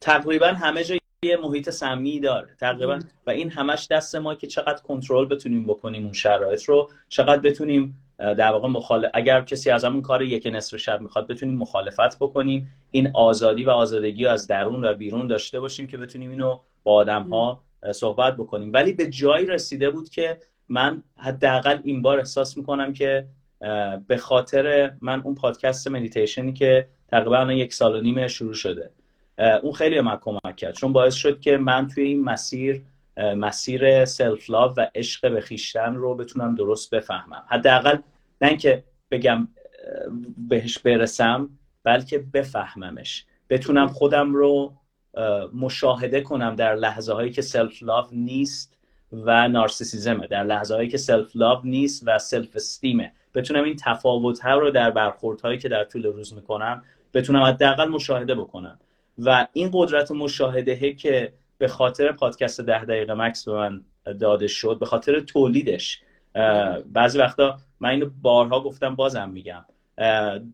تقریبا 0.01 0.47
همه 0.47 0.85
جا 0.85 0.97
یه 1.23 1.37
محیط 1.37 1.71
سمی 1.71 2.21
داره. 2.21 2.57
تقریبا 2.61 3.01
و 3.27 3.31
این 3.31 3.51
همش 3.51 3.87
دست 3.91 4.17
ما 4.17 4.35
که 4.35 4.47
چقدر 4.47 4.83
کنترل 4.83 5.27
بتونیم 5.27 5.67
بکنیم 5.67 6.05
اون 6.05 6.13
شرایط 6.13 6.65
رو 6.65 6.91
چقدر 7.09 7.41
بتونیم 7.41 8.04
در 8.19 8.51
واقع 8.51 8.69
مخالف 8.69 9.11
اگر 9.15 9.41
کسی 9.41 9.71
از 9.71 9.85
همون 9.85 10.03
کار 10.03 10.23
یک 10.23 10.49
نصف 10.53 10.77
شب 10.77 11.01
می‌خواد 11.01 11.27
بتونیم 11.27 11.59
مخالفت 11.59 12.19
بکنیم. 12.19 12.71
این 12.91 13.11
آزادی 13.15 13.65
و 13.65 13.71
آزادگی 13.71 14.27
از 14.27 14.47
درون 14.47 14.85
و 14.85 14.95
بیرون 14.95 15.27
داشته 15.27 15.61
باشیم 15.61 15.87
که 15.87 15.97
بتونیم 15.97 16.31
اینو 16.31 16.59
با 16.83 16.93
آدم 16.93 17.23
ها 17.23 17.63
صحبت 17.93 18.37
بکنیم. 18.37 18.73
ولی 18.73 18.93
به 18.93 19.07
جایی 19.07 19.47
رسیده 19.47 19.91
بود 19.91 20.09
که 20.09 20.39
من 20.69 21.03
حداقل 21.17 21.79
این 21.85 22.03
بار 22.03 22.19
احساس 22.19 22.57
می‌کنم 22.57 22.93
که 22.93 23.27
به 24.07 24.17
خاطر 24.17 24.93
من 25.01 25.21
اون 25.21 25.35
پادکست 25.35 25.89
مدیتیشنی 25.89 26.53
که 26.53 26.89
تقریبا 27.09 27.53
یک 27.53 27.73
سال 27.75 27.97
و 27.97 28.01
نیم 28.01 28.27
شروع 28.27 28.55
شده 28.55 28.91
اون 29.63 29.73
خیلی 29.73 30.01
من 30.01 30.19
کمک 30.21 30.57
کرد. 30.57 30.75
چون 30.75 30.93
باعث 30.93 31.15
شد 31.15 31.41
که 31.41 31.57
من 31.57 31.89
توی 31.89 32.05
این 32.05 32.25
مسیر 32.25 32.83
مسیر 33.17 34.05
self 34.05 34.51
love 34.51 34.75
و 34.77 34.87
عشق 34.95 35.33
به 35.33 35.41
خویشتن 35.41 35.95
رو 35.95 36.15
بتونم 36.15 36.55
درست 36.55 36.95
بفهمم. 36.95 37.43
حداقل 37.49 37.99
نه 38.41 38.49
اینکه 38.49 38.85
بگم 39.11 39.49
بهش 40.49 40.79
برسم 40.79 41.51
بلکه 41.85 42.19
بفهممش. 42.19 43.25
بتونم 43.51 43.87
خودم 43.87 44.35
رو 44.35 44.75
مشاهده 45.55 46.21
کنم 46.21 46.55
در 46.55 46.75
لحظه 46.75 47.13
هایی 47.13 47.31
که 47.31 47.43
self 47.43 47.83
love 47.83 48.07
نیست 48.13 48.77
و 49.13 49.49
نارسیسیزمه 49.49 50.27
در 50.27 50.45
لحظه 50.45 50.75
هایی 50.75 50.89
که 50.89 50.99
self 50.99 51.37
love 51.37 51.61
نیست 51.65 52.03
و 52.07 52.19
self 52.19 52.57
esteem 52.57 53.05
ه 53.05 53.13
بتونم 53.35 53.65
این 53.65 53.77
تفاوت 53.85 54.41
ها 54.41 54.59
رو 54.59 54.71
در 54.71 54.91
برخوردهایی 54.91 55.59
که 55.59 55.69
در 55.69 55.85
طول 55.85 56.07
روز 56.07 56.35
می‌کنم 56.35 56.83
بتونم 57.15 57.43
حداقل 57.43 57.89
مشاهده 57.89 58.35
بکنم. 58.35 58.79
و 59.19 59.47
این 59.53 59.71
قدرت 59.73 60.13
مشاهده 60.13 60.95
که 60.95 61.33
به 61.59 61.69
خاطر 61.69 62.13
پادکست 62.13 62.61
ده 62.61 62.85
دقیقه 62.85 63.15
مکس 63.15 63.49
به 63.49 63.55
من 63.55 63.85
داده 64.21 64.47
شد 64.47 64.77
به 64.81 64.87
خاطر 64.87 65.21
تولیدش. 65.21 66.01
بعضی 66.87 67.19
وقتا 67.19 67.57
من 67.81 67.89
اینو 67.89 68.11
بارها 68.23 68.61
گفتم 68.61 68.95
بازم 68.95 69.31
میگم. 69.31 69.65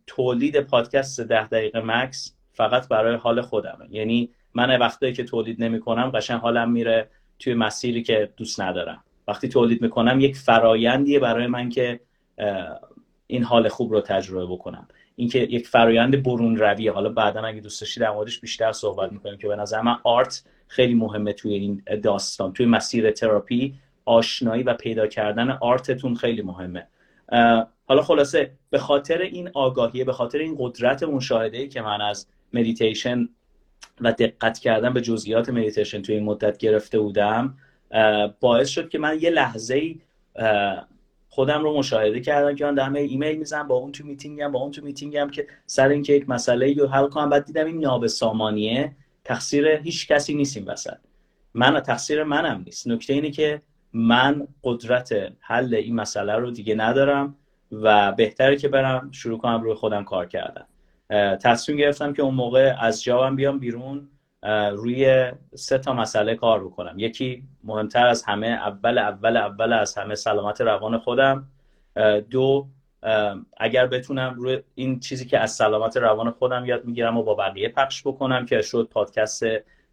تولید 0.06 0.60
پادکست 0.60 1.20
ده 1.20 1.46
دقیقه 1.46 1.80
مکس 1.80 2.36
فقط 2.52 2.88
برای 2.88 3.16
حال 3.16 3.40
خودمه. 3.40 3.86
یعنی 3.90 4.30
من 4.54 4.78
وقتایی 4.78 5.12
که 5.12 5.24
تولید 5.24 5.62
نمی‌کنم 5.62 6.10
قشنگ 6.10 6.40
حالم 6.40 6.70
میره 6.70 7.10
توی 7.38 7.54
مسیری 7.54 8.02
که 8.02 8.32
دوست 8.36 8.60
ندارم. 8.60 9.04
وقتی 9.28 9.48
تولید 9.48 9.82
می‌کنم 9.82 10.20
یک 10.20 10.36
فرایندیه 10.36 11.18
برای 11.18 11.46
من 11.46 11.68
که 11.68 12.00
این 13.26 13.44
حال 13.44 13.68
خوب 13.68 13.92
رو 13.92 14.00
تجربه 14.00 14.46
بکنم. 14.46 14.88
اینکه 15.20 15.38
یک 15.38 15.68
فرایند 15.68 16.22
برون 16.22 16.56
رویه. 16.56 16.92
حالا 16.92 17.08
بعدا 17.08 17.42
اگه 17.42 17.60
دوست 17.60 17.80
داشتید 17.80 18.02
در 18.02 18.10
موردش 18.10 18.40
بیشتر 18.40 18.72
صحبت 18.72 19.12
می‌کنیم 19.12 19.38
که 19.38 19.48
به 19.48 19.56
نظر 19.56 19.80
من 19.80 19.96
آرت 20.04 20.42
خیلی 20.68 20.94
مهمه 20.94 21.32
توی 21.32 21.54
این 21.54 21.82
داستان. 22.02 22.52
توی 22.52 22.66
مسیر 22.66 23.10
تراپی 23.10 23.74
آشنایی 24.04 24.62
و 24.62 24.74
پیدا 24.74 25.06
کردن 25.06 25.50
آرتتون 25.50 26.14
خیلی 26.14 26.42
مهمه. 26.42 26.86
حالا 27.86 28.02
خلاصه 28.02 28.50
به 28.70 28.78
خاطر 28.78 29.18
این 29.18 29.50
آگاهی 29.54 30.04
به 30.04 30.12
خاطر 30.12 30.38
این 30.38 30.56
قدرت 30.58 31.02
مشاهده 31.02 31.68
که 31.68 31.82
من 31.82 32.00
از 32.00 32.26
مدیتیشن 32.52 33.28
و 34.00 34.12
دقت 34.12 34.58
کردن 34.58 34.92
به 34.92 35.00
جزئیات 35.00 35.48
مدیتیشن 35.48 36.02
توی 36.02 36.14
این 36.14 36.24
مدت 36.24 36.58
گرفته 36.58 36.98
بودم 36.98 37.54
باعث 38.40 38.68
شد 38.68 38.88
که 38.88 38.98
من 38.98 39.18
یه 39.20 39.30
لحظه 39.30 39.94
خودم 41.32 41.62
رو 41.62 41.78
مشاهده 41.78 42.20
کردم 42.20 42.54
که 42.54 42.64
من 42.64 42.74
دارم 42.74 42.94
ایمیل 42.94 43.36
می‌زنم 43.36 43.68
با 43.68 43.74
اون 43.74 43.92
تو 43.92 44.04
میتینگم 44.04 44.52
با 44.52 44.60
اون 44.60 44.70
تو 44.70 44.84
میتینگم 44.84 45.30
که 45.30 45.46
سر 45.66 45.88
اینکه 45.88 46.12
یک 46.12 46.28
مسئله 46.28 46.74
رو 46.74 46.86
حل 46.86 47.08
کنم. 47.08 47.30
بعد 47.30 47.44
دیدم 47.44 47.66
این 47.66 47.80
نابسامانیه 47.80 48.96
تقصیر 49.24 49.68
هیچ 49.68 50.08
کسی 50.08 50.34
نیست 50.34 50.54
این 50.54 50.64
وسط. 50.66 50.96
من 51.54 51.80
تقصیر 51.80 52.24
منم 52.24 52.62
نیست. 52.66 52.88
نکته 52.88 53.12
اینه 53.12 53.30
که 53.30 53.62
من 53.92 54.48
قدرت 54.64 55.32
حل 55.40 55.74
این 55.74 55.94
مسئله 55.94 56.34
رو 56.34 56.50
دیگه 56.50 56.74
ندارم 56.74 57.36
و 57.72 58.12
بهتره 58.12 58.56
که 58.56 58.68
برم 58.68 59.10
شروع 59.10 59.38
کنم 59.38 59.62
روی 59.62 59.74
خودم 59.74 60.04
کار 60.04 60.26
کردن. 60.26 60.64
تصمیم 61.36 61.78
گرفتم 61.78 62.12
که 62.12 62.22
اون 62.22 62.34
موقع 62.34 62.74
از 62.80 63.02
جاوم 63.02 63.36
بیام 63.36 63.58
بیرون. 63.58 64.08
روی 64.72 65.32
سه 65.54 65.78
تا 65.78 65.92
مسئله 65.92 66.34
کار 66.34 66.64
بکنم. 66.64 66.98
یکی 66.98 67.44
مهمتر 67.64 68.06
از 68.06 68.24
همه 68.24 68.46
اول 68.46 68.98
اول 68.98 69.36
اول 69.36 69.72
از 69.72 69.98
همه 69.98 70.14
سلامت 70.14 70.60
روان 70.60 70.98
خودم. 70.98 71.48
دو 72.30 72.68
اگر 73.56 73.86
بتونم 73.86 74.34
روی 74.34 74.62
این 74.74 75.00
چیزی 75.00 75.26
که 75.26 75.38
از 75.38 75.52
سلامت 75.52 75.96
روان 75.96 76.30
خودم 76.30 76.64
یاد 76.64 76.84
می‌گیرم 76.84 77.16
و 77.16 77.22
با 77.22 77.34
بقیه 77.34 77.68
پخش 77.68 78.06
بکنم 78.06 78.46
که 78.46 78.62
شد 78.62 78.88
پادکست 78.92 79.44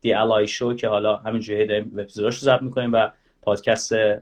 دی 0.01 0.13
الای 0.13 0.47
شو 0.47 0.73
که 0.73 0.87
حالا 0.87 1.15
همینجوری 1.15 1.67
داریم 1.67 1.95
اپیزوداشو 1.99 2.45
ضبط 2.45 2.61
می‌کنیم 2.61 2.93
و 2.93 3.09
پادکست 3.41 3.93
ده 3.93 4.21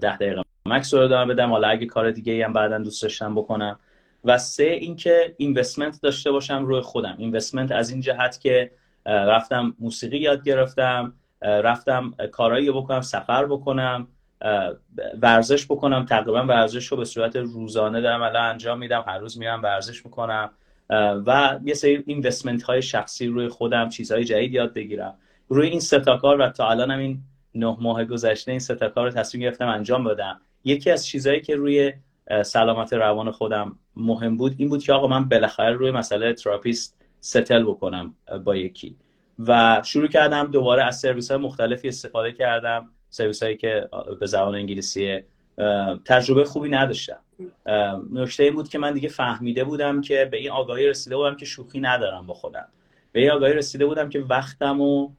دقیقه 0.00 0.42
مکس 0.66 0.94
رو 0.94 1.08
دارم 1.08 1.28
بدم. 1.28 1.50
حالا 1.50 1.68
اگه 1.68 1.86
کار 1.86 2.10
دیگه 2.10 2.44
هم 2.44 2.52
بعدا 2.52 2.78
دوست 2.78 3.02
داشتم 3.02 3.34
بکنم. 3.34 3.78
و 4.24 4.38
سه 4.38 4.64
اینکه 4.64 5.34
اینوستمنت 5.36 6.02
داشته 6.02 6.30
باشم 6.30 6.64
روی 6.64 6.80
خودم. 6.80 7.14
اینوستمنت 7.18 7.72
از 7.72 7.90
این 7.90 8.00
جهت 8.00 8.40
که 8.40 8.70
رفتم 9.06 9.74
موسیقی 9.78 10.18
یاد 10.18 10.44
گرفتم 10.44 11.14
رفتم 11.42 12.14
کارایی 12.32 12.70
بکنم 12.70 13.00
سفر 13.00 13.46
بکنم 13.46 14.08
ورزش 15.22 15.64
بکنم. 15.66 16.04
تقریبا 16.04 16.42
ورزش 16.46 16.86
رو 16.86 16.96
به 16.96 17.04
صورت 17.04 17.36
روزانه 17.36 18.00
دارم 18.00 18.22
الان 18.22 18.50
انجام 18.50 18.78
میدم. 18.78 19.04
هر 19.06 19.18
روز 19.18 19.38
میرم 19.38 19.62
ورزش 19.62 20.04
می‌کنم. 20.04 20.50
و 21.26 21.58
یه 21.64 21.74
سری 21.74 22.04
investment 22.06 22.62
های 22.62 22.82
شخصی 22.82 23.26
روی 23.26 23.48
خودم 23.48 23.88
چیزهای 23.88 24.24
جدید 24.24 24.52
یاد 24.52 24.74
بگیرم. 24.74 25.14
روی 25.48 25.68
این 25.68 25.80
سه 25.80 26.04
تا 26.04 26.16
کار 26.16 26.40
و 26.40 26.48
تا 26.48 26.68
الان 26.68 26.90
این 26.90 27.20
نه 27.54 27.76
ماه 27.80 28.04
گذشته 28.04 28.50
این 28.50 28.60
سه 28.60 28.79
تا 28.79 28.88
کار 28.88 29.04
رو 29.06 29.12
تصمیم 29.12 29.42
گرفتم 29.42 29.68
انجام 29.68 30.04
بدم. 30.04 30.40
یکی 30.64 30.90
از 30.90 31.06
چیزهایی 31.06 31.40
که 31.40 31.56
روی 31.56 31.92
سلامت 32.44 32.92
روان 32.92 33.30
خودم 33.30 33.78
مهم 33.96 34.36
بود. 34.36 34.54
این 34.58 34.68
بود 34.68 34.82
که 34.82 34.92
آقا 34.92 35.06
من 35.06 35.28
بالاخره 35.28 35.72
روی 35.72 35.90
مسئله 35.90 36.32
تراپیست 36.32 36.96
settle 37.20 37.62
بکنم 37.62 38.14
با 38.44 38.56
یکی. 38.56 38.96
و 39.38 39.82
شروع 39.84 40.08
کردم 40.08 40.50
دوباره 40.50 40.84
از 40.84 41.00
سرویس 41.00 41.30
های 41.30 41.40
مختلفی 41.40 41.88
استفاده 41.88 42.32
کردم. 42.32 42.90
سرویس 43.10 43.42
هایی 43.42 43.56
که 43.56 43.88
به 44.20 44.26
زبان 44.26 44.54
انگلیسی 44.54 45.20
تجربه 46.04 46.44
خوبی 46.44 46.68
نداشتم. 46.68 47.18
نکته 48.12 48.42
این 48.42 48.54
بود 48.54 48.68
که 48.68 48.78
من 48.78 48.92
دیگه 48.92 49.08
فهمیده 49.08 49.64
بودم 49.64 50.00
که 50.00 50.28
به 50.30 50.36
این 50.36 50.50
آگاهی 50.50 50.86
رسیده 50.86 51.16
بودم 51.16 51.36
که 51.36 51.44
شوخی 51.44 51.80
ندارم 51.80 52.26
با 52.26 52.34
خودم. 52.34 52.68
به 53.12 53.20
این 53.20 53.30
آگاهی 53.30 53.52
رسیده 53.52 53.86
بودم 53.86 54.08
که 54.08 54.20
وقتم 54.20 54.80
و 54.80 55.10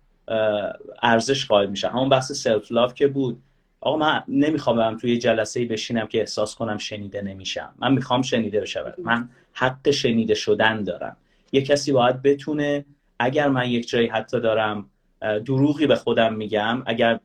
ارزش 1.01 1.45
قائل 1.45 1.69
میشم. 1.69 1.87
همون 1.87 2.09
بحث 2.09 2.31
سلف 2.31 2.71
لاف 2.71 2.93
که 2.93 3.07
بود. 3.07 3.41
آقا 3.87 3.97
من 3.97 4.23
نمی‌خوام 4.27 4.77
برم 4.77 4.97
توی 4.97 5.17
جلسه 5.17 5.65
بشینم 5.65 6.07
که 6.07 6.19
احساس 6.19 6.55
کنم 6.55 6.77
شنیده 6.77 7.21
نمیشم. 7.21 7.73
من 7.79 7.93
می‌خوام 7.93 8.21
شنیده 8.21 8.61
بشم. 8.61 8.93
من 9.03 9.29
حق 9.53 9.91
شنیده 9.91 10.33
شدن 10.33 10.83
دارم. 10.83 11.17
یه 11.51 11.61
کسی 11.61 11.91
باید 11.91 12.21
بتونه 12.21 12.85
اگر 13.19 13.47
من 13.47 13.69
یک 13.69 13.87
جایی 13.87 14.07
حتی 14.07 14.39
دارم 14.39 14.89
دروغی 15.21 15.87
به 15.87 15.95
خودم 15.95 16.33
میگم 16.33 16.83
اگر 16.85 17.19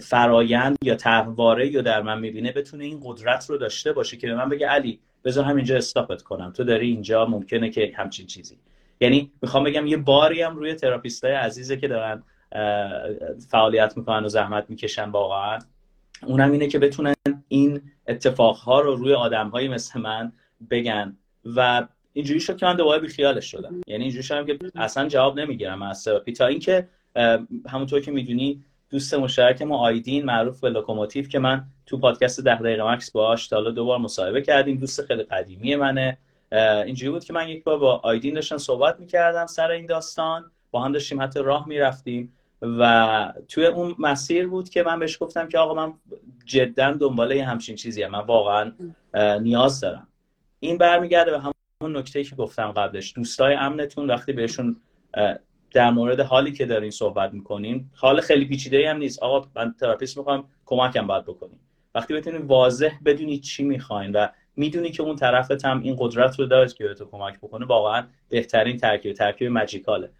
فرایند 0.00 0.76
یا 0.82 0.94
طرحواره‌ای 0.94 1.82
در 1.82 2.02
من 2.02 2.20
می‌بینه 2.20 2.52
بتونه 2.52 2.84
این 2.84 3.00
قدرت 3.04 3.50
رو 3.50 3.58
داشته 3.58 3.92
باشه 3.92 4.16
که 4.16 4.26
به 4.26 4.34
من 4.34 4.48
بگه 4.48 4.66
علی 4.66 5.00
بذار 5.24 5.44
همینجا 5.44 5.76
استاپت 5.76 6.22
کنم. 6.22 6.52
تو 6.52 6.64
داری 6.64 6.90
اینجا 6.90 7.26
ممکنه 7.26 7.70
که 7.70 7.92
همچین 7.96 8.26
چیزی. 8.26 8.58
یعنی 9.00 9.30
می‌خوام 9.42 9.64
بگم 9.64 9.86
یه 9.86 9.96
باری 9.96 10.42
هم 10.42 10.56
روی 10.56 10.74
تراپیستای 10.74 11.32
عزیزه 11.32 11.76
که 11.76 11.88
دارن 11.88 12.22
فعالیت 13.50 13.96
می‌کنن 13.96 14.24
و 14.24 14.28
زحمت 14.28 14.64
می‌کشن 14.68 15.10
واقعا. 15.10 15.58
اونم 16.26 16.52
اینه 16.52 16.66
که 16.66 16.78
بتونن 16.78 17.14
این 17.48 17.82
اتفاقها 18.08 18.80
رو 18.80 18.96
روی 18.96 19.14
آدمهایی 19.14 19.68
مثل 19.68 20.00
من 20.00 20.32
بگن. 20.70 21.16
و 21.56 21.86
اینجوری 22.12 22.40
شد 22.40 22.56
که 22.56 22.66
من 22.66 22.76
دوباره 22.76 23.00
بیخیالش 23.00 23.50
شدم. 23.50 23.80
یعنی 23.86 24.02
اینجوری 24.02 24.22
شدم 24.22 24.46
که 24.46 24.58
اصلا 24.74 25.08
جواب 25.08 25.40
نمی‌گیرم 25.40 25.82
از 25.82 26.04
تراپی 26.04 26.32
تا. 26.32 26.46
اینکه 26.46 26.88
همونطور 27.68 28.00
که 28.00 28.10
می‌دونی 28.10 28.64
دوست 28.90 29.14
مشترک 29.14 29.62
ما 29.62 29.78
آیدین 29.78 30.24
معروف 30.24 30.60
به 30.60 30.70
لوکوموتیو 30.70 31.28
که 31.28 31.38
من 31.38 31.64
تو 31.86 31.98
پادکست 31.98 32.40
ده 32.40 32.54
دقیقه 32.54 32.92
مکس 32.92 33.10
باهاش 33.10 33.48
تا 33.48 33.70
دوبار 33.70 33.98
مصاحبه 33.98 34.42
کردیم. 34.42 34.76
دوست 34.78 35.06
خیلی 35.06 35.22
قدیمی 35.22 35.76
منه. 35.76 36.18
اینجوری 36.86 37.10
بود 37.10 37.24
که 37.24 37.32
من 37.32 37.48
یک 37.48 37.64
بار 37.64 37.78
با 37.78 38.00
آیدین 38.04 38.34
داشتم 38.34 38.58
صحبت 38.58 39.00
می‌کردم 39.00 39.46
سر 39.46 39.70
این 39.70 39.86
داستان. 39.86 40.50
با 40.70 40.82
هم 40.82 40.92
داشتیم 40.92 41.22
حتی 41.22 41.40
راه 41.40 41.68
می‌رفتیم. 41.68 42.32
و 42.62 43.32
توی 43.48 43.66
اون 43.66 43.94
مسیر 43.98 44.48
بود 44.48 44.68
که 44.68 44.82
من 44.82 44.98
بهش 44.98 45.22
گفتم 45.22 45.48
که 45.48 45.58
آقا 45.58 45.74
من 45.74 45.94
جدا 46.44 46.92
دنبال 46.92 47.30
یه 47.30 47.44
همچین 47.44 47.76
چیزیه 47.76 48.08
من 48.08 48.20
واقعا 48.20 48.72
نیاز 49.40 49.80
دارم. 49.80 50.08
این 50.60 50.78
برمیگرده 50.78 51.30
به 51.30 51.38
همون 51.38 51.96
نکته 51.96 52.24
که 52.24 52.36
گفتم 52.36 52.72
قبلش. 52.72 53.14
دوستای 53.14 53.54
امنتون 53.54 54.10
وقتی 54.10 54.32
بهشون 54.32 54.76
در 55.70 55.90
مورد 55.90 56.20
حالی 56.20 56.52
که 56.52 56.66
دارین 56.66 56.90
صحبت 56.90 57.32
می‌کنین 57.32 57.90
حال 57.94 58.20
خیلی 58.20 58.44
پیچیده 58.44 58.90
هم 58.90 58.96
نیست. 58.96 59.22
آقا 59.22 59.48
من 59.56 59.74
تراپیست 59.80 60.18
می‌خوام 60.18 60.48
کمکم 60.66 61.06
باید 61.06 61.24
بکنین. 61.24 61.58
وقتی 61.94 62.14
بتونین 62.14 62.42
واضح 62.42 62.92
بدونید 63.04 63.42
چی 63.42 63.64
می‌خواین 63.64 64.12
و 64.12 64.26
می‌دونی 64.56 64.90
که 64.90 65.02
اون 65.02 65.16
طرفت 65.16 65.64
هم 65.64 65.82
این 65.82 65.96
قدرت 65.98 66.38
رو 66.38 66.46
داره 66.46 66.68
که 66.68 66.84
به 66.84 66.94
تو 66.94 67.04
کمک 67.04 67.38
بکنه 67.38 67.66
واقعا 67.66 68.06
بهترین 68.28 68.76
ترکیب 68.76 69.12
ترکیب 69.12 69.48
magical 69.48 70.02
ه 70.02 70.10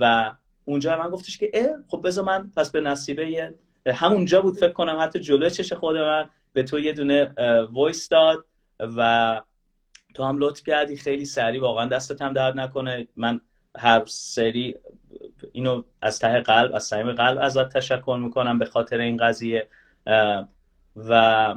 و 0.00 0.32
اونجا 0.68 0.98
من 0.98 1.10
گفتش 1.10 1.38
که 1.38 1.76
خب 1.88 2.00
بذار 2.04 2.24
من 2.24 2.52
پس 2.56 2.70
به 2.70 2.80
نصیبه 2.80 3.54
همونجا 3.86 4.42
بود 4.42 4.56
فکر 4.56 4.72
کنم 4.72 4.98
حتی 5.00 5.20
جلوی 5.20 5.50
چش 5.50 5.72
خود 5.72 5.96
من 5.96 6.28
به 6.52 6.62
تو 6.62 6.78
یه 6.78 6.92
دونه 6.92 7.32
voice 7.72 8.08
داد 8.08 8.44
و 8.80 9.40
تو 10.14 10.24
هم 10.24 10.38
لطف 10.38 10.62
کردی 10.62 10.96
خیلی 10.96 11.24
سریع 11.24 11.60
واقعا 11.60 11.86
دستت 11.86 12.22
هم 12.22 12.32
درد 12.32 12.60
نکنه. 12.60 13.08
من 13.16 13.40
هر 13.78 14.02
سری 14.06 14.74
اینو 15.52 15.82
از 16.02 16.18
ته 16.18 16.40
قلب 16.40 16.74
از 16.74 16.84
صمیم 16.84 17.12
قلب 17.12 17.38
ازت 17.38 17.68
تشکر 17.68 18.18
می‌کنم 18.22 18.58
به 18.58 18.64
خاطر 18.64 19.00
این 19.00 19.16
قضیه. 19.16 19.68
و 20.96 21.54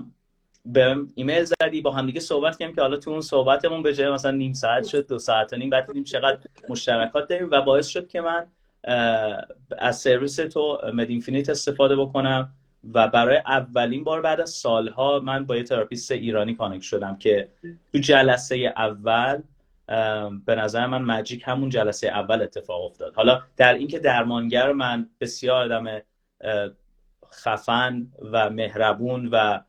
یه 0.65 0.95
ایمیل 1.15 1.43
زدی 1.43 1.81
با 1.81 1.91
هم 1.91 2.05
دیگه 2.05 2.19
صحبت 2.19 2.57
کردیم 2.57 2.75
که 2.75 2.81
حالا 2.81 2.97
تو 2.97 3.11
اون 3.11 3.21
صحبتمون 3.21 3.83
به 3.83 3.93
جای 3.93 4.11
مثلا 4.11 4.31
نیم 4.31 4.53
ساعت 4.53 4.87
شد 4.87 5.07
دو 5.07 5.19
ساعت 5.19 5.53
و 5.53 5.55
نیم 5.55 5.69
بعد 5.69 5.87
دیدیم 5.87 6.03
چقدر 6.03 6.39
مشترکات 6.69 7.27
داریم 7.27 7.47
و 7.51 7.61
باعث 7.61 7.87
شد 7.87 8.07
که 8.07 8.21
من 8.21 8.47
از 9.77 9.99
سرویس 9.99 10.35
تو 10.35 10.81
مداینفینیت 10.93 11.49
استفاده 11.49 11.95
بکنم 11.95 12.53
و 12.93 13.07
برای 13.07 13.37
اولین 13.37 14.03
بار 14.03 14.21
بعد 14.21 14.41
از 14.41 14.49
سالها 14.49 15.19
من 15.19 15.45
با 15.45 15.55
یه 15.55 15.63
تراپیست 15.63 16.11
ایرانی 16.11 16.55
connect 16.55 16.83
شدم 16.83 17.15
که 17.15 17.49
تو 17.91 17.97
جلسه 17.97 18.73
اول 18.77 19.41
به 20.45 20.55
نظر 20.55 20.85
من 20.87 21.01
magic 21.01 21.43
همون 21.45 21.69
جلسه 21.69 22.07
اول 22.07 22.41
اتفاق 22.41 22.85
افتاد. 22.85 23.13
حالا 23.13 23.41
در 23.57 23.73
اینکه 23.73 23.99
درمانگر 23.99 24.71
من 24.71 25.09
بسیار 25.19 25.63
آدم 25.63 26.01
خفن 27.33 28.07
و 28.31 28.49
مهربون 28.49 29.29
و 29.31 29.59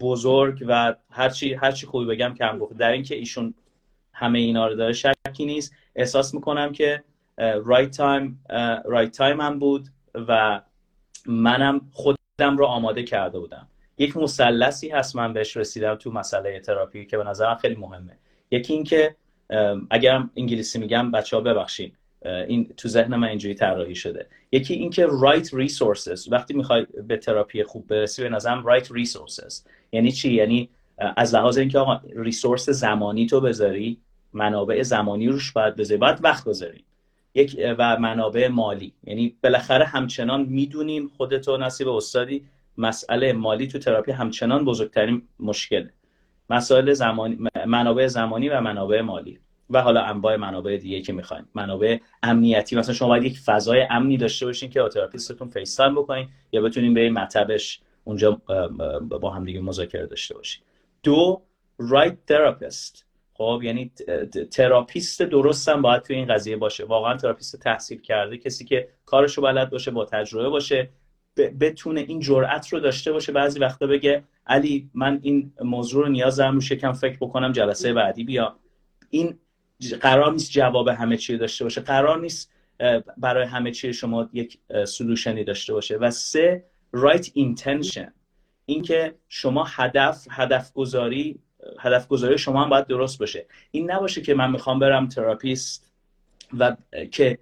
بزرگ 0.00 0.64
و 0.68 0.94
هرچی 1.10 1.54
هرچی 1.54 1.86
خوبی 1.86 2.06
بگم 2.06 2.34
کم 2.38 2.58
گفتم. 2.58 2.76
در 2.76 2.92
اینکه 2.92 3.14
ایشون 3.14 3.54
همه 4.12 4.38
اینا 4.38 4.66
رو 4.66 4.74
داره 4.74 4.92
شکی 4.92 5.46
نیست. 5.46 5.74
احساس 5.96 6.34
می‌کنم 6.34 6.72
که 6.72 7.02
right 7.38 7.96
time 7.96 8.44
right 8.84 9.10
time 9.10 9.40
هم 9.40 9.58
بود 9.58 9.88
و 10.14 10.60
منم 11.26 11.80
خودم 11.92 12.56
رو 12.56 12.64
آماده 12.64 13.02
کرده 13.02 13.38
بودم. 13.38 13.66
یک 13.98 14.16
مثلثی 14.16 14.88
هست 14.88 15.16
من 15.16 15.32
بهش 15.32 15.56
رسیدم 15.56 15.94
تو 15.94 16.10
مسئله 16.10 16.60
تراپی 16.60 17.06
که 17.06 17.16
به 17.16 17.24
نظرم 17.24 17.54
خیلی 17.54 17.74
مهمه. 17.74 18.18
یکی 18.50 18.72
اینکه 18.74 19.16
اگرم 19.90 20.30
انگلیسی 20.36 20.78
میگم 20.78 21.10
بچه 21.10 21.36
ها 21.36 21.42
ببخشید 21.42 21.96
این 22.24 22.74
تو 22.76 22.88
ذهن 22.88 23.16
من 23.16 23.28
اینجوری 23.28 23.54
طراحی 23.54 23.94
شده. 23.94 24.26
یکی 24.52 24.74
اینکه 24.74 25.06
right 25.06 25.46
resources 25.46 26.32
وقتی 26.32 26.54
می‌خوای 26.54 26.86
به 27.08 27.16
تراپی 27.16 27.64
خوب 27.64 27.86
برسی 27.86 28.22
به 28.22 28.28
نظرم 28.28 28.64
right 28.78 28.84
resources. 28.84 29.66
یعنی 29.92 30.12
چی؟ 30.12 30.32
یعنی 30.32 30.70
از 31.16 31.34
لحاظ 31.34 31.58
اینکه 31.58 31.78
آقا 31.78 32.00
ریسورس 32.16 32.70
زمانی 32.70 33.26
تو 33.26 33.40
بذاری 33.40 34.00
منابع 34.32 34.82
زمانی 34.82 35.28
روش 35.28 35.52
باید 35.52 35.76
بذاری 35.76 35.98
باید 35.98 36.24
وقت 36.24 36.44
بذاری. 36.44 36.84
یک 37.34 37.60
و 37.78 37.96
منابع 37.96 38.48
مالی. 38.48 38.92
یعنی 39.04 39.36
بالاخره 39.42 39.84
همچنان 39.84 40.42
می‌دونیم 40.42 41.08
خودتو 41.08 41.56
نصیب 41.56 41.88
استادی 41.88 42.44
مسئله 42.78 43.32
مالی 43.32 43.66
تو 43.66 43.78
تراپی 43.78 44.12
همچنان 44.12 44.64
بزرگترین 44.64 45.22
مشکله 45.40 45.90
مسائل 46.50 46.92
زمانی 46.92 47.38
منابع 47.66 48.06
زمانی 48.06 48.48
و 48.48 48.60
منابع 48.60 49.00
مالی. 49.00 49.38
و 49.72 49.82
حالا 49.82 50.02
انواع 50.02 50.36
منابع 50.36 50.76
دیگه 50.76 51.00
که 51.00 51.12
می‌خواین 51.12 51.44
منابع 51.54 51.98
امنیتی. 52.22 52.76
مثلا 52.76 52.94
شما 52.94 53.08
باید 53.08 53.24
یک 53.24 53.38
فضای 53.38 53.86
امنی 53.90 54.16
داشته 54.16 54.46
باشین 54.46 54.70
که 54.70 54.88
تراپیستتون 54.92 55.48
FaceTime 55.48 55.94
بکنین 55.94 56.28
یا 56.52 56.62
بتونین 56.62 56.94
به 56.94 57.10
مطبش 57.10 57.80
اونجا 58.04 58.40
با 59.20 59.30
هم 59.30 59.44
دیگه 59.44 59.60
مذاکره 59.60 60.06
داشته 60.06 60.34
باشین. 60.34 60.62
the 61.02 61.42
right 61.78 62.26
therapist 62.26 63.06
خب 63.40 63.60
یعنی 63.64 63.92
تراپیست 64.50 65.22
درست 65.22 65.68
هم 65.68 65.82
باید 65.82 66.02
توی 66.02 66.16
این 66.16 66.26
قضیه 66.26 66.56
باشه. 66.56 66.84
واقعا 66.84 67.16
تراپیست 67.16 67.56
تحصیل 67.56 68.00
کرده 68.00 68.38
کسی 68.38 68.64
که 68.64 68.88
کارشو 69.06 69.42
بلد 69.42 69.70
باشه 69.70 69.90
با 69.90 70.04
تجربه 70.04 70.48
باشه 70.48 70.88
بتونه 71.36 72.00
این 72.00 72.20
جرأت 72.20 72.68
رو 72.68 72.80
داشته 72.80 73.12
باشه. 73.12 73.32
بعضی 73.32 73.60
وقتا 73.60 73.86
بگه 73.86 74.24
علی 74.46 74.90
من 74.94 75.18
این 75.22 75.52
موضوع 75.64 76.04
رو 76.04 76.12
نیاز 76.12 76.36
دارم 76.36 76.54
رو 76.54 76.60
شکم 76.60 76.92
فکر 76.92 77.16
بکنم 77.16 77.52
جلسه 77.52 77.92
بعدی 77.92 78.24
بیا. 78.24 78.56
این 79.10 79.38
قرار 80.00 80.32
نیست 80.32 80.50
جواب 80.50 80.88
همه 80.88 81.16
چی 81.16 81.36
داشته 81.36 81.64
باشه. 81.64 81.80
قرار 81.80 82.20
نیست 82.20 82.52
برای 83.16 83.46
همه 83.46 83.70
چی 83.70 83.92
شما 83.92 84.28
یک 84.32 84.58
سلوشنی 84.84 85.44
داشته 85.44 85.72
باشه. 85.72 85.96
و 85.96 86.10
سه 86.10 86.64
right 86.96 87.24
intention. 87.24 88.10
اینکه 88.66 89.14
شما 89.28 89.64
هدف 89.68 90.26
هدف 90.30 90.72
گذاری 90.72 91.40
هدف 91.80 92.08
گذاری 92.08 92.38
شما 92.38 92.62
هم 92.62 92.70
باید 92.70 92.86
درست 92.86 93.18
باشه. 93.18 93.46
این 93.70 93.90
نباشه 93.90 94.22
که 94.22 94.34
من 94.34 94.50
می‌خوام 94.50 94.78
برم 94.78 95.08
تراپیست 95.08 95.92
و 96.58 96.76
که 97.12 97.38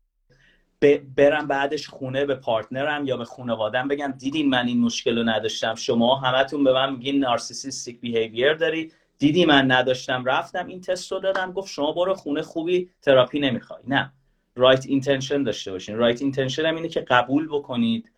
برم 1.17 1.47
بعدش 1.47 1.89
خونه 1.89 2.25
به 2.25 2.35
partner 2.35 2.98
م 2.98 3.07
یا 3.07 3.17
به 3.17 3.25
خانوادم 3.25 3.89
بگم 3.89 4.15
دیدین 4.19 4.49
من 4.49 4.67
این 4.67 4.81
مشکل 4.81 5.19
رو 5.19 5.25
نداشتم. 5.25 5.75
شما 5.75 6.17
همتون 6.17 6.65
به 6.65 6.73
من 6.73 6.93
میگین 6.93 7.19
narcissistic 7.19 8.01
behavior 8.01 8.55
داری. 8.55 8.93
دیدی 9.19 9.45
من 9.45 9.71
نداشتم 9.71 10.25
رفتم 10.25 10.67
این 10.67 10.81
تست 10.81 11.13
رو 11.13 11.19
دادم. 11.19 11.53
گفت 11.53 11.73
شما 11.73 11.93
برو 11.93 12.15
خونه 12.15 12.43
خوبی 12.43 12.91
تراپی 13.03 13.41
نمی‌خوای. 13.41 13.81
نه. 13.89 14.13
right 14.57 14.89
right 14.89 15.08
intention 15.08 15.43
داشته 15.43 15.73
باشین. 15.73 15.97
right 15.97 16.23
right 16.23 16.38
intention 16.38 16.67
هم 16.67 16.77
اینه 16.77 16.89
که 16.89 17.01
قبول 17.01 17.49
بکنید. 17.49 18.13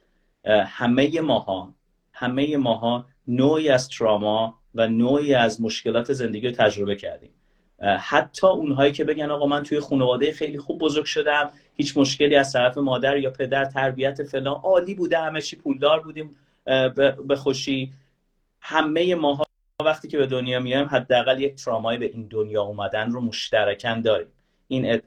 همه 0.47 1.21
ماها 1.21 1.75
همه 2.13 2.57
ماها 2.57 3.07
نوعی 3.29 3.69
از 3.69 3.89
تراما 3.89 4.59
و 4.75 4.89
نوعی 4.89 5.35
از 5.35 5.61
مشکلات 5.61 6.13
زندگی 6.13 6.49
رو 6.49 6.55
تجربه 6.55 6.97
کردیم. 6.97 7.31
حتی 7.99 8.47
اونهایی 8.47 8.93
که 8.93 9.05
بگن 9.05 9.31
آقا 9.31 9.47
من 9.47 9.63
توی 9.63 9.81
خانواده 9.81 10.33
خیلی 10.33 10.59
خوب 10.59 10.79
بزرگ 10.79 11.05
شدم 11.05 11.51
هیچ 11.77 11.97
مشکلی 11.97 12.37
از 12.37 12.53
طرف 12.53 12.79
مادر 12.79 13.17
یا 13.17 13.31
پدر 13.31 13.65
تربیت 13.65 14.23
فلان 14.23 14.55
عالی 14.55 14.95
بوده 14.95 15.19
همه 15.19 15.41
چی 15.41 15.57
پولدار 15.57 16.01
بودیم 16.01 16.37
به 17.27 17.37
خوشی. 17.37 17.93
همه 18.61 19.15
ماها 19.15 19.45
وقتی 19.85 20.09
که 20.09 20.19
به 20.19 20.27
دنیا 20.27 20.61
میایم 20.61 20.87
حداقل 20.87 21.41
یک 21.41 21.55
ترامایی 21.55 21.99
به 21.99 22.07
این 22.07 22.27
دنیا 22.31 22.63
اومدن 22.63 23.11
رو 23.11 23.21
مشترکن 23.21 24.01
داریم. 24.01 24.29
این 24.69 25.01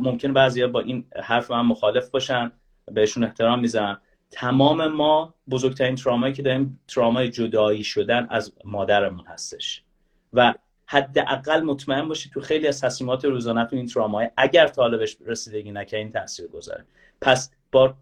ممکن 0.00 0.32
بعضیا 0.32 0.68
با 0.68 0.80
این 0.80 1.04
حرف 1.22 1.50
من 1.50 1.60
مخالف 1.60 2.10
باشن 2.10 2.52
بهشون 2.92 3.24
احترام 3.24 3.60
می‌ذارم. 3.60 4.00
تمام 4.34 4.86
ما 4.86 5.34
بزرگترین 5.50 5.94
ترامایی 5.94 6.32
که 6.32 6.42
داریم 6.42 6.80
ترامای 6.88 7.30
جدایی 7.30 7.84
شدن 7.84 8.26
از 8.30 8.52
مادرمون 8.64 9.26
هستش. 9.26 9.82
و 10.32 10.54
حداقل 10.86 11.62
مطمئن 11.62 12.08
باشید 12.08 12.32
تو 12.32 12.40
خیلی 12.40 12.66
از 12.66 12.80
تصمیمات 12.80 13.24
روزانهتون 13.24 13.78
این 13.78 13.88
ترامای 13.88 14.30
اگر 14.36 14.66
طالبش 14.66 15.16
رسیدگی 15.26 15.72
نکردین 15.72 16.12
تاثیر 16.12 16.46
گذاره. 16.46 16.84
پس 17.20 17.50
با 17.72 17.94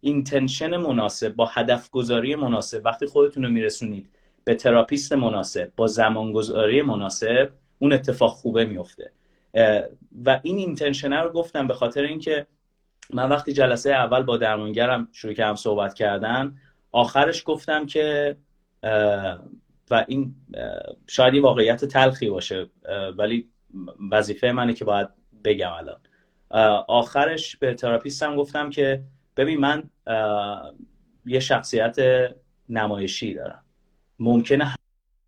intention 0.00 0.76
مناسب 0.76 1.28
با 1.28 1.46
هدف 1.46 1.90
گذاری 1.90 2.34
مناسب 2.34 2.82
وقتی 2.84 3.06
خودتون 3.06 3.44
رو 3.44 3.50
میرسونید 3.50 4.08
به 4.44 4.54
تراپیست 4.54 5.12
مناسب 5.12 5.72
با 5.76 5.86
زمانگذاری 5.86 6.82
مناسب 6.82 7.50
اون 7.78 7.92
اتفاق 7.92 8.30
خوبه 8.30 8.64
میفته 8.64 9.10
و 10.24 10.40
این 10.42 10.56
intention 10.58 11.14
ه 11.14 11.20
رو 11.20 11.32
گفتم 11.32 11.66
به 11.66 11.74
خاطر 11.74 12.02
اینکه 12.02 12.46
من 13.10 13.28
وقتی 13.28 13.52
جلسه 13.52 13.90
اول 13.90 14.22
با 14.22 14.36
درمانگرم 14.36 15.08
شروع 15.12 15.34
کردم 15.34 15.54
صحبت 15.54 15.94
کردن 15.94 16.56
آخرش 16.92 17.42
گفتم 17.46 17.86
که 17.86 18.36
و 19.90 20.04
این 20.08 20.34
شاید 21.06 21.34
واقعیت 21.34 21.84
تلخی 21.84 22.30
باشه 22.30 22.66
ولی 23.16 23.48
وظیفه 24.10 24.52
منه 24.52 24.72
که 24.72 24.84
باید 24.84 25.08
بگم 25.44 25.72
الان. 25.72 26.00
آخرش 26.88 27.56
به 27.56 27.74
تراپیستم 27.74 28.36
گفتم 28.36 28.70
که 28.70 29.02
ببین 29.36 29.60
من 29.60 29.90
یه 31.26 31.40
شخصیت 31.40 31.96
نمایشی 32.68 33.34
دارم. 33.34 33.64
ممکنه 34.18 34.74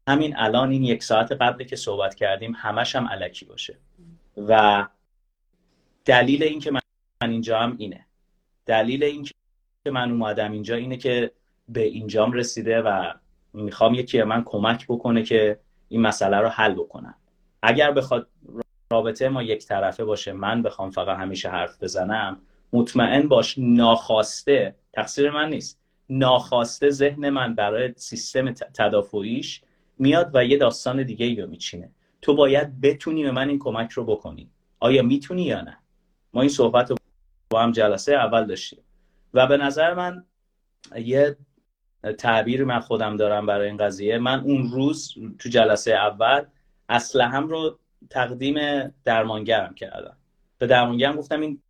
همین 0.09 0.37
الان 0.37 0.71
این 0.71 0.83
یک 0.83 1.05
ساعت 1.05 1.33
قبل 1.33 1.65
که 1.65 1.77
صحبت 1.77 2.15
کردیم 2.15 2.53
همش 2.57 2.97
هم 2.97 3.09
علکی 3.09 3.45
باشه. 3.45 3.79
و 4.37 4.87
دلیل 6.05 6.43
اینکه 6.43 6.71
من 6.71 6.81
اینجا 7.23 7.59
هم 7.59 7.75
اینه. 7.79 8.07
دلیل 8.67 9.05
اینکه 9.05 9.33
من 9.93 10.11
اومدم 10.11 10.53
اینجا 10.53 10.77
اینه 10.77 10.97
که 10.97 11.31
به 11.69 11.83
اینجام 11.83 12.33
رسیده 12.33 12.83
و 12.83 13.13
می‌خوام 13.53 13.95
یکی 13.95 14.23
من 14.23 14.43
کمک 14.45 14.87
بکنه 14.89 15.23
که 15.23 15.59
این 15.89 16.01
مسئله 16.01 16.37
رو 16.37 16.49
حل 16.49 16.75
بکنم. 16.75 17.15
اگر 17.63 17.93
بخواد 17.93 18.29
رابطه 18.93 19.29
ما 19.29 19.43
یک 19.43 19.67
طرفه 19.67 20.05
باشه 20.05 20.33
من 20.33 20.63
بخوام 20.63 20.91
فقط 20.91 21.19
همیشه 21.19 21.49
حرف 21.49 21.83
بزنم 21.83 22.41
مطمئن 22.73 23.29
باش 23.29 23.55
ناخواسته 23.59 24.75
تقصیر 24.93 25.31
من 25.31 25.51
نیست. 25.51 25.81
ناخواسته 26.09 26.91
ذهن 26.91 27.31
من 27.31 27.55
برای 27.55 27.93
سیستم 27.97 28.53
تدافعیش 28.53 29.63
میاد 29.99 30.31
و 30.35 30.45
یه 30.45 30.57
داستان 30.57 31.03
دیگه 31.03 31.43
رو 31.43 31.51
میچینه. 31.51 31.91
تو 32.23 32.35
باید 32.35 32.81
بتونی 32.81 33.23
به 33.23 33.31
من 33.31 33.49
این 33.49 33.59
کمک 33.59 33.91
رو 33.91 34.05
بکنی. 34.05 34.51
آیا 34.81 35.03
می‌تونی 35.03 35.43
یا 35.43 35.61
نه؟ 35.61 35.79
ما 36.33 36.41
این 36.41 36.51
صحبت 36.51 36.91
رو 36.91 36.97
با 37.57 37.63
هم 37.63 37.73
جلسه 37.73 38.15
اول 38.15 38.47
داشتیم. 38.47 38.79
و 39.35 39.47
به 39.47 39.57
نظر 39.57 39.95
من 39.95 40.25
یه 40.97 41.37
تعبیر 42.19 42.65
من 42.65 42.81
خودم 42.81 43.17
دارم 43.17 43.47
برای 43.47 43.69
این 43.69 43.77
قضیه. 43.77 44.19
من 44.19 44.41
اون 44.41 44.71
روز 44.71 45.15
تو 45.39 45.49
جلسه 45.49 45.93
اول 45.93 46.45
هم 47.21 47.49
رو 47.49 47.79
تقدیم 48.11 48.59
درمانگرم 49.05 49.75
کردم. 49.75 50.17
به 50.59 50.67
درمانگرم 50.67 51.17
گفتم 51.17 51.41
این 51.41 51.63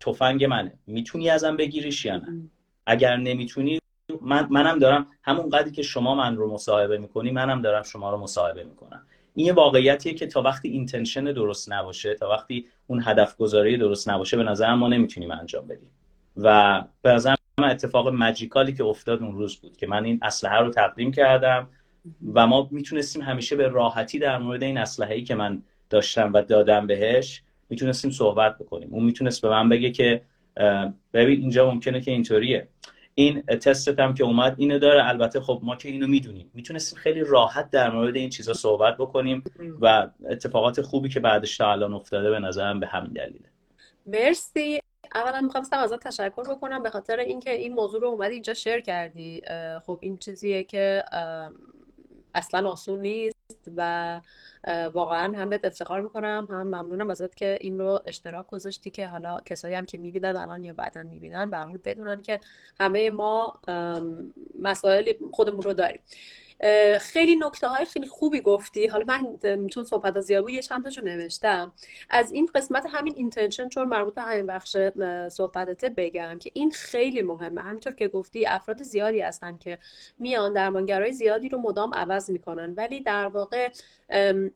تفنگ 0.00 0.44
منه. 0.44 0.78
می‌تونی 0.86 1.30
ازم 1.30 1.56
بگیریش 1.56 2.04
یا 2.04 2.16
نه؟ 2.16 2.50
اگر 2.86 3.16
نمی‌تونی 3.16 3.78
من 4.20 4.46
منم 4.50 4.78
دارم 4.78 5.06
همون 5.22 5.48
قدری 5.48 5.70
که 5.70 5.82
شما 5.82 6.14
من 6.14 6.36
رو 6.36 6.54
مصاحبه 6.54 6.98
می‌کنی 6.98 7.30
منم 7.30 7.62
دارم 7.62 7.82
شما 7.82 8.10
رو 8.10 8.16
مصاحبه 8.16 8.64
می‌کنم. 8.64 9.06
این 9.34 9.46
یه 9.46 9.52
واقعیتیه 9.52 10.14
که 10.14 10.26
تا 10.26 10.42
وقتی 10.42 10.68
اینتنشن 10.68 11.24
درست 11.24 11.72
نباشه 11.72 12.14
تا 12.14 12.30
وقتی 12.30 12.66
اون 12.86 13.02
هدف 13.04 13.36
گذاری 13.36 13.76
درست 13.76 14.08
نباشه 14.08 14.36
به 14.36 14.42
نظر 14.42 14.74
ما 14.74 14.88
نمی‌تونیم 14.88 15.30
انجام 15.30 15.66
بدیم. 15.66 15.90
و 16.36 16.84
به 17.02 17.12
نظر 17.12 17.34
من 17.58 17.70
اتفاق 17.70 18.08
مجیکالی 18.08 18.72
که 18.72 18.84
افتاد 18.84 19.22
اون 19.22 19.34
روز 19.34 19.56
بود 19.56 19.76
که 19.76 19.86
من 19.86 20.04
این 20.04 20.18
اسلحه 20.22 20.58
رو 20.58 20.70
تقدیم 20.70 21.12
کردم 21.12 21.68
و 22.34 22.46
ما 22.46 22.68
می‌تونستیم 22.70 23.22
همیشه 23.22 23.56
به 23.56 23.68
راحتی 23.68 24.18
در 24.18 24.38
مورد 24.38 24.62
این 24.62 24.78
اسلحه 24.78 25.14
ای 25.14 25.22
که 25.22 25.34
من 25.34 25.62
داشتم 25.90 26.32
و 26.32 26.42
دادم 26.42 26.86
بهش 26.86 27.42
می‌تونستیم 27.68 28.10
صحبت 28.10 28.58
بکنیم. 28.58 28.88
اون 28.92 29.04
می‌تونست 29.04 29.42
به 29.42 29.48
من 29.48 29.68
بگه 29.68 29.90
که 29.90 30.22
ببین 31.14 31.40
اینجا 31.40 31.70
ممکنه 31.70 32.00
که 32.00 32.10
اینطوریه. 32.10 32.68
این 33.14 33.42
تستت 33.42 33.98
هم 33.98 34.14
که 34.14 34.24
اومد 34.24 34.54
اینو 34.58 34.78
داره. 34.78 35.08
البته 35.08 35.40
خب 35.40 35.60
ما 35.62 35.76
که 35.76 35.88
اینو 35.88 36.06
می‌دونیم. 36.06 36.50
می‌تونستیم 36.54 36.98
خیلی 36.98 37.20
راحت 37.20 37.70
در 37.70 37.90
مورد 37.90 38.16
این 38.16 38.30
چیزا 38.30 38.52
صحبت 38.52 38.96
بکنیم 38.96 39.44
و 39.80 40.08
اتفاقات 40.30 40.82
خوبی 40.82 41.08
که 41.08 41.20
بعدش 41.20 41.56
تا 41.56 41.72
الان 41.72 41.94
افتاده 41.94 42.30
به 42.30 42.38
نظرم 42.38 42.80
به 42.80 42.86
همین 42.86 43.12
دلیله. 43.12 43.48
مرسی. 44.06 44.80
اولا 45.14 45.40
می‌خواستم 45.40 45.78
ازت 45.78 46.08
تشکر 46.08 46.42
بکنم 46.42 46.82
به 46.82 46.90
خاطر 46.90 47.18
اینکه 47.18 47.50
این 47.54 47.74
موضوع 47.74 48.00
رو 48.00 48.08
اومدی 48.08 48.34
اینجا 48.34 48.54
شیر 48.54 48.80
کردی. 48.80 49.42
خب 49.86 49.98
این 50.02 50.16
چیزیه 50.16 50.64
که 50.64 51.04
اصلا 52.34 52.68
آسون 52.68 53.00
نیست. 53.00 53.33
و 53.76 54.20
واقعا 54.94 55.38
هم 55.38 55.50
بهت 55.50 55.64
افتخار 55.64 56.00
می‌کنم 56.00 56.46
هم 56.50 56.62
ممنونم 56.62 57.10
ازت 57.10 57.34
که 57.34 57.58
این 57.60 57.78
رو 57.78 58.00
اشتراک 58.06 58.46
گذاشتی 58.46 58.90
که 58.90 59.06
حالا 59.06 59.40
کسایی 59.44 59.74
هم 59.74 59.86
که 59.86 59.98
می‌بینن 59.98 60.36
الان 60.36 60.64
یا 60.64 60.72
بعدا 60.72 61.02
می‌بینن 61.02 61.50
به 61.50 61.78
بدونن 61.84 62.22
که 62.22 62.40
همه 62.80 63.10
ما 63.10 63.60
مسائل 64.60 65.12
خودمون 65.32 65.62
رو 65.62 65.72
داریم. 65.72 66.00
خیلی 67.00 67.36
نکته 67.36 67.68
های 67.68 67.84
خیلی 67.84 68.06
خوبی 68.06 68.40
گفتی. 68.40 68.86
حالا 68.86 69.04
من 69.04 69.38
چون 69.66 69.84
صحبت 69.84 70.16
از 70.16 70.24
زیادی 70.24 70.52
یه 70.52 70.62
چند 70.62 70.84
تاشو 70.84 71.04
نوشتم. 71.04 71.72
از 72.10 72.32
این 72.32 72.48
قسمت 72.54 72.86
همین 72.90 73.14
intention 73.16 73.68
چون 73.68 73.88
مربوط 73.88 74.14
به 74.14 74.22
همین 74.22 74.46
بخش 74.46 74.76
صحبتت 75.28 75.84
بگم 75.84 76.38
که 76.38 76.50
این 76.54 76.70
خیلی 76.70 77.22
مهمه. 77.22 77.60
همینطور 77.60 77.92
که 77.92 78.08
گفتی 78.08 78.46
افراد 78.46 78.82
زیادی 78.82 79.20
هستن 79.20 79.58
که 79.58 79.78
میان 80.18 80.52
درمانگرای 80.52 81.12
زیادی 81.12 81.48
رو 81.48 81.58
مدام 81.58 81.94
عوض 81.94 82.30
می‌کنن. 82.30 82.74
ولی 82.76 83.00
در 83.00 83.26
واقع 83.26 83.70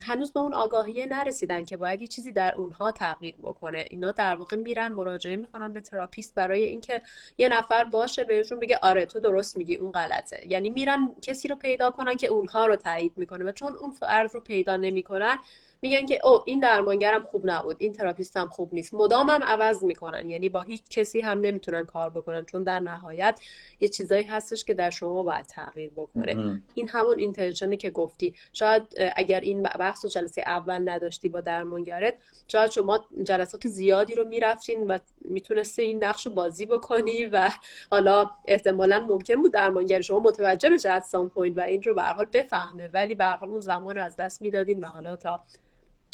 هنوز 0.02 0.32
به 0.32 0.40
اون 0.40 0.54
آگاهی 0.54 1.06
نرسیدن 1.06 1.64
که 1.64 1.76
باید 1.76 2.00
یه 2.00 2.06
چیزی 2.06 2.32
در 2.32 2.54
اونها 2.54 2.92
تغییر 2.92 3.34
بکنه. 3.42 3.84
اینا 3.90 4.12
در 4.12 4.36
واقع 4.36 4.56
میرن 4.56 4.92
مراجعه 4.92 5.36
می‌کنن 5.36 5.72
به 5.72 5.80
تراپیست 5.80 6.34
برای 6.34 6.62
اینکه 6.64 7.02
یه 7.38 7.48
نفر 7.48 7.84
باشه 7.84 8.24
بهشون 8.24 8.60
بگه 8.60 8.78
آره 8.82 9.06
تو 9.06 9.20
درست 9.20 9.56
میگی 9.56 9.76
اون 9.76 9.92
غلطه. 9.92 10.46
یعنی 10.46 10.70
میرن 10.70 11.14
کسی 11.22 11.48
رو 11.48 11.56
پیدا 11.56 11.87
کنن 11.90 12.16
که 12.16 12.26
اونها 12.26 12.66
رو 12.66 12.76
تایید 12.76 13.12
می‌کنه 13.16 13.44
و 13.44 13.52
چون 13.52 13.72
اون 13.76 13.90
فرد 13.90 14.34
رو 14.34 14.40
پیدا 14.40 14.76
نمی‌کنن 14.76 15.38
میگن 15.82 16.06
که 16.06 16.26
او 16.26 16.42
این 16.46 16.60
درمانگرم 16.60 17.22
خوب 17.22 17.42
نبود 17.44 17.76
این 17.78 17.92
تراپیستم 17.92 18.46
خوب 18.46 18.74
نیست. 18.74 18.94
مدام 18.94 19.30
هم 19.30 19.42
عوض 19.42 19.84
می‌کنن 19.84 20.30
یعنی 20.30 20.48
با 20.48 20.62
هیچ 20.62 20.82
کسی 20.90 21.20
هم 21.20 21.40
نمی‌تونن 21.40 21.84
کار 21.84 22.10
بکنن 22.10 22.44
چون 22.44 22.62
در 22.62 22.80
نهایت 22.80 23.40
یه 23.80 23.88
چیزایی 23.88 24.22
هستش 24.22 24.64
که 24.64 24.74
در 24.74 24.90
شما 24.90 25.22
باید 25.22 25.46
تغییر 25.46 25.90
بکنه. 25.96 26.62
این 26.74 26.88
همون 26.88 27.18
intention 27.18 27.70
ه 27.70 27.76
که 27.76 27.90
گفتی. 27.90 28.34
شاید 28.52 28.82
اگر 29.16 29.40
این 29.40 29.62
بحث 29.62 30.04
و 30.04 30.08
جلسه 30.08 30.42
اول 30.46 30.88
نداشتی 30.88 31.28
با 31.28 31.40
درمانگرت 31.40 32.14
شاید 32.48 32.70
شما 32.70 33.04
جلسات 33.22 33.68
زیادی 33.68 34.14
رو 34.14 34.28
می‌رفتین 34.28 34.86
و 34.86 34.98
می‌تونسته 35.20 35.82
این 35.82 36.04
نقش 36.04 36.26
رو 36.26 36.32
بازی 36.32 36.66
بکنی 36.66 37.26
و 37.26 37.50
حالا 37.90 38.30
احتمالا 38.46 39.00
ممکن 39.00 39.34
بود 39.34 39.52
درمانگر 39.52 40.00
شما 40.00 40.20
متوجه 40.20 40.70
بشه 40.70 40.90
از 40.90 41.14
point 41.34 41.58
و 41.58 41.60
این 41.60 41.82
رو 41.82 41.94
به 41.94 42.02
حال 42.02 42.26
بفهمه. 42.32 42.88
ولی 42.92 43.14
به 43.14 43.24
حال 43.24 43.48
اون 43.48 43.60
زمان 43.60 43.96
رو 43.96 44.04
از 44.04 44.16
دست 44.16 44.42
می‌دادین 44.42 44.80
و 44.80 44.86
حالا 44.86 45.16
تا 45.16 45.40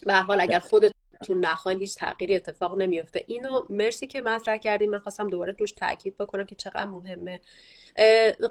به 0.05 0.15
حال 0.15 0.41
اگر 0.41 0.59
خودتون 1.19 1.45
نخواین 1.45 1.79
هیچ 1.79 1.97
تغییری 1.97 2.37
اتفاق 2.37 2.79
نمیفته 2.79 3.25
اینو 3.27 3.63
مرسی 3.71 4.07
که 4.07 4.21
مطرح 4.21 4.57
کردیم 4.57 4.91
من 4.91 4.99
خواستم 4.99 5.31
دوباره 5.31 5.57
روش 5.59 5.73
تاکید 5.73 6.17
بکنم 6.17 6.45
که 6.45 6.55
چقدر 6.55 6.87
مهمه. 6.87 7.41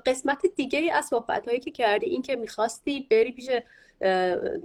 قسمت 0.06 0.46
دیگه 0.56 0.94
از 0.94 1.06
صحبت 1.06 1.48
هایی 1.48 1.60
که 1.60 1.72
کردی 1.72 2.06
این 2.06 2.22
که 2.22 2.36
می‌خواستی 2.36 3.08
بری 3.12 3.32
پیش 3.32 3.50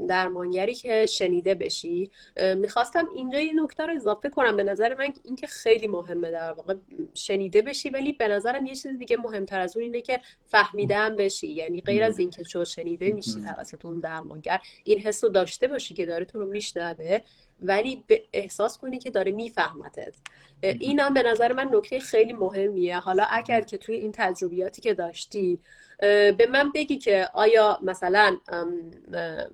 درمانگری 0.08 0.74
که 0.74 1.06
شنیده 1.06 1.54
بشی. 1.54 2.10
می‌خواستم 2.56 3.08
اینجا 3.16 3.40
یه 3.40 3.52
نکته 3.62 3.86
رو 3.86 3.94
اضافه 3.96 4.28
کنم. 4.28 4.56
به 4.56 4.62
نظر 4.62 4.94
من 4.94 5.12
اینکه 5.24 5.46
خیلی 5.46 5.86
مهمه 5.86 6.30
در 6.30 6.52
واقع 6.52 6.74
شنیده 7.14 7.62
بشی 7.62 7.90
ولی 7.90 8.12
به 8.12 8.28
نظرم 8.28 8.66
یه 8.66 8.74
چیز 8.74 8.86
دیگه 8.98 9.16
مهمتر 9.16 9.60
از 9.60 9.76
اون 9.76 9.84
اینه 9.84 10.00
که 10.00 10.20
فهمیدم 10.46 11.16
بشی. 11.16 11.48
یعنی 11.48 11.80
غیر 11.80 12.04
از 12.04 12.18
اینکه 12.18 12.44
چون 12.44 12.64
شنیده 12.64 13.12
میشی 13.12 13.42
توسط 13.56 13.84
اون 13.84 14.00
درمانگر 14.00 14.60
این 14.84 14.98
حس 14.98 15.24
رو 15.24 15.30
داشته 15.30 15.68
باشی 15.68 15.94
که 15.94 16.06
داره 16.06 16.24
تو 16.24 16.38
رو 16.38 16.46
میشنوه. 16.46 17.20
ولی 17.62 18.04
به 18.06 18.22
احساس 18.32 18.78
کنی 18.78 18.98
که 18.98 19.10
داره 19.10 19.32
میفهمتت. 19.32 20.14
این 20.62 21.00
هم 21.00 21.14
به 21.14 21.22
نظر 21.22 21.52
من 21.52 21.68
نکته 21.72 22.00
خیلی 22.00 22.32
مهمیه. 22.32 22.98
حالا 22.98 23.24
اگر 23.30 23.60
که 23.60 23.78
توی 23.78 23.94
این 23.94 24.12
تجربیاتی 24.14 24.82
که 24.82 24.94
داشتی 24.94 25.58
به 26.00 26.48
من 26.52 26.72
بگی 26.72 26.98
که 26.98 27.28
آیا 27.34 27.78
مثلا 27.82 28.36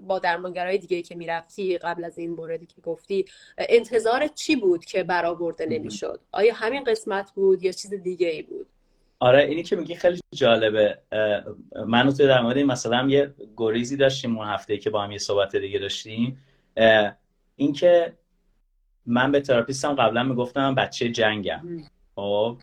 با 0.00 0.18
درمانگرای 0.18 0.78
دیگه 0.78 1.02
که 1.02 1.14
می‌رفتی 1.14 1.78
قبل 1.78 2.04
از 2.04 2.18
این 2.18 2.30
موردی 2.30 2.66
که 2.66 2.80
گفتی 2.80 3.24
انتظار 3.58 4.26
چی 4.26 4.56
بود 4.56 4.84
که 4.84 5.02
برآورده 5.02 5.66
نمی‌شد؟ 5.66 6.20
آیا 6.32 6.54
همین 6.54 6.84
قسمت 6.84 7.30
بود 7.34 7.62
یا 7.62 7.72
چیز 7.72 7.94
دیگه 7.94 8.28
ای 8.28 8.42
بود؟ 8.42 8.66
آره 9.18 9.44
اینی 9.44 9.62
که 9.62 9.76
میگی 9.76 9.94
خیلی 9.94 10.20
جالبه. 10.34 10.98
من 11.86 12.12
تو 12.12 12.26
در 12.26 12.40
مورد 12.40 12.58
مثلا 12.58 13.08
یه 13.08 13.34
گریزی 13.56 13.96
داشتیم 13.96 14.38
اون 14.38 14.46
هفته 14.46 14.78
که 14.78 14.90
با 14.90 15.02
هم 15.02 15.12
یه 15.12 15.18
صحبت 15.18 15.56
دیگه 15.56 15.78
داشتیم. 15.78 16.38
اینکه 17.56 18.12
من 19.06 19.32
به 19.32 19.40
تراپیستم 19.40 19.94
قبلا 19.94 20.22
می‌گفتم 20.22 20.74
بچه 20.74 21.08
جنگم. 21.08 21.60
خب؟ 22.14 22.58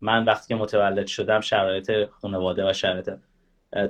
من 0.00 0.24
وقتی 0.24 0.48
که 0.48 0.54
متولد 0.54 1.06
شدم 1.06 1.40
شرایط 1.40 1.90
خانواده 2.10 2.70
و 2.70 2.72
شرایط 2.72 3.10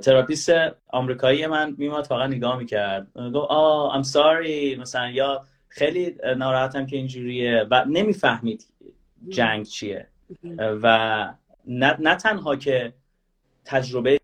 تراپیست 0.01 0.51
آمریکایی 0.87 1.47
من 1.47 1.75
میماد 1.77 2.05
فقط 2.05 2.29
نگاه 2.29 2.57
می‌کرد. 2.57 3.07
گفت 3.15 3.47
oh 3.49 3.95
I'm 3.95 4.03
sorry 4.03 4.75
مثلا 4.75 5.09
یا 5.09 5.45
خیلی 5.67 6.15
ناراحتم 6.37 6.85
که 6.85 6.95
اینجوریه. 6.97 7.67
و 7.71 7.85
نمی‌فهمید 7.85 8.65
جنگ 9.29 9.65
چیه. 9.65 10.07
و 10.57 11.33
نه, 11.67 11.97
نه 11.99 12.15
تنها 12.15 12.55
که 12.55 12.93
تجربه 13.65 14.18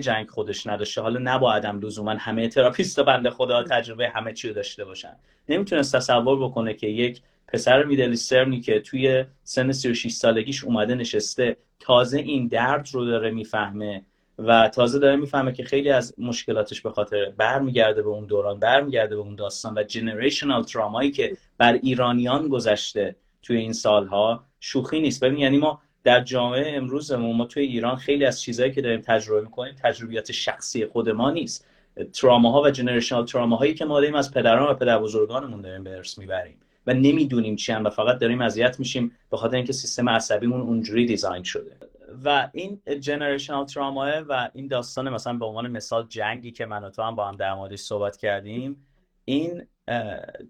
جنگ 0.00 0.28
خودش 0.28 0.66
نداشته. 0.66 1.00
حالا 1.00 1.20
نبایدم 1.22 1.80
لزوما 1.80 2.10
همه 2.10 2.48
تراپیست 2.48 3.00
بنده 3.00 3.30
خدا 3.30 3.62
تجربه 3.62 4.08
همه 4.08 4.32
چی 4.32 4.52
داشته 4.52 4.84
باشن. 4.84 5.16
نمی‌تونست 5.48 5.96
تصور 5.96 6.44
بکنه 6.44 6.74
که 6.74 6.86
یک 6.86 7.20
پسر 7.48 7.84
میدل 7.84 8.16
که 8.64 8.80
توی 8.80 9.24
سن 9.44 9.72
36 9.72 10.12
سالگیش 10.12 10.64
اومده 10.64 10.94
نشسته 10.94 11.56
تازه 11.80 12.18
این 12.18 12.48
درد 12.48 12.88
رو 12.92 13.04
داره 13.04 13.30
می‌فهمه 13.30 14.02
و 14.38 14.68
تازه 14.68 14.98
داره 14.98 15.16
می‌فهمه 15.16 15.52
که 15.52 15.64
خیلی 15.64 15.90
از 15.90 16.14
مشکلاتش 16.18 16.80
به 16.80 16.90
خاطر 16.90 17.32
برمیگرده 17.36 18.02
به 18.02 18.08
اون 18.08 18.26
دوران 18.26 18.60
برمیگرده 18.60 19.16
به 19.16 19.22
اون 19.22 19.34
داستان 19.34 19.78
و 19.78 19.82
جنریشنال 19.82 20.62
ترامایی 20.62 21.10
که 21.10 21.36
بر 21.58 21.72
ایرانیان 21.72 22.48
گذشته 22.48 23.16
توی 23.42 23.56
این 23.56 23.72
سالها 23.72 24.44
شوخی 24.60 25.00
نیست. 25.00 25.24
ببین 25.24 25.38
یعنی 25.38 25.58
ما 25.58 25.82
در 26.04 26.20
جامعه 26.20 26.76
امروزمون 26.76 27.36
ما 27.36 27.44
توی 27.44 27.62
ایران 27.62 27.96
خیلی 27.96 28.24
از 28.24 28.40
چیزهایی 28.40 28.72
که 28.72 28.82
داریم 28.82 29.00
تجربه 29.00 29.40
می‌کنیم 29.40 29.74
تجربیات 29.82 30.32
شخصی 30.32 30.86
خود 30.86 31.08
ما 31.08 31.30
نیست. 31.30 31.66
تراماها 32.12 32.62
و 32.62 32.70
جنریشنال 32.70 33.26
تراماهایی 33.26 33.74
که 33.74 33.84
ما 33.84 34.00
داریم 34.00 34.14
از 34.14 34.34
پدران 34.34 34.70
و 34.70 34.74
پدر 34.74 34.98
بزرگانمون 34.98 35.60
داریم 35.60 35.84
به 35.84 35.96
ارث 35.96 36.18
می‌بریم 36.18 36.60
و 36.86 36.94
نمی‌دونیم 36.94 37.56
چی 37.56 37.72
هم 37.72 37.84
و 37.84 37.90
فقط 37.90 38.18
داریم 38.18 38.40
اذیت 38.40 38.78
میشیم 38.78 39.12
به 39.30 39.36
خاطر 39.36 39.56
اینکه 39.56 39.72
سیستم 39.72 40.08
عصبیمون 40.08 40.60
اونجوری 40.60 41.06
دیزاین 41.06 41.42
شده. 41.42 41.76
و 42.24 42.48
این 42.52 42.82
جنریشنال 43.00 43.66
تراماه 43.66 44.18
و 44.18 44.48
این 44.54 44.66
داستان 44.66 45.08
مثلا 45.08 45.32
به 45.32 45.44
عنوان 45.44 45.68
مثال 45.68 46.06
جنگی 46.08 46.50
که 46.50 46.66
من 46.66 46.84
و 46.84 46.90
تو 46.90 47.02
هم 47.02 47.16
با 47.16 47.28
هم 47.28 47.36
در 47.36 47.54
موردش 47.54 47.78
صحبت 47.78 48.16
کردیم 48.16 48.86
این 49.24 49.66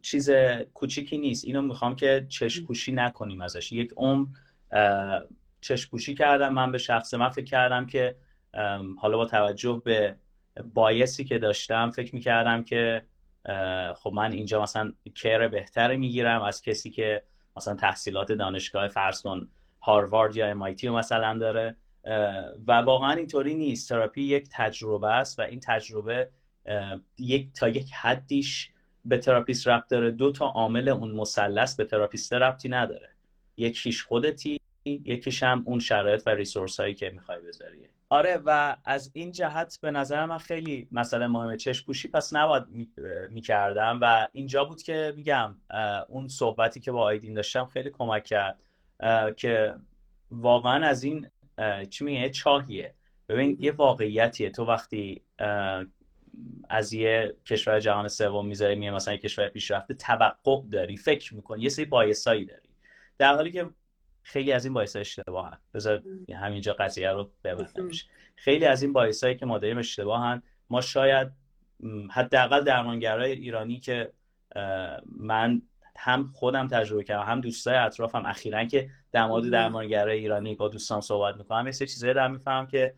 چیز 0.03 0.31
کوچیکی 0.75 1.19
نیست. 1.19 1.45
اینو 1.45 1.63
می‌خوام 1.63 1.97
که 1.97 2.27
چشم 2.29 2.67
نکنیم 2.89 3.41
ازش. 3.41 3.73
یک 3.73 3.93
عمر 3.97 4.27
چشم 5.61 6.15
کردم. 6.15 6.53
من 6.53 6.73
به 6.73 6.79
شخص 6.79 7.15
من 7.15 7.29
فکر 7.29 7.45
کردم 7.45 7.87
که 7.87 8.17
حالا 8.99 9.17
با 9.17 9.25
توجه 9.25 9.83
به 9.85 10.17
bias 10.75 11.15
ی 11.15 11.25
که 11.25 11.39
داشتم 11.39 11.91
فکر 11.91 12.15
می‌کردم 12.15 12.65
که 12.65 13.03
خب 13.97 14.13
من 14.15 14.33
اینجا 14.33 14.63
مثلا 14.63 14.93
care 15.15 15.49
بهتری 15.49 15.97
می‌گیرم 15.97 16.43
از 16.43 16.63
کسی 16.63 16.91
که 16.91 17.23
مثلا 17.57 17.75
تحصیلات 17.75 18.33
دانشگاه 18.33 18.89
فرض 18.89 19.27
هاروارد 19.83 20.37
یا 20.37 20.55
MIT 20.55 20.85
مثلا 20.85 21.39
داره. 21.39 21.77
و 22.67 22.73
واقعا 22.73 23.13
اینطوری 23.13 23.55
نیست. 23.55 23.89
تراپی 23.89 24.23
یک 24.23 24.49
تجربه 24.53 25.09
است 25.09 25.39
و 25.39 25.43
این 25.43 25.61
تجربه 25.61 26.31
یک 27.19 27.53
تا 27.53 27.69
یک 27.69 27.93
حدیش 27.93 28.71
به 29.05 29.19
تراپیست 29.19 29.69
ربط 29.69 29.89
داره. 29.89 30.11
دو 30.11 30.33
تا 30.33 30.47
عامل 30.47 30.89
اون 30.89 31.11
مثلث 31.11 31.77
به 31.77 31.85
تراپیست 31.85 32.33
ربطی 32.33 32.69
نداره. 32.69 33.09
یکیش 33.57 34.05
خودتی. 34.05 34.61
یکیش 34.85 35.43
هم 35.43 35.63
اون 35.67 35.79
شرایط 35.79 36.23
و 36.27 36.31
resource 36.31 36.81
هایی 36.81 36.95
که 36.95 37.11
می‌خوای 37.11 37.41
بذاری. 37.41 37.89
آره 38.09 38.37
و 38.45 38.77
از 38.85 39.11
این 39.15 39.33
جهت 39.33 39.79
به 39.83 39.91
نظر 39.91 40.27
من 40.27 40.39
خیلی 40.39 40.89
مسئله 40.93 41.27
مهمه. 41.27 41.57
چشم 41.57 41.87
پوشی 41.87 42.09
پس 42.09 42.35
نباید 42.35 42.65
می‌کردم 43.31 43.99
و 44.03 44.29
اینجا 44.33 44.65
بود 44.65 44.83
که 44.83 45.13
میگم 45.17 45.57
اون 46.09 46.29
صحبتی 46.29 46.81
که 46.81 46.93
با 46.93 47.03
آیدین 47.03 47.35
داشتم 47.35 47.65
خیلی 47.65 47.91
کمک 47.91 48.25
کرد 48.25 48.59
که 49.37 49.75
واقعا 50.31 50.87
از 50.87 51.05
این 51.05 51.31
چی 51.91 52.05
میگه 52.05 52.31
چاهیه. 52.31 52.95
ببین 53.29 53.57
یه 53.61 53.73
واقعیتیه. 53.73 54.51
تو 54.51 54.65
وقتی 54.65 55.23
از 56.69 56.93
یه 56.93 57.35
کشور 57.47 57.81
جهان 57.81 58.09
سوم 58.09 58.47
می‌ذاری 58.47 58.75
میگه 58.75 58.91
مثلا 58.91 59.15
یه 59.15 59.21
کشور 59.21 59.49
پیشرفته 59.49 59.95
توقع 59.95 60.63
داری 60.71 60.97
فکر 60.97 61.35
می‌کنی 61.35 61.63
یه 61.63 61.69
سری 61.69 61.85
بایسایی 61.85 62.45
داری. 62.45 62.69
در 63.19 63.35
حالی 63.35 63.53
که 63.53 63.71
خیلی 64.23 64.53
از 64.53 64.65
این 64.65 64.75
باعث 64.75 64.97
اشتباهن. 64.97 65.59
بذار 65.75 66.03
همینجا 66.35 66.73
قضیه 66.73 67.11
رو 67.11 67.31
ببندم. 67.45 67.89
خیلی 68.37 68.65
از 68.65 68.83
این 68.83 68.93
باعثایی 68.93 69.37
که 69.37 69.47
ما 69.47 69.59
داریم 69.59 69.79
اشتباهن. 69.79 70.43
ما 70.71 70.81
شاید 70.81 71.29
حداقل 72.11 72.65
درمانگرای 72.65 73.33
ایرانی 73.33 73.81
که 73.81 74.13
من 75.17 75.63
هم 75.97 76.31
خودم 76.35 76.69
تجربه 76.69 77.05
کردم 77.05 77.23
هم 77.23 77.41
دوستای 77.41 77.77
اطرافم 77.77 78.27
اخیرا 78.27 78.65
که 78.65 78.91
در 79.13 79.27
مورد 79.27 79.51
درمانگرای 79.51 80.19
ایرانی 80.19 80.55
با 80.55 80.69
دوستان 80.69 81.01
صحبت 81.01 81.37
می‌کنم 81.37 81.67
یه 81.67 81.73
چیزایی 81.73 82.15
در 82.15 82.29
می‌فهمم 82.29 82.67
که 82.67 82.95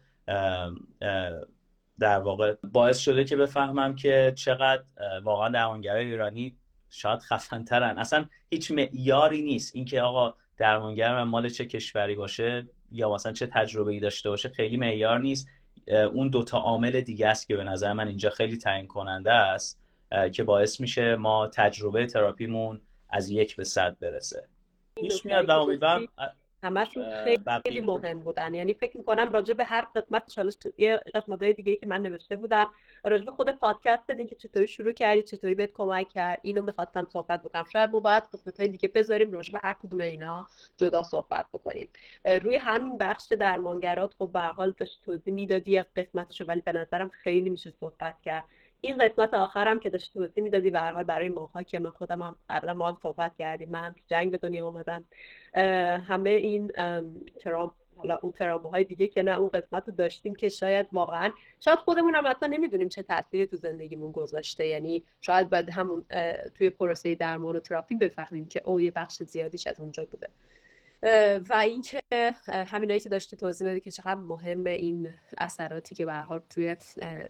در 1.99 2.19
واقع 2.19 2.55
باعث 2.73 2.99
شده 2.99 3.25
که 3.25 3.37
بفهمم 3.37 3.95
که 3.95 4.33
چقدر 4.37 4.83
واقعا 5.25 5.49
درمانگرای 5.49 6.07
ایرانی 6.07 6.57
شاید 6.91 7.21
خفنترن. 7.21 7.99
اصلا 7.99 8.25
هیچ 8.51 8.71
معیاری 8.71 9.43
نیست. 9.43 9.77
اینکه 9.77 10.03
آقا 10.03 10.35
درمانگر 10.57 11.25
مال 11.25 11.49
چه 11.49 11.67
کشوری 11.67 12.15
باشه 12.15 12.69
یا 12.93 13.15
مثلا 13.15 13.33
چه 13.33 13.47
تجربه 13.47 13.93
ای 13.93 14.01
داشته 14.01 14.31
باشه 14.31 14.49
خیلی 14.49 14.77
معیار 14.77 15.19
نیست. 15.19 15.49
اون 16.13 16.29
دوتا 16.29 16.59
عامل 16.59 17.01
دیگه 17.01 17.29
است 17.29 17.49
که 17.49 17.57
به 17.57 17.65
نظر 17.65 17.93
من 17.93 18.09
اینجا 18.09 18.31
خیلی 18.31 18.57
تعیین 18.57 18.87
کننده 18.87 19.33
است 19.33 19.81
که 20.33 20.45
باعث 20.45 20.81
میشه 20.81 21.17
ما 21.17 21.47
تجربه 21.47 22.07
تراپیمون 22.07 22.81
از 23.11 23.31
یک 23.31 23.57
به 23.57 23.65
صد 23.65 23.97
برسه. 24.01 24.49
پیش 24.97 25.27
میاد 25.27 25.49
و 25.49 25.53
امیدوارم 25.53 26.07
همشون 26.63 27.05
خیلی 27.63 27.81
مهم 27.81 28.21
بودن. 28.21 28.55
یعنی 28.55 28.75
فکر 28.75 28.97
می‌کنم 28.97 29.33
راجع 29.33 29.55
به 29.55 29.65
هر 29.65 29.87
قسمت 29.95 30.29
چالش 30.29 30.55
یه 30.79 31.01
قسمت 31.15 31.45
دیگه 31.45 31.77
که 31.77 31.87
من 31.87 32.03
نوشته 32.03 32.37
بودم. 32.37 32.71
راجع 33.05 33.25
به 33.25 33.31
خود 33.31 33.51
پادکست 33.51 34.11
دیگه 34.11 34.29
که 34.29 34.35
چطوری 34.35 34.69
شروع 34.69 34.93
کردی 34.93 35.23
چطوری 35.23 35.55
بهت 35.55 35.73
کمک 35.73 36.09
کرد؟ 36.09 36.39
اینو 36.43 36.63
می‌خواستم 36.63 37.07
صحبت 37.13 37.43
بکنم. 37.43 37.65
شاید 37.73 37.91
ما 37.91 38.01
باید 38.01 38.23
قسمت 38.23 38.61
های 38.61 38.69
دیگه 38.69 38.89
بذاریم 38.89 39.33
راجع 39.33 39.53
به 39.53 39.61
هر 39.63 39.73
کدوم 39.73 40.01
اینا 40.01 40.47
جدا 40.77 41.03
صحبت 41.03 41.47
بکنیم. 41.53 41.89
روی 42.25 42.57
همین 42.57 42.99
بخش 42.99 43.33
درمانگرات 43.33 44.15
خب 44.19 44.31
به 44.33 44.41
حال 44.41 44.75
داشت 44.79 45.03
توضیح 45.05 45.35
می‌دادی 45.35 45.83
قسمتشو 45.83 46.45
ولی 46.45 46.61
به 46.61 46.73
نظرم 46.73 47.09
خیلی 47.09 47.51
میشه 47.51 47.73
صحبت 47.81 48.21
کرد. 48.23 48.45
این 48.81 48.99
قسمت 48.99 49.35
آخرم 49.35 49.81
که 49.81 49.91
داشتی 49.91 50.13
توضیح 50.13 50.45
می‌دادی 50.45 50.71
به 50.71 50.81
هر 50.81 51.03
برای 51.03 51.29
ماها 51.29 51.63
که 51.63 51.79
من 51.79 51.91
خودم 51.91 52.23
هم 52.23 52.37
قبلا 52.51 52.75
ما 52.75 52.89
هم 52.89 52.99
صحبت 53.03 53.33
کردیم. 53.39 53.69
من 53.71 53.95
جنگ 54.07 54.31
به 54.31 54.39
دنیا 54.39 54.67
اومدم. 54.67 55.05
همه 55.55 56.31
این 56.31 56.73
ترام 57.41 57.73
حالا 57.97 58.19
اون 58.23 58.33
های 58.73 58.85
دیگه 58.85 59.07
که 59.07 59.23
نه 59.23 59.39
اون 59.39 59.49
قسمت 59.49 59.89
رو 59.89 59.95
داشتیم 59.95 60.35
که 60.35 60.49
شاید 60.49 60.87
واقعا 60.93 61.31
شاید 61.61 61.79
خودمون 61.79 62.15
هم 62.15 62.27
اصلا 62.27 62.49
نمی‌دونیم 62.49 62.89
چه 62.89 63.03
تاثیری 63.03 63.47
تو 63.47 63.57
زندگیمون 63.57 64.13
گذاشته. 64.13 64.67
یعنی 64.67 65.05
شاید 65.21 65.51
بعد 65.51 65.71
همون 65.71 66.05
توی 66.55 66.71
پروسه 66.71 67.15
درمان 67.15 67.57
و 67.57 67.61
تراپی 67.61 67.95
بفهمیم 67.95 68.47
که 68.47 68.63
او 68.65 68.81
یه 68.81 68.91
بخش 68.91 69.23
زیادیش 69.23 69.67
از 69.67 69.81
اونجا 69.81 70.05
بوده. 70.05 70.29
و 71.49 71.55
اینکه 71.55 72.03
همینایی 72.49 73.01
که 73.01 73.09
داشته 73.09 73.37
توضیح 73.37 73.69
بده 73.69 73.81
که 73.81 73.91
چقدر 73.91 74.15
مهم 74.15 74.67
این 74.67 75.15
اثراتی 75.39 75.95
که 75.95 76.07
به 76.07 76.15
حال 76.15 76.41
توی 76.51 76.77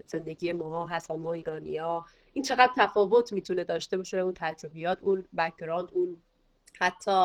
زندگی 0.07 0.53
ما 0.53 0.87
هست 0.87 1.11
ما 1.11 1.33
ایرانیا 1.33 2.05
این 2.33 2.45
چقدر 2.45 2.73
تفاوت 2.77 3.33
می‌تونه 3.33 3.65
داشته 3.65 3.97
باشه 3.97 4.19
اون 4.19 4.33
تجربیات 4.37 4.99
اون 5.01 5.25
background 5.37 5.89
اون 5.93 6.17
حتی 6.81 7.25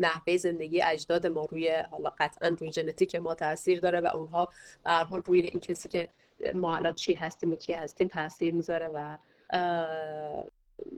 نحوه 0.00 0.36
زندگی 0.36 0.82
اجداد 0.82 1.26
ما 1.26 1.44
روی 1.50 1.70
حالا 1.90 2.12
قطعا 2.18 2.56
روی 2.60 2.72
ژنتیک 2.72 3.16
ما 3.16 3.34
تاثیر 3.34 3.80
داره 3.80 4.00
و 4.00 4.06
اونها 4.14 4.48
به 4.84 4.90
حال 4.90 5.22
روی 5.26 5.40
این 5.40 5.60
کسی 5.60 5.88
که 5.88 6.08
ما 6.54 6.76
الان 6.76 6.94
چی 6.94 7.14
هستیم 7.14 7.52
و 7.52 7.56
کی 7.56 7.72
هستیم 7.72 8.08
تاثیر 8.08 8.54
می‌ذاره 8.54 8.88
و 8.94 9.16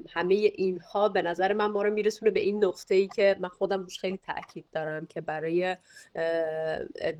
همه 0.09 0.35
اینها 0.35 1.09
به 1.09 1.23
نظر 1.23 1.53
من 1.53 1.67
ما 1.67 1.83
رو 1.83 1.91
میرسونه 1.91 2.31
به 2.31 2.41
این 2.41 2.65
نقطه 2.65 2.95
ای 2.95 3.09
که 3.09 3.37
من 3.41 3.49
خودم 3.49 3.83
روش 3.83 3.99
خیلی 3.99 4.19
تاکید 4.27 4.65
دارم 4.73 5.07
که 5.07 5.21
برای 5.21 5.77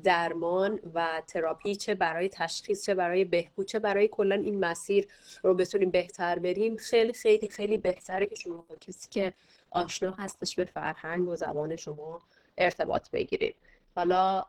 درمان 0.03 0.79
و 0.93 1.21
تراپی 1.27 1.75
چه 1.75 1.95
برای 1.95 2.29
تشخیص 2.29 2.85
چه 2.85 2.95
برای 2.95 3.25
بهبود 3.25 3.67
چه 3.67 3.79
برای 3.79 4.07
کلا 4.07 4.35
این 4.35 4.59
مسیر 4.59 5.07
رو 5.43 5.53
بتونیم 5.53 5.91
بهتر 5.91 6.39
بریم 6.39 6.75
خیلی 6.75 7.13
خیلی 7.13 7.47
خیلی 7.47 7.77
بهتره 7.77 8.25
که 8.25 8.35
شما 8.35 8.65
کسی 8.81 9.07
که 9.11 9.33
آشنا 9.73 10.11
هستش 10.11 10.55
به 10.55 10.65
فرهنگ 10.65 11.27
و 11.27 11.35
زبان 11.35 11.75
شما 11.75 12.21
ارتباط 12.57 13.09
بگیرید. 13.11 13.55
حالا 13.95 14.43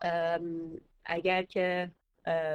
اگر 1.05 1.43
که 1.43 1.91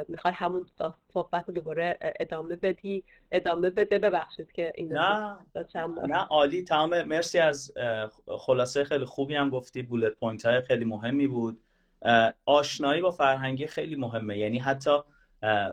می‌خوای 0.08 0.34
همون 0.34 0.66
صحبت 1.14 1.48
رو 1.48 1.54
دوباره 1.54 1.98
ادامه 2.02 2.56
بدی 2.56 3.04
ادامه 3.32 3.70
بده 3.70 4.00
ببخشید 4.00 4.52
که 4.52 4.74
این 4.76 4.94
نه 4.94 5.38
نه 6.08 6.18
عالی 6.18 6.64
تمام. 6.64 7.04
مرسی 7.04 7.40
از 7.40 7.74
خلاصه 8.40 8.84
خیلی 8.84 9.06
خوبی 9.06 9.36
هم 9.36 9.50
گفتی. 9.50 9.82
bullet 9.82 10.14
point 10.14 10.46
های 10.46 10.62
خیلی 10.62 10.86
مهمی 10.86 11.28
بود. 11.28 11.60
آشنایی 12.46 13.02
با 13.02 13.12
فرهنگی 13.12 13.68
خیلی 13.68 13.96
مهمه. 13.96 14.38
یعنی 14.38 14.60
حتی 14.60 14.98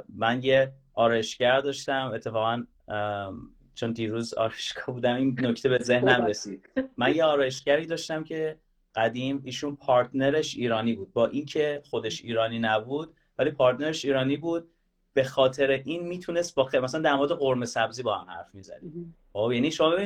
من 0.09 0.43
یه 0.43 0.73
آرایشگر 0.95 1.61
داشتم 1.61 2.11
اتفاقا 2.15 2.65
چون 3.77 3.93
دیروز 3.93 4.35
آرایشگاه 4.35 4.95
بودم 4.95 5.15
این 5.15 5.37
نکته 5.41 5.69
به 5.69 5.79
ذهنم 5.79 6.27
رسید. 6.27 6.69
من 6.97 7.15
یه 7.15 7.25
آرایشگری 7.25 7.87
داشتم 7.87 8.25
که 8.25 8.59
قدیم 8.95 9.43
ایشون 9.45 9.77
partner 9.77 10.39
ش 10.39 10.57
ایرانی 10.57 10.95
بود. 10.95 11.13
با 11.13 11.27
اینکه 11.27 11.83
خودش 11.91 12.23
ایرانی 12.25 12.59
نبود 12.59 13.15
ولی 13.39 13.51
partner 13.51 13.93
ش 13.93 14.05
ایرانی 14.05 14.37
بود. 14.37 14.71
به 15.15 15.25
خاطر 15.25 15.71
این 15.71 16.09
می‌تونست 16.09 16.55
با 16.55 16.69
مثلا 16.83 17.01
در 17.01 17.15
مورد 17.15 17.33
قرمه 17.33 17.67
سبزی 17.67 18.03
با 18.03 18.19
هم 18.19 18.31
حرف 18.31 18.55
می‌زدیم. 18.55 19.17
خب 19.33 19.51
یعنی 19.53 19.71
شما 19.71 19.97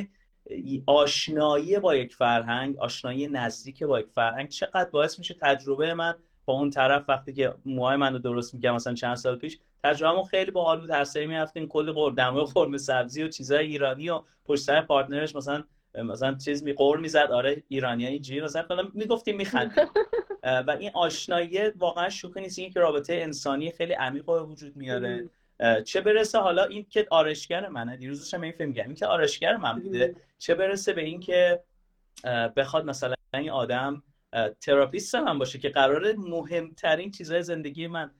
آشنایی 0.86 1.78
با 1.78 1.96
یک 1.96 2.14
فرهنگ 2.14 2.78
آشنایی 2.78 3.28
نزدیک 3.28 3.82
با 3.82 4.00
یک 4.00 4.06
فرهنگ 4.14 4.48
چقدر 4.48 4.90
باعث 4.90 5.18
میشه 5.18 5.34
تجربه 5.40 5.94
من 5.94 6.14
با 6.44 6.54
اون 6.54 6.70
طرف 6.70 7.04
وقتی 7.08 7.32
که 7.32 7.54
موهای 7.64 7.96
من 7.96 8.12
رو 8.12 8.18
درست 8.18 8.54
میگم 8.54 8.74
مثلا 8.74 8.94
چند 8.94 9.16
سال 9.16 9.36
پیش 9.36 9.58
تجربهمون 9.84 10.24
خیلی 10.24 10.50
باحال 10.50 10.80
بود. 10.80 10.90
هر 10.90 11.04
سری 11.04 11.26
می‌رفتیم 11.26 11.68
کلی 11.68 11.92
قرمه 11.92 12.14
دمای 12.14 12.44
قرمه 12.54 12.78
سبزی 12.78 13.22
و 13.22 13.28
چیزای 13.28 13.66
ایرانی 13.66 14.10
و 14.10 14.22
پشت 14.44 14.62
سر 14.62 14.80
پارتنرش 14.80 15.36
مثلا 15.36 15.64
مثلا 15.94 16.34
چیز 16.34 16.62
می 16.64 16.72
قور 16.72 16.98
می‌زد. 16.98 17.30
آره 17.32 17.62
ایرانی 17.68 18.06
اینجوری. 18.06 18.40
مثلا 18.40 18.66
می‌گفتیم 18.94 19.36
میخندیم. 19.36 19.84
و 20.42 20.76
این 20.80 20.90
آشنایی 20.94 21.68
واقعا 21.68 22.08
شوخی 22.08 22.40
نیست. 22.40 22.58
این 22.58 22.70
که 22.70 22.80
رابطه 22.80 23.14
انسانی 23.14 23.70
خیلی 23.70 23.92
عمیق 23.92 24.24
به 24.24 24.42
وجود 24.42 24.76
میاره. 24.76 25.30
چه 25.84 26.00
برسه 26.00 26.38
حالا 26.38 26.64
این 26.64 26.86
که 26.90 27.06
آرایشگر 27.10 27.68
منه. 27.68 27.96
دیروزش 27.96 28.34
هم 28.34 28.40
این 28.40 28.52
فیلم 28.52 28.72
این 28.76 28.94
که 28.94 29.06
آرایشگر 29.06 29.56
من 29.56 29.80
بوده 29.80 30.16
چه 30.38 30.54
برسه 30.54 30.92
به 30.92 31.02
این 31.02 31.20
که 31.20 31.62
بخواد 32.56 32.84
مثلا 32.84 33.14
این 33.34 33.50
آدم 33.50 34.02
تراپیست 34.60 35.14
من 35.14 35.38
باشه 35.38 35.58
که 35.58 35.68
قرار 35.68 36.12
مهمترین 36.12 37.10
چیزهای 37.10 37.42
زندگی 37.42 37.86
من 37.86 38.10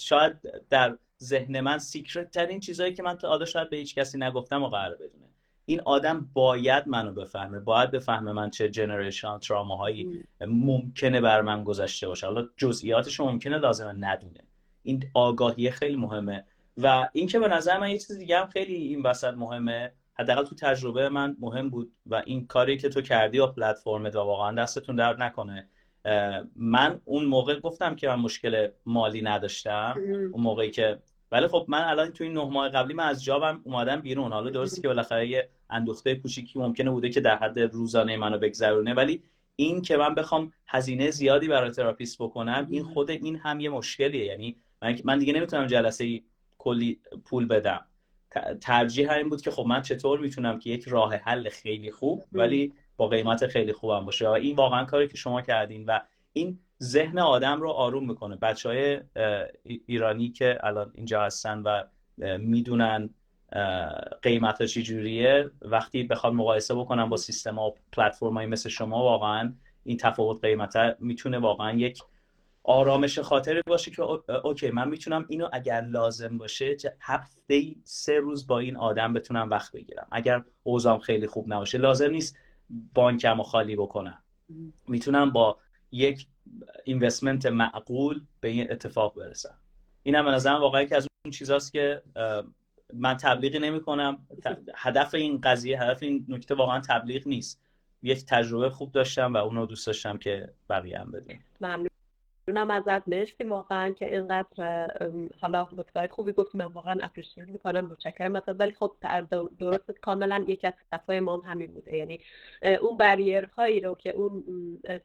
شاید 0.00 0.36
در 0.70 0.98
ذهن 1.22 1.60
من 1.60 1.78
secret 1.78 2.30
ترین 2.30 2.60
چیزهایی 2.60 2.94
که 2.94 3.02
من 3.02 3.16
تا 3.16 3.28
حالا 3.28 3.44
شاید 3.44 3.70
به 3.70 3.76
هیچ 3.76 3.94
کسی 3.94 4.18
نگفتم 4.18 4.62
و 4.62 4.68
قرار 4.68 4.94
بدونه. 4.94 5.28
این 5.64 5.80
آدم 5.80 6.30
باید 6.34 6.88
منو 6.88 7.12
بفهمه 7.12 7.60
باید 7.60 7.90
بفهمه 7.90 8.32
من 8.32 8.50
چه 8.50 8.68
generation 8.68 9.38
trauma 9.38 9.95
هایی 9.95 10.24
ممکنه 10.40 11.20
بر 11.20 11.40
من 11.40 11.64
گذشته 11.64 12.08
باشه. 12.08 12.26
حالا 12.26 12.48
جزئیاتش 12.56 13.20
ممکنه 13.20 13.58
لازمه 13.58 13.92
ندونه. 13.92 14.40
این 14.82 15.10
آگاهی 15.14 15.70
خیلی 15.70 15.96
مهمه. 15.96 16.44
و 16.78 17.08
اینکه 17.12 17.38
به 17.38 17.48
نظر 17.48 17.78
من 17.78 17.90
یه 17.90 17.98
چیز 17.98 18.18
دیگه 18.18 18.38
هم 18.38 18.46
خیلی 18.46 18.74
این 18.74 19.02
وسط 19.02 19.34
مهمه 19.34 19.92
حداقل 20.14 20.44
تو 20.44 20.54
تجربه 20.54 21.08
من 21.08 21.36
مهم 21.40 21.70
بود 21.70 21.92
و 22.06 22.22
این 22.26 22.46
کاری 22.46 22.76
که 22.76 22.88
تو 22.88 23.00
کردی 23.00 23.38
و 23.38 23.46
پلتفرمت 23.46 24.16
و 24.16 24.18
واقعا 24.18 24.52
دستتون 24.62 24.96
درد 24.96 25.22
نکنه. 25.22 25.68
من 26.56 27.00
اون 27.04 27.24
موقع 27.24 27.60
گفتم 27.60 27.94
که 27.94 28.08
من 28.08 28.14
مشکل 28.14 28.68
مالی 28.86 29.22
نداشتم. 29.22 29.94
اون 30.32 30.42
موقعی 30.42 30.70
که 30.70 30.98
ولی 31.32 31.46
خب 31.46 31.64
من 31.68 31.84
الان 31.84 32.10
تو 32.10 32.24
این 32.24 32.32
نه 32.32 32.44
ماه 32.44 32.68
قبلی 32.68 32.94
من 32.94 33.06
از 33.06 33.24
جابم 33.24 33.60
اومدم 33.64 34.00
بیرون. 34.00 34.32
حالا 34.32 34.50
درسته 34.50 34.82
که 34.82 34.88
بالاخره 34.88 35.28
یه 35.28 35.48
اندوخته 35.70 36.14
کوچیکی 36.14 36.58
ممکنه 36.58 36.90
بوده 36.90 37.08
که 37.08 37.20
در 37.20 37.36
حد 37.36 37.60
روزانه 37.60 38.16
منو 38.16 38.38
بگذرونه. 38.38 38.94
ولی 38.94 39.22
این 39.56 39.82
که 39.82 39.96
من 39.96 40.14
بخوام 40.14 40.52
هزینه 40.66 41.10
زیادی 41.10 41.48
برای 41.48 41.70
تراپیست 41.70 42.22
بکنم 42.22 42.66
این 42.70 42.84
خود 42.84 43.10
این 43.10 43.36
هم 43.36 43.60
یه 43.60 43.70
مشکلیه. 43.70 44.24
یعنی 44.24 44.56
من 45.04 45.18
دیگه 45.18 45.32
نمی‌تونم 45.32 45.66
جلسه 45.66 46.22
کلی 46.58 47.00
پول 47.24 47.46
بدم. 47.46 47.86
ترجیح 48.60 49.10
این 49.10 49.28
بود 49.28 49.40
که 49.40 49.50
خب 49.50 49.66
من 49.66 49.82
چطور 49.82 50.20
می‌تونم 50.20 50.58
که 50.58 50.70
یک 50.70 50.88
راه 50.88 51.14
حل 51.14 51.48
خیلی 51.48 51.90
خوب 51.90 52.24
ولی 52.32 52.72
با 52.96 53.08
قیمت 53.08 53.46
خیلی 53.46 53.72
خوبم 53.72 54.04
باشه. 54.04 54.28
و 54.28 54.30
این 54.30 54.56
واقعا 54.56 54.84
کاری 54.84 55.08
که 55.08 55.16
شما 55.16 55.42
کردین 55.42 55.84
و 55.86 56.00
این 56.32 56.58
ذهن 56.82 57.18
آدم 57.18 57.60
رو 57.60 57.70
آروم 57.70 58.08
می‌کنه. 58.08 58.36
بچه 58.36 58.68
های 58.68 59.00
ایرانی 59.86 60.28
که 60.28 60.58
الان 60.62 60.92
اینجا 60.94 61.22
هستن 61.22 61.62
و 61.62 61.82
می‌دونن 62.38 63.10
قیمت 64.22 64.62
چی 64.62 64.82
جوریه 64.82 65.50
وقتی 65.62 66.02
بخواد 66.02 66.32
مقایسه 66.32 66.74
بکنم 66.74 67.08
با 67.08 67.16
سیستم 67.16 67.58
و 67.58 67.70
پلتفرم 67.92 68.46
مثل 68.46 68.68
شما 68.68 69.02
واقعا 69.02 69.54
این 69.84 69.96
تفاوت 69.96 70.44
قیمت 70.44 70.96
می‌تونه 70.98 71.38
واقعا 71.38 71.78
یک 71.78 72.02
آرامش 72.64 73.18
خاطری 73.18 73.62
باشه 73.66 73.90
که 73.90 74.02
اوکی 74.44 74.70
من 74.70 74.88
می‌تونم 74.88 75.26
اینو 75.28 75.48
اگر 75.52 75.80
لازم 75.80 76.38
باشه 76.38 76.76
هفته 77.00 77.62
سه 77.84 78.18
روز 78.18 78.46
با 78.46 78.58
این 78.58 78.76
آدم 78.76 79.12
بتونم 79.12 79.50
وقت 79.50 79.72
بگیرم. 79.72 80.06
اگر 80.12 80.44
اوضاعم 80.62 80.98
خیلی 80.98 81.26
خوب 81.26 81.52
نباشه 81.52 81.78
لازم 81.78 82.10
نیست 82.10 82.38
بانکم 82.94 83.36
رو 83.36 83.42
خالی 83.42 83.76
بکنم. 83.76 84.22
می‌تونم 84.88 85.30
با 85.30 85.58
یک 85.92 86.26
اینوستمنت 86.84 87.46
معقول 87.46 88.22
به 88.40 88.48
این 88.48 88.72
اتفاق 88.72 89.14
برسم. 89.14 89.58
این 90.02 90.14
هم 90.14 90.24
به 90.24 90.30
نظرم 90.30 90.60
واقعا 90.60 90.84
که 90.84 90.96
از 90.96 91.06
اون 91.24 91.32
چیزاست 91.32 91.72
که 91.72 92.02
من 92.94 93.16
تبلیغی 93.16 93.58
نمی 93.58 93.80
کنم 93.80 94.26
هدف 94.74 95.14
این 95.14 95.40
قضیه 95.40 95.82
هدف 95.82 96.02
این 96.02 96.26
نکته 96.28 96.54
واقعا 96.54 96.80
تبلیغ 96.80 97.28
نیست. 97.28 97.60
یک 98.02 98.24
تجربه 98.24 98.70
خوب 98.70 98.92
داشتم 98.92 99.34
و 99.34 99.36
اونو 99.36 99.66
دوست 99.66 99.86
داشتم 99.86 100.18
که 100.18 100.52
بقیه 100.70 100.98
هم 100.98 101.10
بدون 101.10 101.38
ممنونم 102.48 102.70
ازت 102.70 103.08
مرسی 103.08 103.44
واقعا 103.44 103.90
که 103.90 104.14
اینقدر 104.14 104.88
حالا 105.40 105.68
نکته 105.76 106.08
خوبی 106.08 106.32
گفت 106.32 106.54
من 106.54 106.64
واقعا 106.64 106.96
اپریشیت 107.02 107.48
می‌کنم 107.48 107.86
متشکرم 107.86 108.36
ازت 108.36 108.60
ولی 108.60 108.72
خب 108.72 108.92
درست 109.58 109.90
کاملا 109.90 110.44
یکی 110.48 110.66
از 110.66 110.72
هدفهای 110.92 111.20
ما 111.20 111.36
هم 111.36 111.50
همین 111.50 111.72
بوده. 111.72 111.96
یعنی 111.96 112.20
اون 112.80 112.96
بریرهایی 112.96 113.80
رو 113.80 113.94
که 113.94 114.10
اون 114.10 114.44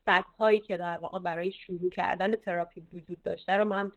سطح 0.06 0.30
هایی 0.40 0.60
که 0.60 0.78
در 0.78 0.98
واقع 0.98 1.20
برای 1.20 1.52
شروع 1.52 1.90
کردن 1.90 2.36
تراپی 2.36 2.88
وجود 2.94 3.24
داشته 3.24 3.54
رو 3.54 3.66
من 3.66 3.92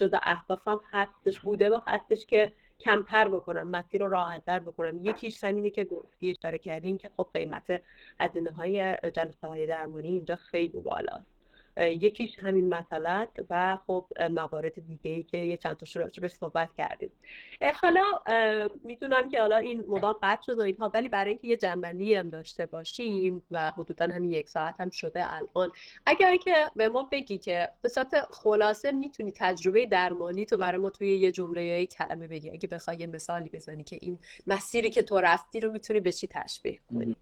جز 0.00 0.10
اهدافم 0.22 0.80
هستش 0.92 1.40
بوده 1.40 1.70
و 1.70 1.80
هستش 1.86 2.26
که 2.26 2.52
کمتر 2.80 3.28
بکنم 3.28 3.68
مسیر 3.68 4.02
رو 4.04 4.08
راحتتر 4.08 4.58
بکنم. 4.58 5.04
یکیش 5.04 5.44
همینه 5.44 5.70
که 5.70 5.84
گفتی 5.84 6.30
اشاره 6.30 6.58
کردیم 6.58 6.98
که 6.98 7.10
خب 7.16 7.28
قیمت 7.34 7.82
هزینه 8.20 8.50
های 8.50 8.96
جلسه 9.14 9.46
های 9.46 9.66
درمانی 9.66 10.08
اینجا 10.08 10.36
خیلی 10.36 10.80
بالاست. 10.80 11.33
یکیش 11.76 12.38
همین 12.38 12.68
مسئله 12.68 13.28
و 13.50 13.78
خب 13.86 14.06
موارد 14.30 14.86
دیگه 14.86 15.10
ای 15.10 15.22
که 15.22 15.38
یه 15.38 15.56
چند 15.56 15.76
تا 15.76 16.20
به 16.20 16.28
صحبت 16.28 16.68
کردیم. 16.78 17.10
حالا 17.82 18.04
می‌دونم 18.84 19.28
که 19.28 19.40
حالا 19.40 19.56
این 19.56 19.84
مدام 19.88 20.16
قطع 20.22 20.42
شد 20.42 20.58
و 20.58 20.62
اینها 20.62 20.90
ولی 20.94 21.08
برای 21.08 21.30
اینکه 21.30 21.48
یه 21.48 21.56
جنبندی 21.56 22.14
هم 22.14 22.30
داشته 22.30 22.66
باشیم 22.66 23.42
و 23.50 23.70
حدودا 23.70 24.06
همین 24.06 24.30
یک 24.30 24.48
ساعت 24.48 24.74
هم 24.80 24.90
شده 24.90 25.32
الان 25.34 25.72
اگر 26.06 26.36
که 26.36 26.54
به 26.76 26.88
ما 26.88 27.08
بگی 27.12 27.38
که 27.38 27.68
به 27.82 27.88
صورت 27.88 28.26
خلاصه 28.30 28.92
می‌تونی 28.92 29.32
تجربه 29.36 29.86
درمانی 29.86 30.46
تو 30.46 30.56
برای 30.56 30.78
ما 30.78 30.90
توی 30.90 31.18
یه 31.18 31.32
جمله 31.32 31.64
یا 31.64 31.84
کلمه 31.84 32.28
بگی؟ 32.28 32.50
اگه 32.50 32.68
بخوای 32.68 32.96
یه 32.96 33.06
مثالی 33.06 33.48
بزنی 33.48 33.84
که 33.84 33.98
این 34.02 34.18
مسیری 34.46 34.90
که 34.90 35.02
تو 35.02 35.20
رفتی 35.20 35.60
رو 35.60 35.72
می‌تونی 35.72 36.00
به 36.00 36.12
چی 36.12 36.26
تشبیه 36.26 36.80
کنی؟ 36.90 37.16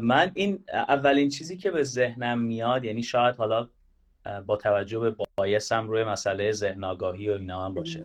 من 0.00 0.30
این 0.34 0.64
اولین 0.72 1.28
چیزی 1.28 1.56
که 1.56 1.70
به 1.70 1.82
ذهنم 1.82 2.38
میاد 2.38 2.84
یعنی 2.84 3.02
شاید 3.02 3.36
حالا 3.36 3.68
با 4.46 4.56
توجه 4.56 4.98
به 4.98 5.16
بایسم 5.36 5.88
روی 5.88 6.04
مسئله 6.04 6.52
ذهن 6.52 6.84
آگاهی 6.84 7.28
و 7.28 7.32
اینا 7.32 7.64
هم 7.64 7.74
باشه. 7.74 8.04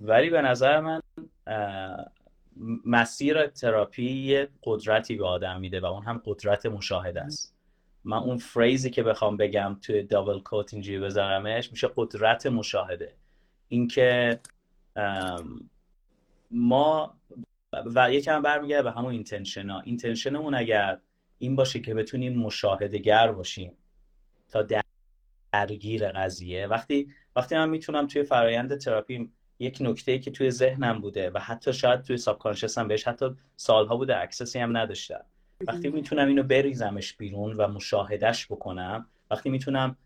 ولی 0.00 0.30
به 0.30 0.42
نظر 0.42 0.80
من 0.80 1.00
مسیر 2.86 3.46
تراپی 3.46 4.46
قدرتی 4.62 5.16
به 5.16 5.26
آدم 5.26 5.60
میده 5.60 5.80
و 5.80 5.84
اون 5.84 6.02
هم 6.02 6.22
قدرت 6.24 6.66
مشاهده 6.66 7.20
است. 7.20 7.54
من 8.04 8.16
اون 8.16 8.36
فریزی 8.36 8.90
که 8.90 9.02
بخوام 9.02 9.36
بگم 9.36 9.76
توی 9.82 10.02
دابل 10.02 10.40
کوت 10.40 10.74
اینجوری 10.74 10.98
بذارمش 10.98 11.70
میشه 11.70 11.90
قدرت 11.96 12.46
مشاهده. 12.46 13.14
اینکه 13.68 14.40
ما 16.50 17.14
و 17.94 18.12
یکم 18.12 18.42
برمیگرده 18.42 18.82
به 18.82 18.90
همون 18.90 19.12
intention 19.12 19.70
ها 19.70 19.80
intention 19.80 20.36
مون 20.36 20.54
اگر 20.54 20.98
این 21.42 21.56
باشه 21.56 21.80
که 21.80 21.94
بتونیم 21.94 22.38
مشاهده 22.38 22.98
گر 22.98 23.32
باشیم 23.32 23.72
تا 24.48 24.66
درگیر 25.52 26.08
قضیه. 26.08 26.66
وقتی 26.66 27.12
وقتی 27.36 27.54
من 27.54 27.68
می‌تونم 27.68 28.06
توی 28.06 28.22
فرایند 28.22 28.76
تراپی 28.76 29.30
یک 29.58 29.78
نکته 29.80 30.18
که 30.18 30.30
توی 30.30 30.50
ذهنم 30.50 31.00
بوده 31.00 31.30
و 31.30 31.38
حتی 31.38 31.72
شاید 31.72 32.02
توی 32.02 32.16
sub 32.16 32.42
هم 32.76 32.88
بهش 32.88 33.08
حتی 33.08 33.26
سالها 33.56 33.96
بوده 33.96 34.20
access 34.20 34.53
ی 34.53 34.58
هم 34.58 34.76
نداشتم. 34.76 35.24
وقتی 35.66 35.88
می‌تونم 35.88 36.28
اینو 36.28 36.42
بریزمش 36.42 37.12
بیرون 37.12 37.56
و 37.56 37.68
مشاهدهش 37.68 38.46
بکنم 38.46 39.06
وقتی 39.30 39.50
می‌تونم 39.50 39.96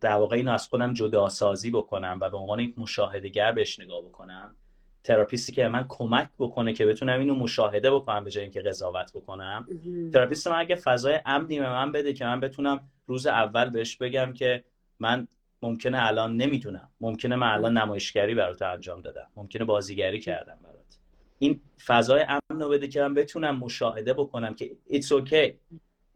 در 0.00 0.14
واقع 0.14 0.36
اینو 0.36 0.52
از 0.52 0.68
خودم 0.68 0.94
جدا 0.94 1.28
سازی 1.28 1.70
بکنم 1.70 2.18
و 2.20 2.30
به 2.30 2.36
عنوان 2.36 2.60
یک 2.60 2.78
مشاهدهگر 2.78 3.52
بهش 3.52 3.80
نگاه 3.80 4.02
بکنم 4.02 4.56
تراپیستی 5.04 5.52
که 5.52 5.68
من 5.68 5.86
کمک 5.88 6.28
بکنه 6.38 6.72
که 6.72 6.86
بتونم 6.86 7.20
اینو 7.20 7.34
مشاهده 7.34 7.90
بکنم 7.90 8.24
به 8.24 8.30
جای 8.30 8.42
اینکه 8.42 8.60
قضاوت 8.60 9.12
بکنم. 9.14 9.66
تراپیست 10.12 10.48
من 10.48 10.58
اگه 10.58 10.74
فضای 10.74 11.20
امنی 11.26 11.58
به 11.58 11.68
من 11.70 11.92
بده 11.92 12.12
که 12.12 12.24
من 12.24 12.40
بتونم 12.40 12.80
روز 13.06 13.26
اول 13.26 13.70
بهش 13.70 13.96
بگم 13.96 14.32
که 14.32 14.64
من 15.00 15.28
ممکنه 15.62 16.06
الان 16.06 16.36
نمی‌دونم. 16.36 16.88
ممکنه 17.00 17.36
من 17.36 17.48
الان 17.48 17.78
نمایشگری 17.78 18.34
برات 18.34 18.62
انجام 18.62 19.00
دادم. 19.00 19.26
ممکنه 19.36 19.64
بازیگری 19.64 20.20
کردم 20.20 20.58
برات. 20.62 20.98
این 21.38 21.60
فضای 21.86 22.26
امن 22.28 22.60
رو 22.60 22.68
بده 22.68 22.88
که 22.88 23.00
من 23.00 23.14
بتونم 23.14 23.58
مشاهده 23.58 24.12
بکنم 24.12 24.54
که 24.54 24.70
it's 24.90 25.06
okay. 25.06 25.52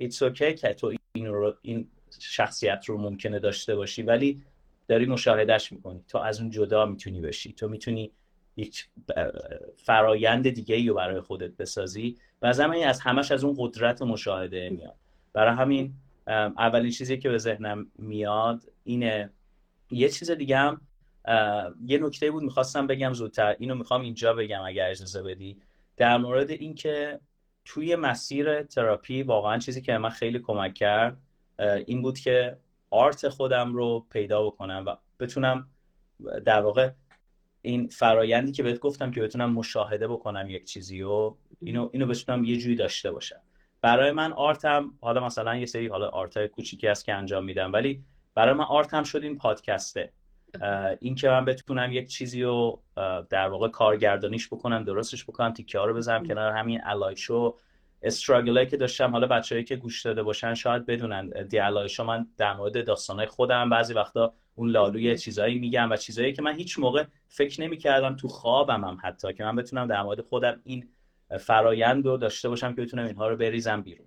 It's 0.02 0.16
okay 0.16 0.54
که 0.54 0.74
تو 0.74 0.92
این 1.12 1.26
رو 1.26 1.54
این 1.62 1.88
شخصیت 2.20 2.84
رو 2.86 2.98
ممکنه 2.98 3.38
داشته 3.38 3.76
باشی 3.76 4.02
ولی 4.02 4.42
داری 4.88 5.06
مشاهدهش 5.06 5.72
می‌کنی. 5.72 6.04
تو 6.08 6.18
از 6.18 6.40
اون 6.40 6.50
جدا 6.50 6.86
می‌تونی 6.86 7.20
بشی. 7.20 7.52
تو 7.52 7.68
می‌تونی 7.68 8.10
یک 8.58 8.88
فرایند 9.76 10.50
دیگه 10.50 10.74
ای 10.74 10.88
رو 10.88 10.94
برای 10.94 11.20
خودت 11.20 11.50
بسازی 11.50 12.16
و 12.42 12.46
از 12.46 12.60
همین 12.60 12.86
از 12.86 13.00
همش 13.00 13.32
از 13.32 13.44
اون 13.44 13.54
قدرت 13.58 14.02
مشاهده 14.02 14.70
میاد. 14.70 14.94
برای 15.32 15.54
همین 15.54 15.94
اولین 16.26 16.90
چیزی 16.90 17.18
که 17.18 17.28
به 17.28 17.38
ذهنم 17.38 17.86
میاد 17.98 18.62
اینه 18.84 19.30
یه 19.90 20.08
چیز 20.08 20.30
دیگه 20.30 20.56
هم 20.56 20.80
یه 21.86 21.98
نکته 21.98 22.30
بود 22.30 22.42
می‌خواستم 22.42 22.86
بگم 22.86 23.12
زودتر 23.12 23.56
اینو 23.58 23.74
می‌خوام 23.74 24.00
اینجا 24.00 24.34
بگم 24.34 24.62
اگر 24.62 24.90
اجازه 24.90 25.22
بدی. 25.22 25.58
در 25.96 26.16
مورد 26.16 26.50
اینکه 26.50 27.20
توی 27.64 27.96
مسیر 27.96 28.62
تراپی 28.62 29.22
واقعا 29.22 29.58
چیزی 29.58 29.82
که 29.82 29.98
من 29.98 30.08
خیلی 30.08 30.38
کمک 30.38 30.74
کرد 30.74 31.16
این 31.86 32.02
بود 32.02 32.18
که 32.18 32.56
art 32.90 33.28
خودم 33.28 33.74
رو 33.74 34.06
پیدا 34.10 34.46
بکنم 34.46 34.84
و 34.86 34.96
بتونم 35.20 35.68
در 36.44 36.60
واقع 36.60 36.90
این 37.62 37.88
فرایندی 37.88 38.52
که 38.52 38.62
بهت 38.62 38.78
گفتم 38.78 39.10
که 39.10 39.20
بتونم 39.20 39.52
مشاهده 39.52 40.08
بکنم 40.08 40.50
یک 40.50 40.64
چیزی 40.64 41.02
و 41.02 41.34
اینو 41.60 41.90
اینو 41.92 42.06
بتونم 42.06 42.44
یه 42.44 42.56
جوری 42.56 42.76
داشته 42.76 43.12
باشم. 43.12 43.40
برای 43.80 44.12
من 44.12 44.32
art 44.32 44.76
م 44.76 44.90
حالا 45.00 45.26
مثلا 45.26 45.56
یه 45.56 45.66
سری 45.66 45.86
حالا 45.86 46.08
art 46.08 46.38
ای 46.38 46.48
کوچیکی 46.48 46.86
هست 46.86 47.04
که 47.04 47.14
انجام 47.14 47.44
میدم 47.44 47.72
ولی 47.72 48.04
برای 48.34 48.54
من 48.54 48.64
art 48.64 48.93
م 48.93 49.02
شد 49.02 49.22
این 49.22 49.36
پادکسته. 49.36 50.12
این 51.00 51.14
که 51.14 51.28
من 51.28 51.44
بتونم 51.44 51.92
یک 51.92 52.08
چیزی 52.08 52.42
رو 52.42 52.82
در 53.30 53.48
واقع 53.48 53.68
کارگردانیش 53.68 54.48
بکنم 54.48 54.84
درستش 54.84 55.24
بکنم 55.24 55.52
تیکه 55.52 55.78
ها 55.78 55.84
رو 55.84 55.94
بزنم 55.94 56.26
کنار 56.26 56.52
همین 56.52 56.80
الایشو 56.84 57.58
استراگلایی 58.02 58.66
که 58.66 58.76
داشتم 58.76 59.10
حالا 59.12 59.26
بچه‌ای 59.26 59.64
که 59.64 59.76
گوش 59.76 60.02
داده 60.02 60.22
باشن 60.22 60.54
شاید 60.54 60.86
بدونن 60.86 61.28
دی 61.28 61.58
الایشو 61.58 62.04
من 62.04 62.26
در 62.36 62.54
مورد 62.54 62.86
داستانهای 62.86 63.26
خودم 63.26 63.70
بعضی 63.70 63.94
وقتا 63.94 64.34
اون 64.54 64.70
لالوی 64.70 65.18
چیزایی 65.18 65.58
میگم 65.58 65.90
و 65.90 65.96
چیزایی 65.96 66.32
که 66.32 66.42
من 66.42 66.54
هیچ 66.54 66.78
موقع 66.78 67.04
فکر 67.28 67.60
نمی‌کردم 67.60 68.16
تو 68.16 68.28
خوابم 68.28 68.84
هم 68.84 68.98
حتی 69.02 69.32
که 69.32 69.44
من 69.44 69.56
بتونم 69.56 69.86
در 69.86 70.02
مورد 70.02 70.20
خودم 70.20 70.60
این 70.64 70.88
فرایند 71.40 72.06
رو 72.06 72.16
داشته 72.16 72.48
باشم 72.48 72.74
که 72.74 72.82
بتونم 72.82 73.06
اینها 73.06 73.28
رو 73.28 73.36
بریزم 73.36 73.82
بیرون. 73.82 74.06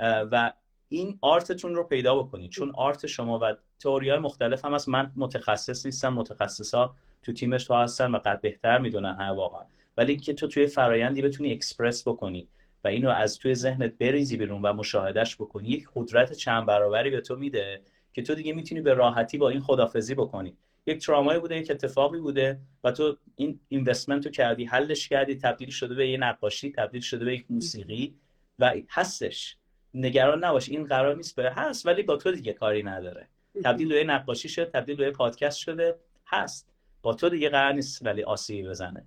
و 0.00 0.52
این 0.88 1.18
آرتتون 1.20 1.74
رو 1.74 1.84
پیدا 1.84 2.22
بکنید. 2.22 2.50
چون 2.50 2.72
آرت 2.74 3.06
شما 3.06 3.38
و 3.38 3.56
تئوری 3.78 4.16
مختلف 4.16 4.64
هم 4.64 4.74
هست. 4.74 4.88
من 4.88 5.12
متخصص 5.16 5.86
نیستم. 5.86 6.14
متخصصا 6.14 6.94
تو 7.22 7.32
تیمش 7.32 7.64
تو 7.64 7.74
هستن 7.74 8.10
و 8.10 8.18
قد 8.18 8.40
بهتر 8.40 8.78
می‌دونن. 8.78 9.14
ها 9.14 9.34
واقعا. 9.34 9.62
ولی 9.96 10.16
که 10.16 10.34
تو 10.34 10.46
توی 10.48 10.66
فرایندی 10.66 11.22
بتونی 11.22 11.52
اکسپرس 11.52 12.08
بکنی. 12.08 12.48
و 12.84 12.88
اینو 12.88 13.10
از 13.10 13.38
توی 13.38 13.54
ذهنت 13.54 13.98
بریزی 13.98 14.36
بیرون 14.36 14.62
و 14.62 14.72
مشاهدهش 14.72 15.36
بکنی. 15.36 15.68
یک 15.68 15.88
قدرت 15.94 16.32
چند 16.32 16.66
برابری 16.66 17.10
به 17.10 17.20
تو 17.20 17.36
میده 17.36 17.82
که 18.12 18.22
تو 18.22 18.34
دیگه 18.34 18.52
می‌تونی 18.52 18.80
به 18.80 18.94
راحتی 18.94 19.38
با 19.38 19.48
این 19.48 19.60
خدافزی 19.60 20.14
بکنی. 20.14 20.56
یک 20.86 21.06
ترامایی 21.06 21.40
بوده 21.40 21.56
یک 21.56 21.70
اتفاقی 21.70 22.18
بوده 22.18 22.58
و 22.84 22.92
تو 22.92 23.16
این 23.36 23.60
اینوستمنت 23.68 24.26
رو 24.26 24.32
کردی 24.32 24.64
حلش 24.64 25.08
کردی 25.08 25.34
تبدیل 25.34 25.70
شده 25.70 25.94
به 25.94 26.08
یه 26.08 26.18
نقاشی 26.18 26.72
تبدیل 26.72 27.00
شده 27.00 27.24
به 27.24 27.34
یک 27.34 27.44
موسیقی 27.50 28.14
و 28.58 28.74
هستش. 28.88 29.56
نگران 29.94 30.44
نباش 30.44 30.68
این 30.68 30.84
قرار 30.84 31.16
نیست 31.16 31.36
به 31.36 31.50
هست 31.50 31.86
ولی 31.86 32.02
با 32.02 32.16
تو 32.16 32.32
دیگه 32.32 32.52
کاری 32.52 32.82
نداره. 32.82 33.28
تبدیل 33.64 33.88
به 33.88 34.04
نقاشی 34.04 34.48
شده 34.48 34.64
تبدیل 34.64 34.96
به 34.96 35.10
پادکست 35.10 35.58
شده 35.58 35.96
هست. 36.26 36.72
با 37.02 37.14
تو 37.14 37.28
دیگه 37.28 37.48
قرار 37.48 37.72
نیست 37.72 38.06
ولی 38.06 38.22
آسیبی 38.22 38.68
بزنه. 38.68 39.06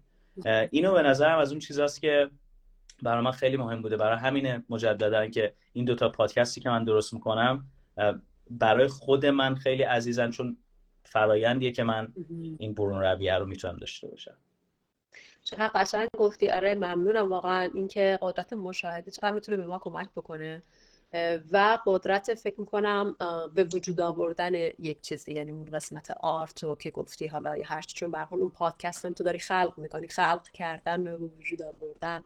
اینو 0.71 0.93
به 0.93 1.01
نظرم 1.01 1.39
از 1.39 1.51
اون 1.51 1.59
چیزاست 1.59 2.01
که 2.01 2.29
برای 3.01 3.23
من 3.23 3.31
خیلی 3.31 3.57
مهم 3.57 3.81
بوده. 3.81 3.97
برای 3.97 4.17
همین 4.17 4.63
مجددا 4.69 5.27
که 5.27 5.53
این 5.73 5.85
دوتا 5.85 6.09
پادکستی 6.09 6.61
که 6.61 6.69
من 6.69 6.83
درست 6.83 7.13
می‌کنم 7.13 7.65
برای 8.49 8.87
خود 8.87 9.25
من 9.25 9.55
خیلی 9.55 9.83
عزیزن 9.83 10.29
چون 10.29 10.57
فرایندیه 11.03 11.71
که 11.71 11.83
من 11.83 12.13
این 12.57 12.73
برون 12.73 13.01
رویه 13.01 13.37
رو 13.37 13.45
می‌تونم 13.45 13.77
داشته 13.77 14.07
باشم. 14.07 14.37
چقدر 15.43 15.71
قشنگ 15.75 16.07
گفتی. 16.17 16.49
آره 16.49 16.75
ممنونم. 16.75 17.29
واقعا 17.29 17.69
اینکه 17.73 18.19
قدرت 18.21 18.53
مشاهده 18.53 19.11
چقدر 19.11 19.31
می‌تونه 19.31 19.57
به 19.57 19.65
ما 19.65 19.79
کمک 19.79 20.09
بکنه. 20.15 20.63
و 21.51 21.79
قدرت 21.85 22.33
فکر 22.33 22.59
می‌کنم 22.59 23.15
به 23.55 23.63
وجود 23.63 24.01
آوردن 24.01 24.55
یک 24.55 25.01
چیزی 25.01 25.33
یعنی 25.33 25.51
اون 25.51 25.65
قسمت 25.65 26.11
آرت 26.11 26.63
رو 26.63 26.75
که 26.75 26.91
گفتی. 26.91 27.27
حالا 27.27 27.55
هر 27.65 27.81
چون 27.81 28.11
به 28.11 28.33
اون 28.33 28.49
پادکست 28.49 29.05
هم 29.05 29.13
تو 29.13 29.23
داری 29.23 29.39
خلق 29.39 29.73
می‌کنی. 29.77 30.07
خلق 30.07 30.47
کردن 30.53 31.03
به 31.03 31.17
وجود 31.17 31.61
آوردن. 31.61 32.23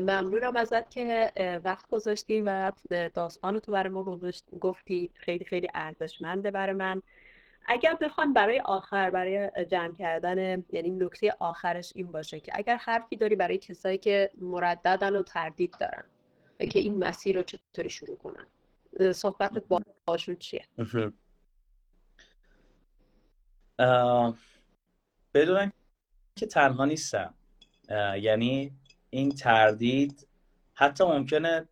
ممنونم 0.00 0.56
ازت 0.56 0.90
که 0.90 1.32
وقت 1.64 1.88
گذاشتی 1.88 2.40
و 2.40 2.72
داستان 3.14 3.58
تو 3.58 3.72
برای 3.72 3.88
ما 3.88 4.20
گفتی 4.60 5.10
خیلی 5.14 5.44
خیلی 5.44 5.68
ارزشمنده 5.74 6.50
برای 6.50 6.74
من. 6.74 7.02
اگر 7.66 7.94
بخوان 7.94 8.32
برای 8.32 8.60
آخر 8.60 9.10
برای 9.10 9.50
جمع 9.70 9.94
کردن 9.94 10.64
یعنی 10.72 10.90
نکته 10.90 11.36
آخرش 11.38 11.92
این 11.94 12.12
باشه 12.12 12.40
که 12.40 12.52
اگر 12.54 12.76
حرفی 12.76 13.16
داری 13.16 13.36
برای 13.36 13.58
کسایی 13.58 13.98
که 13.98 14.30
مرددن 14.40 15.16
و 15.16 15.22
تردید 15.22 15.74
دارن 15.80 16.04
که 16.58 16.78
این 16.78 17.04
مسیر 17.04 17.36
رو 17.36 17.42
چطوری 17.42 17.90
شروع 17.90 18.16
کنن. 18.16 18.46
صحبت 19.12 19.52
با 19.52 19.80
باشون 20.04 20.36
چیه؟ 20.36 20.64
بدونن 25.34 25.72
که 26.36 26.46
تنها 26.46 26.84
نیستم. 26.84 27.34
یعنی 28.20 28.72
این 29.10 29.30
تردید 29.30 30.26
حتی 30.74 31.04
ممکنه 31.04 31.68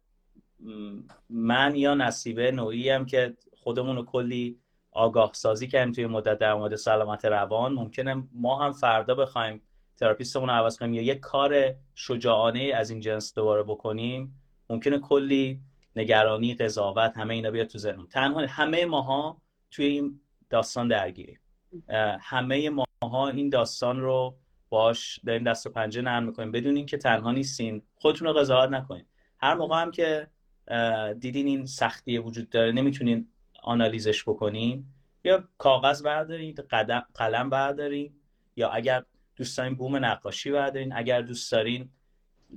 من 1.31 1.77
یا 1.77 1.95
نصیبه 1.95 2.51
نوعی 2.51 2.91
هم 2.91 3.07
که 3.07 3.37
خودمون 3.57 3.97
رو 3.97 4.05
کلی 4.05 4.59
آگاه 4.91 5.31
سازی 5.35 5.69
کردیم 5.69 5.93
توی 5.93 6.07
مدت 6.07 6.39
در 6.39 6.55
مورد 6.55 6.77
سلامت 6.77 7.25
روان 7.25 7.73
ممکنه 7.73 8.25
ما 8.33 8.65
هم 8.65 8.73
فردا 8.73 9.15
بخوایم 9.15 9.63
تراپیستمون 9.97 10.49
رو 10.49 10.55
عوض 10.55 10.79
کنیم 10.79 10.95
یا 10.95 11.03
یک 11.03 11.21
کار 11.21 11.75
شجاعانه 11.95 12.73
از 12.77 12.91
این 12.91 13.01
جنس 13.01 13.35
دوباره 13.35 13.63
بکنیم 13.63 14.41
ممکنه 14.71 14.99
کلی 14.99 15.61
نگرانی 15.97 16.55
قضاوت 16.55 17.17
همه 17.17 17.35
اینا 17.35 17.51
بیاد 17.51 17.67
تو 17.67 17.79
ذهنمون. 17.79 18.07
تنها 18.07 18.41
همه 18.41 18.87
ماها 18.87 19.43
توی 19.71 19.87
این 19.87 20.21
داستان 20.51 20.89
درگیریم. 20.89 21.41
همه 22.21 22.71
ماها 22.71 23.29
این 23.29 23.49
داستان 23.49 24.01
رو 24.01 24.37
باش 24.69 25.21
داریم 25.27 25.45
دست 25.45 25.67
و 25.67 25.71
پنجه 25.71 26.03
نرم 26.03 26.25
می‌کنیم. 26.25 26.53
بدون 26.53 26.77
اینکه 26.77 26.97
تنها 26.97 27.33
نیستین. 27.33 27.83
خودتون 27.97 28.29
رو 28.29 28.35
قضاوت 28.35 28.71
نکنین. 28.71 29.05
هر 29.41 29.55
موقع 29.55 29.83
هم 29.83 29.91
که 29.91 30.27
دیدین 31.21 31.47
این 31.47 31.67
سختی 31.67 32.19
وجود 32.19 32.51
داره 32.51 32.73
نمی‌تونین 32.73 33.29
آنالیزش 33.63 34.23
بکنین 34.23 34.85
یا 35.25 35.45
کاغذ 35.59 36.03
بردارین 36.03 36.55
قلم 37.15 37.51
بردارین 37.51 38.13
یا 38.57 38.69
اگر 38.69 39.05
دوست 39.37 39.59
دارین 39.59 39.75
بوم 39.75 40.05
نقاشی 40.05 40.51
بردارین 40.51 40.93
اگر 40.97 41.23
دوست 41.23 41.53
دارین 41.53 41.91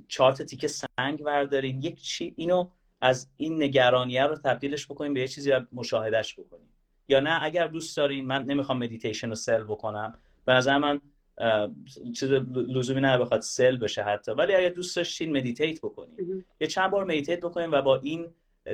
چهار 0.08 0.35
تا 0.35 0.42
تیکه 0.42 0.68
سنگ 0.68 1.22
بردارین 1.22 1.82
یک 1.82 2.02
چی 2.02 2.34
اینو 2.36 2.70
از 3.00 3.28
این 3.36 3.62
نگرانیه 3.62 4.24
رو 4.24 4.36
تبدیلش 4.36 4.86
بکنین 4.86 5.14
به 5.14 5.20
یه 5.20 5.28
چیزی 5.28 5.52
مشاهدهش 5.72 6.34
بکنین. 6.38 6.68
یا 7.08 7.20
نه 7.20 7.42
اگر 7.42 7.66
دوست 7.66 7.96
دارین 7.96 8.26
من 8.26 8.44
نمی‌خوام 8.44 8.78
مدیتیشن 8.78 9.28
رو 9.28 9.34
sell 9.34 9.64
بکنم. 9.64 10.18
به 10.44 10.52
نظر 10.52 10.78
من 10.78 11.00
چیز 12.16 12.32
لزومی 12.54 13.00
نه 13.00 13.18
بخواد 13.18 13.40
sell 13.40 13.76
بشه 13.76 14.02
حتی. 14.02 14.32
ولی 14.32 14.54
اگر 14.54 14.68
دوست 14.68 14.96
داشتین 14.96 15.36
meditate 15.36 15.80
بکنین 15.80 16.44
یه 16.60 16.66
چند 16.66 16.90
بار 16.90 17.04
meditate 17.04 17.40
بکنین 17.40 17.70
و 17.70 17.82
با 17.82 17.96
این 17.96 18.26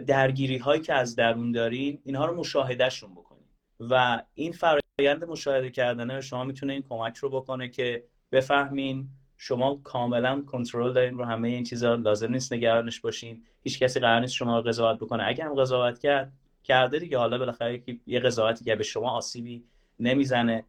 درگیری 0.06 0.58
هایی 0.58 0.80
که 0.80 0.94
از 0.94 1.16
درون 1.16 1.52
دارین 1.52 1.98
اینها 2.04 2.26
رو 2.26 2.36
مشاهدهشون 2.36 3.10
بکنین. 3.14 3.44
و 3.80 4.22
این 4.34 4.52
فرایند 4.52 5.24
مشاهده 5.24 5.70
کردنه 5.70 6.20
شما 6.20 6.44
می‌تونه 6.44 6.72
این 6.72 6.84
کمک 6.88 7.16
رو 7.16 7.30
بکنه 7.30 7.68
که 7.68 8.04
بفهمین 8.32 9.08
شما 9.36 9.80
کاملا 9.84 10.42
کنترل 10.46 10.92
دارین 10.92 11.18
رو 11.18 11.24
همه 11.24 11.48
این 11.48 11.64
چیزا. 11.64 11.94
لازم 11.94 12.32
نیست 12.32 12.52
نگرانش 12.52 13.00
باشین. 13.00 13.42
هیچ 13.62 13.78
کسی 13.78 14.00
قرار 14.00 14.20
نیست 14.20 14.32
شما 14.32 14.58
رو 14.58 14.64
قضاوت 14.68 14.98
بکنه. 14.98 15.24
اگر 15.26 15.44
هم 15.44 15.54
قضاوت 15.54 15.98
کرد 15.98 16.32
کرده 16.64 16.98
دیگه. 16.98 17.18
حالا 17.18 17.38
بالاخره 17.38 17.82
یه 18.06 18.20
قضاوتی 18.20 18.64
که 18.64 18.76
به 18.76 18.84
شما 18.84 19.10
آسیبی 19.10 19.64
نمی‌زنه. 20.00 20.64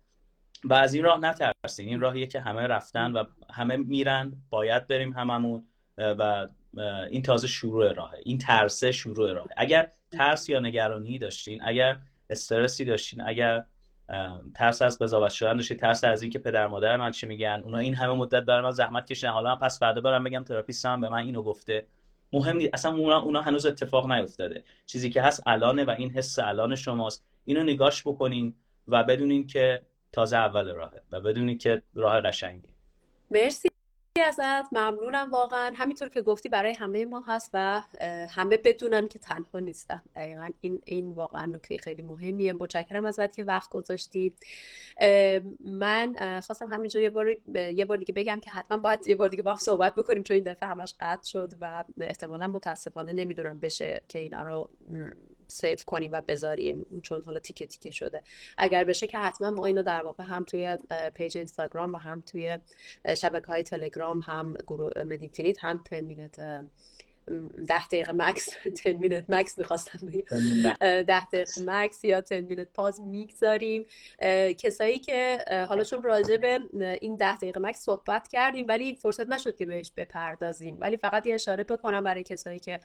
و 0.64 0.74
از 0.74 0.94
این 0.94 1.04
راه 1.04 1.20
نترسین 1.20 1.88
این 1.88 2.00
راهیه 2.00 2.28
که 2.28 2.40
همه 2.40 2.62
رفتن 2.62 3.12
و 3.12 3.24
همه 3.50 3.78
میرن. 3.78 4.34
باید 4.50 4.88
بریم 4.88 5.14
هممون 5.14 5.66
و 5.98 6.48
این 7.10 7.22
تازه 7.22 7.48
شروع 7.48 7.94
راهه. 7.94 8.18
این 8.24 8.38
ترسه 8.38 8.92
شروع 8.92 9.34
راهه. 9.34 9.50
اگر 9.58 9.92
ترس 10.12 10.50
یا 10.50 10.60
نگرانی 10.60 11.20
داشتین 11.20 11.62
اگر 11.64 11.98
استرسی 12.30 12.86
داشتین 12.86 13.22
اگر 13.22 13.66
ترس 14.56 14.82
از 14.82 15.00
قضاوت 15.00 15.32
شدن 15.32 15.56
داشتین 15.56 15.78
ترس 15.78 16.04
از 16.04 16.22
اینکه 16.22 16.40
پدر 16.40 16.68
مادر 16.68 16.98
من 16.98 17.12
چی 17.12 17.28
میگن 17.28 17.62
اونا 17.64 17.78
این 17.78 17.96
همه 17.96 18.14
مدت 18.14 18.44
برای 18.44 18.64
من 18.64 18.72
زحمت 18.72 19.06
کشیدن. 19.08 19.32
حالا 19.32 19.56
من 19.56 19.60
پس 19.60 19.80
فردا 19.80 20.02
برم 20.02 20.24
بگم 20.24 20.44
تراپیستم 20.44 21.02
به 21.02 21.10
من 21.10 21.18
اینو 21.18 21.44
گفته. 21.44 21.88
مهم 22.34 22.58
نیست. 22.58 22.74
اصلا 22.74 22.96
اونا, 22.96 23.22
اونا 23.22 23.42
هنوز 23.42 23.66
اتفاق 23.66 24.12
نیفتاده. 24.12 24.64
چیزی 24.86 25.10
که 25.10 25.22
هست 25.22 25.44
الانه 25.46 25.84
و 25.84 25.90
این 25.90 26.12
حس 26.12 26.40
الان 26.40 26.76
شماست. 26.76 27.26
اینو 27.46 27.64
نگاش 27.64 28.08
بکنین 28.08 28.56
و 28.88 29.04
بدونین 29.04 29.48
که 29.48 29.82
تازه 30.12 30.38
اول 30.38 30.72
راهه 30.72 31.02
و 31.12 31.22
بدونی 31.22 31.58
که 31.58 31.82
راه 31.96 32.22
قشنگی 32.22 32.70
مرسی 33.32 33.70
ازت 34.26 34.74
ممنونم 34.74 35.32
واقعا. 35.32 35.74
همینطور 35.76 36.10
که 36.10 36.22
گفتی 36.22 36.50
برای 36.50 36.74
همه 36.74 37.06
ما 37.06 37.24
هست 37.28 37.50
و 37.54 37.82
همه 38.30 38.58
بدونن 38.58 39.08
که 39.08 39.20
تنها 39.20 39.60
نیستن. 39.60 40.02
دقیقا 40.16 40.50
این 40.62 40.82
این 40.86 41.12
واقعا 41.12 41.46
نکته 41.46 41.78
خیلی 41.78 42.02
مهمیه. 42.02 42.54
متشکرم 42.54 43.06
ازت 43.06 43.36
که 43.36 43.44
وقت 43.44 43.70
گذاشتی. 43.70 44.34
من 45.66 46.14
خواستم 46.42 46.74
همینجا 46.74 47.00
یه 47.00 47.10
بار 47.10 47.36
یه 47.56 47.86
بار 47.86 47.98
دیگه 47.98 48.14
بگم 48.14 48.40
که 48.40 48.50
حتما 48.50 48.78
باید 48.78 49.08
یه 49.08 49.16
بار 49.16 49.30
دیگه 49.30 49.44
با 49.44 49.56
صحبت 49.56 49.96
بکنیم 49.96 50.24
چون 50.24 50.36
این 50.36 50.44
دفعه 50.44 50.70
همش 50.70 50.96
قطع 51.00 51.28
شد 51.28 51.54
و 51.62 51.84
احتمالا 52.02 52.48
متاسفانه 52.48 53.14
نمی‌دونم 53.14 53.60
بشه 53.60 54.02
که 54.08 54.20
اینا 54.20 54.44
رو 54.44 54.70
سیف 55.50 55.86
کنیم 55.86 56.12
و 56.12 56.22
بذاریم. 56.22 57.02
چون 57.04 57.24
حالا 57.26 57.40
تیکه 57.40 57.68
تیکه 57.68 57.92
شده. 57.92 58.24
اگر 58.58 58.84
بشه 58.84 59.08
که 59.08 59.18
حتما 59.18 59.52
ما 59.52 59.66
اینو 59.66 59.84
در 59.84 60.04
واقع 60.04 60.24
هم 60.24 60.44
توی 60.44 60.78
page 61.14 61.38
اینستاگرام 61.38 61.94
و 61.94 61.98
هم 61.98 62.22
توی 62.22 62.58
شبکه 63.18 63.48
های 63.48 63.64
تلگرام 63.64 64.20
هم 64.20 64.54
گروه 64.68 65.04
مدیتینیت 65.04 65.64
هم 65.64 65.84
ten 65.86 66.04
minute 66.04 66.40
ده 67.68 67.88
دقیقه 67.88 68.12
مکث 68.12 68.50
ten 68.84 68.92
minute 68.92 69.30
مکث 69.30 69.58
می‌خواستم 69.58 70.10
ده 70.80 71.26
دقیقه 71.26 71.46
مکث 71.66 72.04
یا 72.04 72.22
ten 72.22 72.40
minute 72.40 72.68
pause 72.74 73.02
می‌گذاریم. 73.02 73.86
کسایی 74.58 75.00
که 75.00 75.38
حالا 75.70 75.84
چون 75.84 76.04
راجع 76.04 76.38
به 76.38 76.60
این 77.02 77.16
ده 77.16 77.38
دقیقه 77.38 77.60
مکث 77.60 77.80
صحبت 77.80 78.28
کردیم 78.28 78.66
ولی 78.68 78.96
فرصت 78.96 79.30
نشد 79.30 79.56
که 79.56 79.66
بهش 79.66 79.92
بپردازیم. 79.98 80.78
ولی 80.80 80.98
فقط 80.98 81.26
یه 81.26 81.34
اشاره 81.36 81.64
بکنم 81.64 82.04
برای 82.04 82.24
کسایی 82.24 82.60
که 82.60 82.80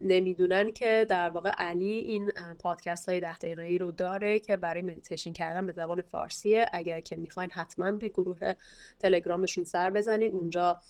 نمی‌دونن 0.00 0.72
که 0.72 1.06
در 1.08 1.30
واقع 1.30 1.50
علی 1.50 1.92
این 1.98 2.32
پادکست 2.58 3.08
های 3.08 3.20
ده 3.20 3.38
دقیقه 3.38 3.62
ای 3.62 3.78
رو 3.78 3.92
داره 3.92 4.38
که 4.38 4.56
برای 4.56 4.82
مدیتیشن 4.82 5.32
کردن 5.32 5.66
به 5.66 5.72
زبان 5.72 6.02
فارسیه. 6.02 6.66
اگر 6.72 7.00
که 7.00 7.16
می‌خواین 7.16 7.50
حتما 7.50 7.92
به 7.92 8.08
گروه 8.08 8.52
تلگرامشون 8.98 9.64
سر 9.64 9.90
بزنید. 9.90 10.32
اونجا 10.32 10.80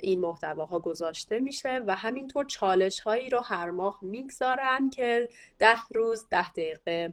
این 0.00 0.20
محتواها 0.20 0.78
گذاشته 0.78 1.40
میشه. 1.40 1.63
و 1.86 1.94
همینطور 1.96 2.44
چالش 2.44 3.00
هایی 3.00 3.30
رو 3.30 3.40
هر 3.40 3.70
ماه 3.70 3.98
می‌گذارن 4.02 4.90
که 4.90 5.28
ده 5.58 5.78
روز 5.94 6.26
ده 6.30 6.50
دقیقه 6.50 7.12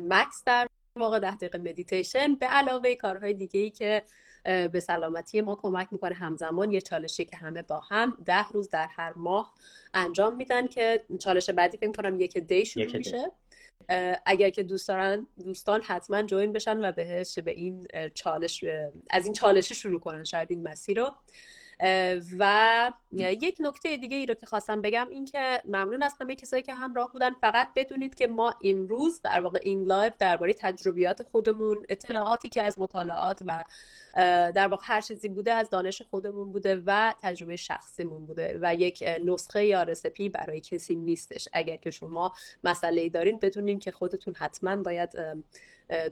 مکث 0.00 0.42
در 0.46 0.68
واقع 0.96 1.18
ده 1.18 1.36
دقیقه 1.36 1.58
مدیتیشن 1.58 2.34
به 2.34 2.46
علاوه 2.46 2.94
کارهای 2.94 3.34
دیگه 3.34 3.60
ای 3.60 3.70
که 3.70 4.02
به 4.44 4.80
سلامتی 4.80 5.40
ما 5.40 5.56
کمک 5.56 5.88
می‌کنه 5.90 6.14
همزمان 6.14 6.72
یه 6.72 6.80
چالشی 6.80 7.24
که 7.24 7.36
همه 7.36 7.62
با 7.62 7.80
هم 7.80 8.18
ده 8.24 8.48
روز 8.48 8.70
در 8.70 8.86
هر 8.90 9.12
ماه 9.16 9.54
انجام 9.94 10.36
میدن 10.36 10.66
که 10.66 11.04
چالش 11.18 11.50
بعدی 11.50 11.76
فکر 11.76 11.92
کنم 11.92 12.20
یک 12.20 12.38
دی 12.38 12.66
شروع 12.66 12.96
میشه. 12.96 13.32
اگر 14.26 14.50
که 14.50 14.62
دوست 14.62 14.88
دارن 14.88 15.26
دوستان 15.44 15.82
حتما 15.82 16.22
join 16.22 16.52
بشن 16.52 16.84
و 16.84 16.92
بهش 16.92 17.38
به 17.38 17.50
این 17.50 17.86
چالش 18.14 18.64
از 19.10 19.24
این 19.24 19.32
چالش 19.32 19.72
شروع 19.72 20.00
کنن 20.00 20.24
شاید 20.24 20.50
این 20.50 20.62
مسیر 20.62 21.00
رو. 21.00 21.10
و 22.38 22.92
یک 23.12 23.56
نکته 23.60 23.96
دیگه 23.96 24.16
ای 24.16 24.26
رو 24.26 24.34
که 24.34 24.46
خواستم 24.46 24.82
بگم 24.82 25.08
این 25.10 25.24
که 25.24 25.62
ممنون 25.64 26.02
از 26.02 26.14
همه 26.20 26.34
کسایی 26.34 26.62
که 26.62 26.74
همراه 26.74 27.12
بودن. 27.12 27.30
فقط 27.32 27.68
بدونید 27.76 28.14
که 28.14 28.26
ما 28.26 28.54
امروز 28.64 29.20
در 29.22 29.40
واقع 29.40 29.60
این 29.62 29.84
لایو 29.84 30.12
درباره 30.18 30.54
تجربیات 30.54 31.22
خودمون 31.22 31.86
اطلاعاتی 31.88 32.48
که 32.48 32.62
از 32.62 32.78
مطالعات 32.78 33.42
و 33.46 33.64
در 34.52 34.68
واقع 34.68 34.82
هر 34.86 35.00
چیزی 35.00 35.28
بوده 35.28 35.52
از 35.52 35.70
دانش 35.70 36.02
خودمون 36.02 36.52
بوده 36.52 36.82
و 36.86 37.14
تجربه 37.22 37.56
شخصیمون 37.56 38.26
بوده 38.26 38.58
و 38.62 38.74
یک 38.74 39.04
نسخه 39.24 39.66
یا 39.66 39.82
recipe 39.82 40.28
برای 40.28 40.60
کسی 40.60 40.94
نیستش. 40.94 41.48
اگر 41.52 41.76
که 41.76 41.90
شما 41.90 42.32
مسئله 42.64 43.00
ای 43.00 43.08
دارین 43.08 43.38
بدونین 43.38 43.78
که 43.78 43.90
خودتون 43.90 44.34
حتما 44.34 44.76
باید 44.76 45.10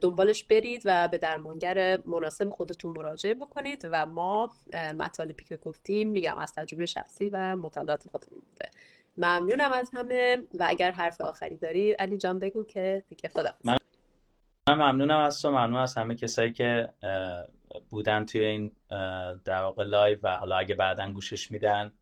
دنبالش 0.01 0.45
برید 0.45 0.83
و 0.85 1.09
به 1.09 1.19
درمانگر 1.19 1.99
مناسب 2.07 2.51
خودتون 2.51 2.99
مراجعه 2.99 3.35
بکنید 3.35 3.89
و 3.93 4.07
ما 4.07 4.51
مطالبی 4.75 5.45
که 5.45 5.57
گفتیم 5.57 6.09
میگم 6.09 6.39
از 6.39 6.55
تجربه 6.55 6.87
شخصی 6.87 7.31
و 7.31 7.57
مطالعات 7.57 8.09
خودمون 8.09 8.43
بوده. 8.51 8.71
ممنونم 9.17 9.73
از 9.73 9.91
همه 9.95 10.37
و 10.59 10.67
اگر 10.69 10.91
حرف 10.91 11.21
آخری 11.21 11.57
داری 11.57 11.93
علی 11.93 12.19
جان 12.19 12.39
بگو 12.39 12.65
که 12.65 13.03
دیگه 13.09 13.29
خدا 13.29 13.51
من 13.65 13.77
ممنونم 14.69 15.19
از 15.19 15.43
تو 15.43 15.51
ممنون 15.51 15.77
از 15.77 15.95
همه 15.95 16.15
کسایی 16.15 16.53
که 16.53 16.89
بودن 17.91 18.25
توی 18.25 18.45
این 18.45 18.73
در 19.45 19.63
واقع 19.63 19.85
لایو 19.85 20.19
و 20.23 20.37
حالا 20.37 20.57
اگه 20.57 20.75
بعدا 20.75 21.13
گوشش 21.13 21.51
میدن 21.51 21.93